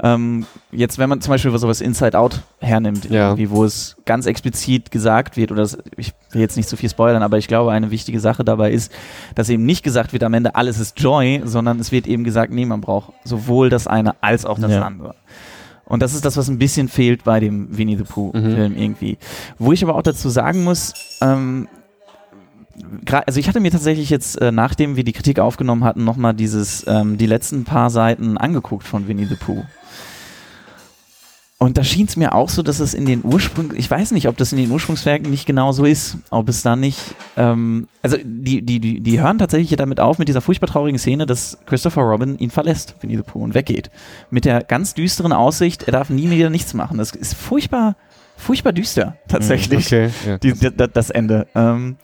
Ähm, 0.04 0.46
jetzt, 0.72 1.00
wenn 1.00 1.10
man 1.10 1.22
zum 1.22 1.32
Beispiel 1.32 1.58
sowas 1.58 1.82
Inside 1.82 2.18
Out 2.20 2.44
hernimmt, 2.60 3.10
Ja. 3.10 3.36
wo 3.50 3.64
es 3.64 3.96
ganz 4.06 4.28
explizit 4.28 4.92
gesagt 4.92 5.38
wird, 5.38 5.52
oder 5.52 5.62
das, 5.62 5.78
ich 5.98 6.14
will 6.32 6.42
jetzt 6.42 6.56
nicht 6.56 6.70
zu 6.70 6.78
viel 6.78 6.90
spoilern, 6.90 7.24
aber 7.24 7.40
ich 7.40 7.48
glaube, 7.48 7.72
eine 7.72 7.90
wichtige 7.90 8.20
Sache 8.20 8.44
dabei 8.44 8.72
ist, 8.72 8.92
dass 9.34 9.50
eben 9.50 9.66
nicht 9.66 9.82
gesagt 9.84 10.14
wird, 10.14 10.22
am 10.24 10.36
Ende 10.36 10.54
alles 10.54 10.80
ist 10.80 11.00
Joy, 11.00 11.42
sondern 11.46 11.80
es 11.80 11.92
wird 11.92 12.06
eben 12.06 12.24
gesagt, 12.24 12.54
nee, 12.54 12.66
man 12.66 12.80
braucht 12.82 13.12
sowohl 13.24 13.70
das 13.72 13.88
eine 13.88 14.22
als 14.22 14.46
auch 14.46 14.60
das 14.60 14.72
Ja. 14.72 14.84
andere. 14.84 15.16
Und 15.86 16.04
das 16.04 16.14
ist 16.14 16.26
das, 16.26 16.38
was 16.38 16.48
ein 16.48 16.60
bisschen 16.60 16.90
fehlt 16.90 17.24
bei 17.24 17.40
dem 17.40 17.76
Winnie 17.76 17.98
the 17.98 18.04
Pooh-Film 18.04 18.76
irgendwie. 18.78 19.18
Wo 19.58 19.72
ich 19.72 19.82
aber 19.84 19.96
auch 19.96 20.04
dazu 20.04 20.30
sagen 20.30 20.64
muss, 20.64 20.94
ähm, 21.22 21.68
also 23.26 23.40
ich 23.40 23.48
hatte 23.48 23.60
mir 23.62 23.72
tatsächlich 23.72 24.10
jetzt, 24.12 24.40
äh, 24.42 24.52
nachdem 24.52 24.96
wir 24.96 25.04
die 25.04 25.14
Kritik 25.14 25.40
aufgenommen 25.40 25.84
hatten, 25.84 26.04
nochmal 26.04 26.34
dieses, 26.36 26.86
ähm, 26.88 27.18
die 27.18 27.26
letzten 27.26 27.64
paar 27.64 27.90
Seiten 27.90 28.38
angeguckt 28.38 28.86
von 28.86 29.08
Winnie 29.08 29.26
the 29.26 29.36
Pooh. 29.36 29.64
Und 31.60 31.80
da 31.80 31.84
schien 31.84 32.06
es 32.06 32.16
mir 32.16 32.36
auch 32.36 32.50
so, 32.50 32.62
dass 32.62 32.80
es 32.80 32.94
in 32.94 33.08
den 33.08 33.26
Ursprung, 33.26 33.74
ich 33.76 33.90
weiß 33.90 34.12
nicht, 34.12 34.28
ob 34.28 34.38
das 34.38 34.52
in 34.52 34.60
den 34.60 34.70
Ursprungswerken 34.70 35.32
nicht 35.32 35.48
genau 35.48 35.72
so 35.72 35.86
ist, 35.86 36.18
ob 36.30 36.50
es 36.50 36.62
da 36.62 36.76
nicht, 36.76 37.00
ähm, 37.36 37.88
also 38.04 38.18
die, 38.24 38.62
die, 38.62 38.80
die, 38.80 39.00
die 39.00 39.20
hören 39.20 39.40
tatsächlich 39.40 39.76
damit 39.76 40.00
auf 40.00 40.20
mit 40.20 40.28
dieser 40.28 40.42
furchtbar 40.42 40.68
traurigen 40.68 41.00
Szene, 41.00 41.26
dass 41.26 41.58
Christopher 41.66 42.04
Robin 42.04 42.38
ihn 42.38 42.52
verlässt, 42.52 42.96
Winnie 43.02 43.18
the 43.18 43.24
Pooh, 43.24 43.44
und 43.44 43.56
weggeht. 43.56 43.90
Mit 44.30 44.46
der 44.46 44.64
ganz 44.64 44.94
düsteren 44.94 45.34
Aussicht, 45.34 45.84
er 45.84 45.94
darf 45.94 46.12
nie 46.12 46.30
wieder 46.30 46.52
nichts 46.52 46.76
machen. 46.76 47.00
Das 47.00 47.12
ist 47.12 47.34
furchtbar, 47.34 47.96
furchtbar 48.36 48.72
düster, 48.72 49.18
tatsächlich 49.28 49.88
Okay, 49.88 50.12
ja. 50.28 50.38
die, 50.38 50.54
das 50.94 51.10
Ende. 51.10 51.48
Ähm, 51.56 51.98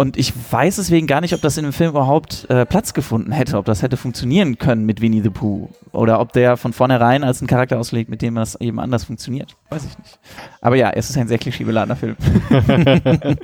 und 0.00 0.16
ich 0.16 0.32
weiß 0.50 0.76
deswegen 0.76 1.06
gar 1.06 1.20
nicht, 1.20 1.34
ob 1.34 1.42
das 1.42 1.58
in 1.58 1.64
dem 1.64 1.74
Film 1.74 1.90
überhaupt 1.90 2.48
äh, 2.48 2.64
Platz 2.64 2.94
gefunden 2.94 3.32
hätte, 3.32 3.58
ob 3.58 3.66
das 3.66 3.82
hätte 3.82 3.98
funktionieren 3.98 4.56
können 4.56 4.86
mit 4.86 5.02
Winnie 5.02 5.20
the 5.20 5.28
Pooh. 5.28 5.68
Oder 5.92 6.20
ob 6.20 6.32
der 6.32 6.56
von 6.56 6.72
vornherein 6.72 7.22
als 7.22 7.42
ein 7.42 7.46
Charakter 7.46 7.78
auslegt, 7.78 8.08
mit 8.08 8.22
dem 8.22 8.34
das 8.34 8.58
eben 8.62 8.80
anders 8.80 9.04
funktioniert. 9.04 9.56
Weiß 9.70 9.84
ich 9.84 9.96
nicht. 9.98 10.18
Aber 10.60 10.74
ja, 10.76 10.90
es 10.90 11.08
ist 11.10 11.16
ein 11.16 11.28
sehr 11.28 11.38
klischeebeladener 11.38 11.96
Film. 11.96 12.16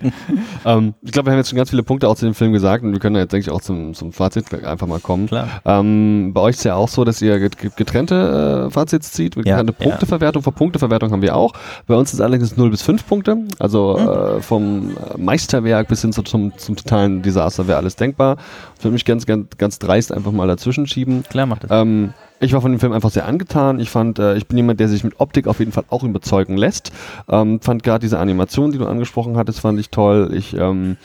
Ähm, 0.64 0.94
ich 1.02 1.12
glaube, 1.12 1.26
wir 1.26 1.32
haben 1.32 1.38
jetzt 1.38 1.50
schon 1.50 1.56
ganz 1.56 1.70
viele 1.70 1.82
Punkte 1.84 2.08
auch 2.08 2.16
zu 2.16 2.24
dem 2.24 2.34
Film 2.34 2.52
gesagt 2.52 2.82
und 2.82 2.92
wir 2.92 2.98
können 2.98 3.14
jetzt, 3.16 3.32
denke 3.32 3.42
ich, 3.48 3.50
auch 3.50 3.60
zum, 3.60 3.94
zum 3.94 4.12
Fazit 4.12 4.52
einfach 4.64 4.86
mal 4.88 4.98
kommen. 4.98 5.28
Ähm, 5.64 6.32
bei 6.34 6.40
euch 6.40 6.56
ist 6.56 6.64
ja 6.64 6.74
auch 6.74 6.88
so, 6.88 7.04
dass 7.04 7.22
ihr 7.22 7.38
get- 7.38 7.76
getrennte 7.76 8.66
äh, 8.66 8.70
Fazits 8.70 9.12
zieht, 9.12 9.36
getrennte 9.36 9.72
Ja, 9.78 9.84
Punkteverwertung. 9.90 10.42
Für 10.42 10.50
Punkteverwertung 10.52 11.12
haben 11.12 11.22
wir 11.22 11.36
auch. 11.36 11.52
Bei 11.86 11.94
uns 11.94 12.12
ist 12.12 12.20
allerdings 12.20 12.56
0 12.56 12.70
bis 12.70 12.82
5 12.82 13.06
Punkte. 13.06 13.36
Also 13.60 13.96
Mhm. 13.96 14.08
äh, 14.08 14.42
vom 14.42 14.96
Meisterwerk 15.16 15.86
bis 15.88 16.02
hin 16.02 16.12
zu, 16.12 16.22
zum, 16.22 16.56
zum 16.58 16.74
totalen 16.76 17.22
Desaster 17.22 17.68
wäre 17.68 17.78
alles 17.78 17.94
denkbar. 17.96 18.36
Ich 18.78 18.84
würde 18.84 18.94
mich 18.94 19.04
ganz, 19.04 19.24
ganz, 19.26 19.56
ganz 19.56 19.78
dreist 19.78 20.12
einfach 20.12 20.32
mal 20.32 20.48
dazwischen 20.48 20.86
schieben. 20.88 21.22
Klar 21.28 21.46
macht 21.46 21.64
das. 21.64 21.70
Ähm, 21.72 22.12
ich 22.40 22.52
war 22.52 22.60
von 22.60 22.72
dem 22.72 22.80
Film 22.80 22.92
einfach 22.92 23.10
sehr 23.10 23.26
angetan. 23.26 23.80
Ich 23.80 23.90
fand, 23.90 24.18
äh, 24.18 24.36
ich 24.36 24.46
bin 24.46 24.56
jemand, 24.56 24.80
der 24.80 24.88
sich 24.88 25.04
mit 25.04 25.20
Optik 25.20 25.46
auf 25.46 25.58
jeden 25.58 25.72
Fall 25.72 25.84
auch 25.88 26.04
überzeugen 26.04 26.56
lässt. 26.56 26.92
Ähm, 27.28 27.60
fand 27.60 27.82
gerade 27.82 28.00
diese 28.00 28.18
Animation, 28.18 28.72
die 28.72 28.78
du 28.78 28.86
angesprochen 28.86 29.36
hattest, 29.36 29.60
fand 29.60 29.80
ich 29.80 29.90
toll. 29.90 30.32
Ich 30.34 30.54
ähm, 30.54 30.96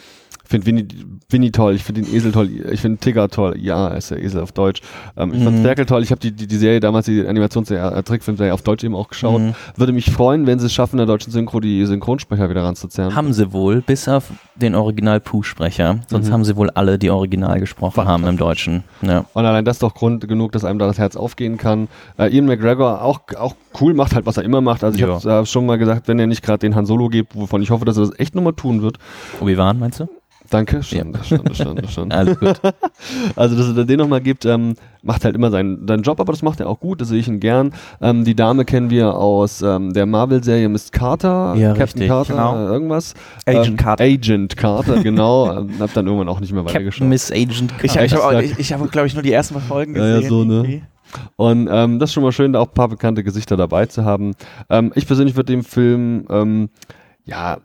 finde 0.52 0.66
Winnie, 0.68 0.86
Winnie 1.28 1.50
toll. 1.50 1.74
Ich 1.74 1.82
finde 1.82 2.02
den 2.02 2.14
Esel 2.14 2.30
toll. 2.30 2.48
Ich 2.70 2.80
finde 2.80 2.98
Tigger 2.98 3.28
toll. 3.28 3.56
Ja, 3.58 3.88
ist 3.88 4.12
der 4.12 4.22
Esel 4.22 4.40
auf 4.42 4.52
Deutsch. 4.52 4.80
Ähm, 5.16 5.32
ich 5.34 5.42
fand 5.42 5.58
Mhm. 5.58 5.62
Ferkel 5.62 5.86
toll. 5.86 6.02
Ich 6.04 6.12
habe 6.12 6.20
die, 6.20 6.30
die, 6.30 6.46
die 6.46 6.56
Serie 6.56 6.78
damals, 6.78 7.06
die 7.06 7.26
Animationsserie, 7.26 7.90
äh, 7.98 8.02
Trickfilmserie 8.04 8.54
auf 8.54 8.62
Deutsch 8.62 8.84
eben 8.84 8.94
auch 8.94 9.08
geschaut. 9.08 9.40
Mhm. 9.40 9.54
Würde 9.76 9.92
mich 9.92 10.10
freuen, 10.12 10.46
wenn 10.46 10.60
sie 10.60 10.66
es 10.66 10.72
schaffen, 10.72 10.92
in 10.94 10.98
der 10.98 11.06
deutschen 11.06 11.32
Synchro 11.32 11.58
die 11.58 11.84
Synchronsprecher 11.84 12.48
wieder 12.48 12.62
ranzuzerren. 12.62 13.16
Haben 13.16 13.32
sie 13.32 13.52
wohl, 13.52 13.80
bis 13.80 14.06
auf 14.08 14.30
den 14.54 14.76
Original-Pooh-Sprecher. 14.76 16.00
Sonst 16.08 16.28
Mhm. 16.28 16.32
haben 16.32 16.44
sie 16.44 16.56
wohl 16.56 16.70
alle, 16.70 16.98
die 16.98 17.10
original 17.10 17.58
gesprochen 17.58 18.04
haben 18.04 18.24
im 18.26 18.36
Deutschen. 18.36 18.84
Ja. 19.02 19.24
Und 19.32 19.44
allein 19.44 19.64
das 19.64 19.76
ist 19.76 19.82
doch 19.82 19.94
Grund 19.94 20.28
genug, 20.28 20.52
dass 20.52 20.64
einem 20.64 20.78
da 20.78 20.86
das 20.86 20.98
Herz 20.98 21.16
aufgehen 21.16 21.56
kann. 21.56 21.88
Äh, 22.18 22.34
Ian 22.34 22.46
McGregor 22.46 23.02
auch, 23.02 23.20
auch 23.38 23.54
cool, 23.80 23.94
macht 23.94 24.14
halt, 24.14 24.26
was 24.26 24.36
er 24.36 24.44
immer 24.44 24.60
macht. 24.60 24.84
Also 24.84 24.96
ich 24.96 25.02
Ja. 25.02 25.08
habe 25.08 25.42
äh, 25.42 25.46
schon 25.46 25.66
mal 25.66 25.78
gesagt, 25.78 26.08
wenn 26.08 26.18
er 26.18 26.26
nicht 26.26 26.42
gerade 26.42 26.58
den 26.58 26.74
Han 26.74 26.86
Solo 26.86 27.08
gibt, 27.08 27.34
wovon 27.34 27.62
ich 27.62 27.70
hoffe, 27.70 27.84
dass 27.84 27.96
er 27.96 28.06
das 28.06 28.18
echt 28.18 28.34
nochmal 28.34 28.52
tun 28.52 28.82
wird. 28.82 28.98
Obi-Wan, 29.40 29.78
meinst 29.78 30.00
du? 30.00 30.08
Danke, 30.50 30.82
schon, 30.82 31.14
schon, 31.24 31.54
schon, 31.54 31.88
schon. 31.88 32.12
Alles 32.12 32.38
gut. 32.38 32.60
Also, 33.36 33.56
dass 33.56 33.76
er 33.76 33.84
den 33.84 33.98
nochmal 33.98 34.20
gibt, 34.20 34.44
ähm, 34.44 34.74
macht 35.02 35.24
halt 35.24 35.34
immer 35.34 35.50
seinen, 35.50 35.86
seinen 35.88 36.02
Job, 36.02 36.20
aber 36.20 36.32
das 36.32 36.42
macht 36.42 36.60
er 36.60 36.68
auch 36.68 36.78
gut, 36.80 37.00
das 37.00 37.08
sehe 37.08 37.18
ich 37.20 37.28
ihn 37.28 37.40
gern. 37.40 37.72
Ähm, 38.00 38.24
die 38.24 38.34
Dame 38.34 38.64
kennen 38.64 38.90
wir 38.90 39.14
aus 39.16 39.62
ähm, 39.62 39.92
der 39.92 40.06
Marvel-Serie 40.06 40.68
Miss 40.68 40.90
Carter, 40.92 41.54
Ja, 41.56 41.68
Captain 41.70 42.02
richtig, 42.02 42.08
Carter, 42.08 42.34
genau. 42.34 42.66
irgendwas. 42.68 43.14
Agent 43.46 43.66
ähm, 43.68 43.76
Carter. 43.76 44.04
Agent 44.04 44.56
Carter, 44.56 45.02
genau. 45.02 45.52
ähm, 45.58 45.70
hab 45.80 45.92
dann 45.94 46.06
irgendwann 46.06 46.28
auch 46.28 46.40
nicht 46.40 46.52
mehr 46.52 46.64
weitergeschaut. 46.64 47.08
Miss 47.08 47.30
Agent 47.32 47.76
Carter. 47.78 48.04
ich 48.04 48.14
habe, 48.14 48.44
ich, 48.44 48.58
ich 48.58 48.72
hab, 48.72 48.90
glaube 48.92 49.06
ich, 49.06 49.14
nur 49.14 49.22
die 49.22 49.32
ersten 49.32 49.58
Folgen 49.60 49.96
Ja, 49.96 50.06
ja, 50.06 50.14
gesehen. 50.16 50.28
so, 50.28 50.44
ne? 50.44 50.54
irgendwie. 50.54 50.82
Und 51.36 51.68
ähm, 51.70 51.98
das 51.98 52.10
ist 52.10 52.14
schon 52.14 52.22
mal 52.22 52.32
schön, 52.32 52.52
da 52.52 52.60
auch 52.60 52.68
ein 52.68 52.74
paar 52.74 52.88
bekannte 52.88 53.22
Gesichter 53.22 53.56
dabei 53.56 53.86
zu 53.86 54.04
haben. 54.04 54.32
Ähm, 54.70 54.92
ich 54.94 55.06
persönlich 55.06 55.36
würde 55.36 55.52
dem 55.52 55.64
Film 55.64 56.26
ähm, 56.30 56.68
ja 57.24 57.58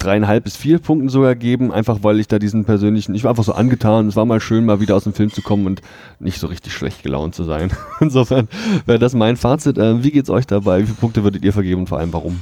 dreieinhalb 0.00 0.44
bis 0.44 0.56
vier 0.56 0.78
Punkten 0.78 1.08
sogar 1.08 1.34
geben, 1.34 1.72
einfach 1.72 1.98
weil 2.02 2.18
ich 2.20 2.28
da 2.28 2.38
diesen 2.38 2.64
persönlichen, 2.64 3.14
ich 3.14 3.24
war 3.24 3.30
einfach 3.30 3.44
so 3.44 3.52
angetan, 3.52 4.08
es 4.08 4.16
war 4.16 4.24
mal 4.24 4.40
schön, 4.40 4.64
mal 4.64 4.80
wieder 4.80 4.96
aus 4.96 5.04
dem 5.04 5.12
Film 5.12 5.32
zu 5.32 5.42
kommen 5.42 5.66
und 5.66 5.82
nicht 6.18 6.40
so 6.40 6.46
richtig 6.48 6.72
schlecht 6.72 7.02
gelaunt 7.02 7.34
zu 7.34 7.44
sein. 7.44 7.70
Insofern 8.00 8.48
wäre 8.86 8.98
das 8.98 9.14
mein 9.14 9.36
Fazit. 9.36 9.78
Ähm, 9.78 10.02
wie 10.02 10.10
geht's 10.10 10.30
euch 10.30 10.46
dabei? 10.46 10.80
Wie 10.80 10.86
viele 10.86 10.96
Punkte 10.96 11.22
würdet 11.22 11.44
ihr 11.44 11.52
vergeben 11.52 11.82
und 11.82 11.88
vor 11.88 11.98
allem 11.98 12.12
warum? 12.12 12.40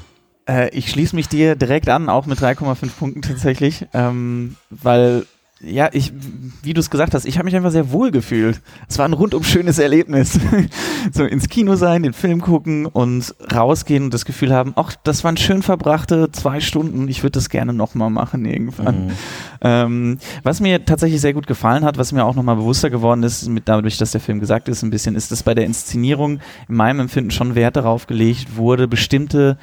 Äh, 0.49 0.71
ich 0.71 0.91
schließe 0.91 1.15
mich 1.15 1.29
dir 1.29 1.57
direkt 1.57 1.89
an, 1.89 2.09
auch 2.09 2.27
mit 2.27 2.39
3,5 2.39 2.91
Punkten 2.99 3.23
tatsächlich, 3.23 3.87
ähm, 3.93 4.57
weil, 4.71 5.27
ja, 5.61 5.89
ich, 5.93 6.13
wie 6.63 6.73
du 6.73 6.79
es 6.79 6.89
gesagt 6.89 7.15
hast, 7.15 7.25
ich 7.25 7.37
habe 7.37 7.47
mich 7.47 7.57
einfach 7.57 7.73
sehr 7.73 7.91
wohl 7.91 8.13
gefühlt. 8.13 8.61
Es 8.89 8.97
war 8.99 9.07
ein 9.07 9.13
rundum 9.13 9.43
schönes 9.43 9.81
Erlebnis. 9.81 10.39
so 11.13 11.25
ins 11.25 11.49
Kino 11.49 11.75
sein, 11.75 12.05
den 12.05 12.13
Film 12.13 12.41
gucken 12.41 12.87
und 12.87 13.35
rausgehen 13.53 14.05
und 14.05 14.15
das 14.15 14.25
Gefühl 14.25 14.53
haben, 14.53 14.73
ach, 14.77 14.95
das 15.03 15.25
waren 15.25 15.37
schön 15.37 15.63
verbrachte 15.63 16.31
zwei 16.31 16.61
Stunden, 16.61 17.09
ich 17.09 17.25
würde 17.25 17.33
das 17.33 17.49
gerne 17.49 17.73
nochmal 17.73 18.11
machen 18.11 18.45
irgendwann. 18.45 19.07
Mhm. 19.07 19.13
Ähm, 19.61 20.19
was 20.45 20.61
mir 20.61 20.85
tatsächlich 20.85 21.21
sehr 21.21 21.35
gut 21.35 21.49
gefallen 21.49 21.85
hat, 21.85 21.99
was 21.99 22.13
mir 22.13 22.25
auch 22.25 22.37
nochmal 22.37 22.57
bewusster 22.57 22.91
geworden 22.91 23.25
ist, 23.25 23.49
mit 23.49 23.69
dadurch, 23.69 23.99
dass 23.99 24.13
der 24.13 24.21
Film 24.21 24.39
gesagt 24.39 24.69
ist, 24.69 24.83
ein 24.83 24.91
bisschen, 24.91 25.17
ist, 25.17 25.33
dass 25.33 25.43
bei 25.43 25.55
der 25.55 25.65
Inszenierung 25.65 26.39
in 26.69 26.77
meinem 26.77 27.01
Empfinden 27.01 27.33
schon 27.33 27.57
Wert 27.57 27.75
darauf 27.75 28.07
gelegt 28.07 28.57
wurde, 28.57 28.87
bestimmte 28.87 29.59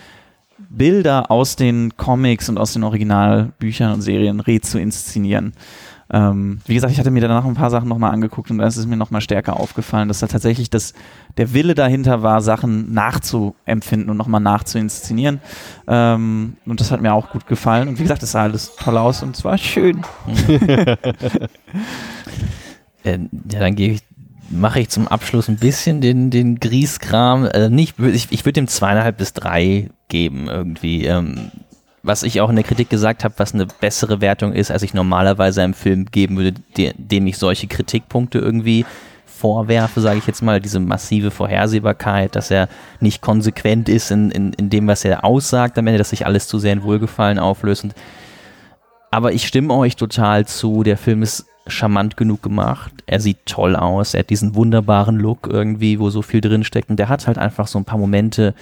Bilder 0.69 1.31
aus 1.31 1.55
den 1.55 1.95
Comics 1.97 2.49
und 2.49 2.57
aus 2.57 2.73
den 2.73 2.83
Originalbüchern 2.83 3.93
und 3.93 4.01
Serien 4.01 4.39
re 4.39 4.61
zu 4.61 4.79
inszenieren. 4.79 5.53
Ähm, 6.11 6.59
wie 6.65 6.75
gesagt, 6.75 6.93
ich 6.93 6.99
hatte 6.99 7.11
mir 7.11 7.21
danach 7.21 7.45
ein 7.45 7.55
paar 7.55 7.71
Sachen 7.71 7.89
nochmal 7.89 8.11
angeguckt 8.11 8.51
und 8.51 8.59
da 8.59 8.67
ist 8.67 8.77
es 8.77 8.85
mir 8.85 8.97
nochmal 8.97 9.21
stärker 9.21 9.59
aufgefallen, 9.59 10.07
dass 10.07 10.19
da 10.19 10.27
tatsächlich 10.27 10.69
das, 10.69 10.93
der 11.37 11.53
Wille 11.53 11.73
dahinter 11.73 12.21
war, 12.21 12.41
Sachen 12.41 12.93
nachzuempfinden 12.93 14.09
und 14.09 14.17
nochmal 14.17 14.41
nachzuinszenieren. 14.41 15.41
Ähm, 15.87 16.57
und 16.65 16.79
das 16.79 16.91
hat 16.91 17.01
mir 17.01 17.13
auch 17.13 17.31
gut 17.31 17.47
gefallen. 17.47 17.87
Und 17.87 17.97
wie 17.97 18.03
gesagt, 18.03 18.21
es 18.23 18.33
sah 18.33 18.43
alles 18.43 18.75
toll 18.75 18.97
aus 18.97 19.23
und 19.23 19.35
es 19.35 19.43
war 19.43 19.57
schön. 19.57 20.01
Äh, 23.03 23.19
ja, 23.51 23.59
dann 23.59 23.75
gebe 23.75 23.93
ich 23.93 24.01
mache 24.49 24.79
ich 24.79 24.89
zum 24.89 25.07
Abschluss 25.07 25.47
ein 25.47 25.57
bisschen 25.57 26.01
den, 26.01 26.29
den 26.29 26.59
Grieskram. 26.59 27.45
Äh, 27.45 27.69
nicht, 27.69 27.99
ich 27.99 28.27
ich 28.31 28.45
würde 28.45 28.53
dem 28.53 28.67
zweieinhalb 28.67 29.17
bis 29.17 29.33
drei 29.33 29.89
geben 30.07 30.47
irgendwie. 30.47 31.05
Ähm, 31.05 31.51
was 32.05 32.23
ich 32.23 32.39
auch 32.41 32.49
in 32.49 32.55
der 32.55 32.63
Kritik 32.63 32.89
gesagt 32.89 33.23
habe, 33.23 33.33
was 33.37 33.53
eine 33.53 33.65
bessere 33.65 34.21
Wertung 34.21 34.53
ist, 34.53 34.71
als 34.71 34.83
ich 34.83 34.93
normalerweise 34.93 35.63
einem 35.63 35.73
Film 35.73 36.05
geben 36.05 36.37
würde, 36.37 36.53
de, 36.77 36.93
dem 36.97 37.27
ich 37.27 37.37
solche 37.37 37.67
Kritikpunkte 37.67 38.39
irgendwie 38.39 38.85
vorwerfe, 39.25 40.01
sage 40.01 40.19
ich 40.19 40.27
jetzt 40.27 40.41
mal, 40.41 40.61
diese 40.61 40.79
massive 40.79 41.31
Vorhersehbarkeit, 41.31 42.35
dass 42.35 42.51
er 42.51 42.69
nicht 42.99 43.21
konsequent 43.21 43.89
ist 43.89 44.11
in, 44.11 44.31
in, 44.31 44.53
in 44.53 44.69
dem, 44.69 44.87
was 44.87 45.03
er 45.03 45.25
aussagt 45.25 45.77
am 45.77 45.87
Ende, 45.87 45.97
dass 45.97 46.11
sich 46.11 46.25
alles 46.25 46.47
zu 46.47 46.59
sehr 46.59 46.73
in 46.73 46.83
Wohlgefallen 46.83 47.39
auflöst. 47.39 47.87
Aber 49.11 49.33
ich 49.33 49.47
stimme 49.47 49.73
euch 49.73 49.95
total 49.95 50.45
zu, 50.45 50.83
der 50.83 50.97
Film 50.97 51.21
ist 51.21 51.45
charmant 51.67 52.15
genug 52.15 52.43
gemacht, 52.43 52.93
er 53.07 53.19
sieht 53.19 53.45
toll 53.45 53.75
aus, 53.75 54.13
er 54.13 54.19
hat 54.19 54.29
diesen 54.29 54.55
wunderbaren 54.55 55.17
Look 55.17 55.47
irgendwie, 55.49 55.99
wo 55.99 56.09
so 56.09 56.21
viel 56.21 56.41
drinsteckt. 56.41 56.89
Und 56.89 56.97
der 56.97 57.09
hat 57.09 57.25
halt 57.27 57.37
einfach 57.37 57.67
so 57.67 57.79
ein 57.79 57.85
paar 57.85 57.97
Momente, 57.97 58.53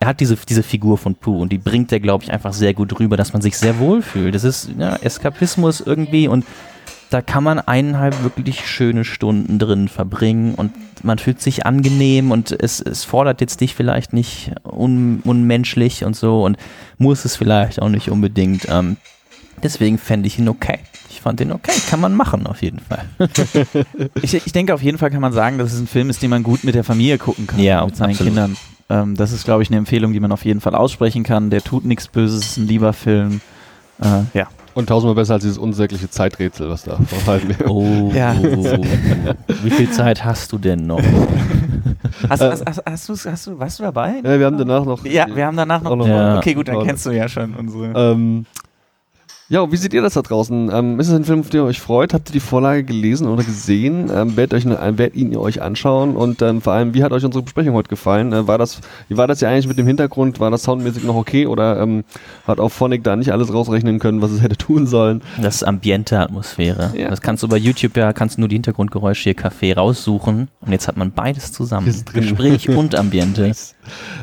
er 0.00 0.08
hat 0.08 0.20
diese, 0.20 0.36
diese 0.36 0.62
Figur 0.62 0.98
von 0.98 1.14
Pooh 1.14 1.40
und 1.40 1.52
die 1.52 1.58
bringt 1.58 1.90
er, 1.92 2.00
glaube 2.00 2.24
ich, 2.24 2.32
einfach 2.32 2.52
sehr 2.52 2.74
gut 2.74 2.98
rüber, 2.98 3.16
dass 3.16 3.32
man 3.32 3.42
sich 3.42 3.56
sehr 3.56 3.78
wohl 3.78 4.02
fühlt. 4.02 4.34
Das 4.34 4.44
ist 4.44 4.70
ja, 4.78 4.96
Eskapismus 4.96 5.80
irgendwie 5.80 6.28
und 6.28 6.44
da 7.10 7.22
kann 7.22 7.44
man 7.44 7.60
eineinhalb 7.60 8.24
wirklich 8.24 8.66
schöne 8.66 9.04
Stunden 9.04 9.58
drin 9.58 9.88
verbringen 9.88 10.54
und 10.54 10.72
man 11.04 11.18
fühlt 11.18 11.40
sich 11.40 11.64
angenehm 11.64 12.30
und 12.32 12.50
es, 12.50 12.80
es 12.80 13.04
fordert 13.04 13.40
jetzt 13.40 13.60
dich 13.60 13.74
vielleicht 13.74 14.12
nicht 14.12 14.52
un, 14.64 15.20
unmenschlich 15.24 16.04
und 16.04 16.16
so 16.16 16.44
und 16.44 16.56
muss 16.98 17.24
es 17.24 17.36
vielleicht 17.36 17.80
auch 17.80 17.88
nicht 17.88 18.10
unbedingt. 18.10 18.66
Ähm, 18.68 18.96
deswegen 19.62 19.98
fände 19.98 20.26
ich 20.26 20.38
ihn 20.38 20.48
okay. 20.48 20.80
Ich 21.08 21.20
fand 21.20 21.40
ihn 21.40 21.52
okay, 21.52 21.72
kann 21.88 22.00
man 22.00 22.14
machen 22.14 22.46
auf 22.46 22.60
jeden 22.60 22.80
Fall. 22.80 23.04
ich, 24.22 24.34
ich 24.34 24.52
denke, 24.52 24.74
auf 24.74 24.82
jeden 24.82 24.98
Fall 24.98 25.10
kann 25.10 25.20
man 25.22 25.32
sagen, 25.32 25.58
dass 25.58 25.72
es 25.72 25.80
ein 25.80 25.86
Film 25.86 26.10
ist, 26.10 26.22
den 26.22 26.30
man 26.30 26.42
gut 26.42 26.64
mit 26.64 26.74
der 26.74 26.84
Familie 26.84 27.18
gucken 27.18 27.46
kann, 27.46 27.60
Ja, 27.60 27.84
mit 27.84 27.96
seinen 27.96 28.10
absolut. 28.10 28.32
Kindern. 28.34 28.56
Ähm, 28.88 29.16
das 29.16 29.32
ist, 29.32 29.44
glaube 29.44 29.62
ich, 29.62 29.68
eine 29.70 29.78
Empfehlung, 29.78 30.12
die 30.12 30.20
man 30.20 30.32
auf 30.32 30.44
jeden 30.44 30.60
Fall 30.60 30.74
aussprechen 30.74 31.22
kann. 31.24 31.50
Der 31.50 31.62
tut 31.62 31.84
nichts 31.84 32.08
Böses, 32.08 32.46
ist 32.46 32.56
ein 32.56 32.68
lieber 32.68 32.92
Film. 32.92 33.40
Äh, 34.00 34.22
ja. 34.38 34.46
Und 34.74 34.88
tausendmal 34.90 35.14
besser 35.14 35.34
als 35.34 35.42
dieses 35.42 35.56
unsägliche 35.58 36.10
Zeiträtsel, 36.10 36.68
was 36.68 36.84
da 36.84 36.96
verfallen 36.96 37.48
wäre. 37.48 37.70
Oh, 37.70 38.12
Ja. 38.14 38.34
wie 39.62 39.70
viel 39.70 39.90
Zeit 39.90 40.24
hast 40.24 40.52
du 40.52 40.58
denn 40.58 40.86
noch? 40.86 41.00
Hast, 42.30 42.40
hast, 42.40 42.64
hast, 42.66 42.82
hast, 42.86 43.08
du, 43.08 43.30
hast 43.30 43.46
du, 43.46 43.58
warst 43.58 43.78
du 43.78 43.82
dabei? 43.82 44.14
Ja, 44.22 44.38
wir 44.38 44.46
haben 44.46 44.56
danach 44.56 44.84
noch. 44.84 45.04
Ja, 45.04 45.26
wir 45.32 45.44
haben 45.44 45.56
danach 45.56 45.82
noch. 45.82 45.96
noch 45.96 46.06
Ja. 46.06 46.38
Okay, 46.38 46.54
gut, 46.54 46.68
dann 46.68 46.82
kennst 46.84 47.04
du 47.04 47.10
ja 47.10 47.28
schon 47.28 47.54
unsere. 47.54 47.92
Ähm, 47.94 48.46
ja, 49.48 49.70
wie 49.70 49.76
seht 49.76 49.94
ihr 49.94 50.02
das 50.02 50.14
da 50.14 50.22
draußen? 50.22 50.70
Ähm, 50.72 50.98
ist 50.98 51.08
es 51.08 51.14
ein 51.14 51.24
Film, 51.24 51.40
auf 51.40 51.50
den 51.50 51.60
ihr 51.60 51.64
euch 51.66 51.80
freut? 51.80 52.12
Habt 52.12 52.30
ihr 52.30 52.32
die 52.32 52.40
Vorlage 52.40 52.82
gelesen 52.82 53.28
oder 53.28 53.44
gesehen? 53.44 54.10
Ähm, 54.12 54.36
werdet, 54.36 54.54
euch, 54.54 54.64
werdet 54.66 55.14
ihn 55.14 55.36
euch 55.36 55.62
anschauen? 55.62 56.16
Und 56.16 56.42
ähm, 56.42 56.60
vor 56.60 56.72
allem, 56.72 56.94
wie 56.94 57.04
hat 57.04 57.12
euch 57.12 57.24
unsere 57.24 57.44
Besprechung 57.44 57.74
heute 57.74 57.88
gefallen? 57.88 58.32
Äh, 58.32 58.48
war 58.48 58.58
das, 58.58 58.80
wie 59.08 59.16
war 59.16 59.28
das 59.28 59.40
ja 59.40 59.48
eigentlich 59.48 59.68
mit 59.68 59.78
dem 59.78 59.86
Hintergrund? 59.86 60.40
War 60.40 60.50
das 60.50 60.64
soundmäßig 60.64 61.04
noch 61.04 61.14
okay? 61.14 61.46
Oder 61.46 61.80
ähm, 61.80 62.02
hat 62.44 62.58
auch 62.58 62.70
Phonic 62.70 63.04
da 63.04 63.14
nicht 63.14 63.30
alles 63.30 63.52
rausrechnen 63.52 64.00
können, 64.00 64.20
was 64.20 64.32
es 64.32 64.42
hätte 64.42 64.56
tun 64.56 64.88
sollen? 64.88 65.22
Das 65.40 65.56
ist 65.56 65.62
Ambiente-Atmosphäre. 65.62 66.92
Ja. 66.96 67.08
Das 67.10 67.20
kannst 67.20 67.44
du 67.44 67.48
bei 67.48 67.56
YouTube 67.56 67.96
ja, 67.96 68.12
kannst 68.12 68.38
du 68.38 68.40
nur 68.40 68.48
die 68.48 68.56
Hintergrundgeräusche 68.56 69.24
hier 69.24 69.34
Kaffee 69.34 69.74
raussuchen 69.74 70.48
und 70.60 70.72
jetzt 70.72 70.88
hat 70.88 70.96
man 70.96 71.12
beides 71.12 71.52
zusammen. 71.52 71.94
Gespräch 72.12 72.68
und 72.68 72.94
Ambiente. 72.94 73.52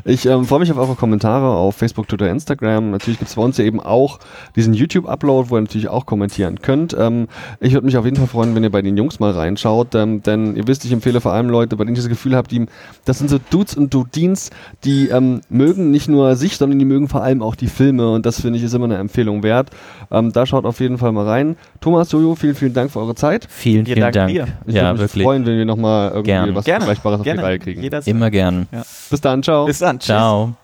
Ich 0.04 0.26
ähm, 0.26 0.46
freue 0.46 0.60
mich 0.60 0.72
auf 0.72 0.78
eure 0.78 0.96
Kommentare 0.96 1.48
auf 1.48 1.78
Facebook, 1.78 2.10
Twitter, 2.10 2.30
Instagram. 2.30 2.92
Natürlich 2.92 3.20
gibt 3.20 3.30
es 3.30 3.36
bei 3.36 3.42
uns 3.42 3.58
ja 3.58 3.64
eben 3.64 3.80
auch 3.80 4.20
diesen 4.58 4.74
YouTube-Upload, 5.14 5.50
wo 5.50 5.58
ihr 5.58 5.62
natürlich 5.62 5.88
auch 5.88 6.06
kommentieren 6.06 6.60
könnt. 6.62 6.96
Ähm, 7.00 7.28
ich 7.60 7.74
würde 7.74 7.86
mich 7.86 7.98
auf 7.98 8.06
jeden 8.06 8.18
Fall 8.18 8.28
freuen, 8.28 8.56
wenn 8.56 8.64
ihr 8.64 8.72
bei 8.72 8.82
den 8.82 8.98
Jungs 8.98 9.20
mal 9.20 9.32
reinschaut, 9.32 9.96
ähm, 9.96 10.24
denn 10.24 10.56
ihr 10.56 10.68
wisst, 10.68 10.86
ich 10.86 10.92
empfehle 10.92 11.22
vor 11.22 11.34
allem 11.34 11.50
Leute, 11.50 11.76
bei 11.76 11.84
denen 11.84 11.96
ich 11.96 12.02
das 12.02 12.10
Gefühl 12.10 12.36
habe, 12.36 12.48
die, 12.48 12.66
das 13.06 13.20
sind 13.20 13.30
so 13.30 13.40
Dudes 13.50 13.76
und 13.76 13.94
Dudins, 13.94 14.50
die 14.84 15.10
ähm, 15.10 15.42
mögen 15.50 15.92
nicht 15.92 16.10
nur 16.10 16.36
sich, 16.36 16.58
sondern 16.58 16.80
die 16.80 16.86
mögen 16.86 17.08
vor 17.08 17.24
allem 17.24 17.42
auch 17.42 17.56
die 17.56 17.68
Filme 17.68 18.12
und 18.12 18.26
das 18.26 18.42
finde 18.42 18.58
ich 18.58 18.66
ist 18.66 18.74
immer 18.74 18.86
eine 18.86 18.98
Empfehlung 18.98 19.44
wert. 19.44 19.70
Ähm, 20.12 20.32
da 20.32 20.46
schaut 20.46 20.66
auf 20.66 20.80
jeden 20.80 20.98
Fall 20.98 21.12
mal 21.12 21.26
rein. 21.28 21.56
Thomas, 21.82 22.12
Jojo, 22.12 22.36
vielen, 22.36 22.56
vielen 22.56 22.74
Dank 22.74 22.92
für 22.92 23.00
eure 23.00 23.16
Zeit. 23.16 23.48
Vielen, 23.50 23.86
vielen 23.86 24.00
danken 24.00 24.14
Dank. 24.18 24.30
dir. 24.32 24.48
Ich 24.66 24.74
Ja, 24.76 24.84
würde 24.84 24.94
mich 24.94 25.02
wirklich. 25.02 25.24
freuen, 25.24 25.46
wenn 25.46 25.58
wir 25.58 25.66
nochmal 25.66 26.10
irgendwie 26.10 26.32
Gern. 26.32 26.56
was. 26.56 26.66
Vergleichbares 26.66 27.20
auf 27.20 27.24
Gerne. 27.24 27.42
die 27.42 27.46
Reihe 27.46 27.60
kriegen. 27.60 27.82
Jederzeit. 27.82 28.12
Immer 28.14 28.32
gern. 28.32 28.68
Bis 29.10 29.22
dann, 29.22 29.44
ciao. 29.44 29.66
Bis 29.66 29.80
dann. 29.80 30.00
Tschüss. 30.00 30.08
Ciao. 30.08 30.56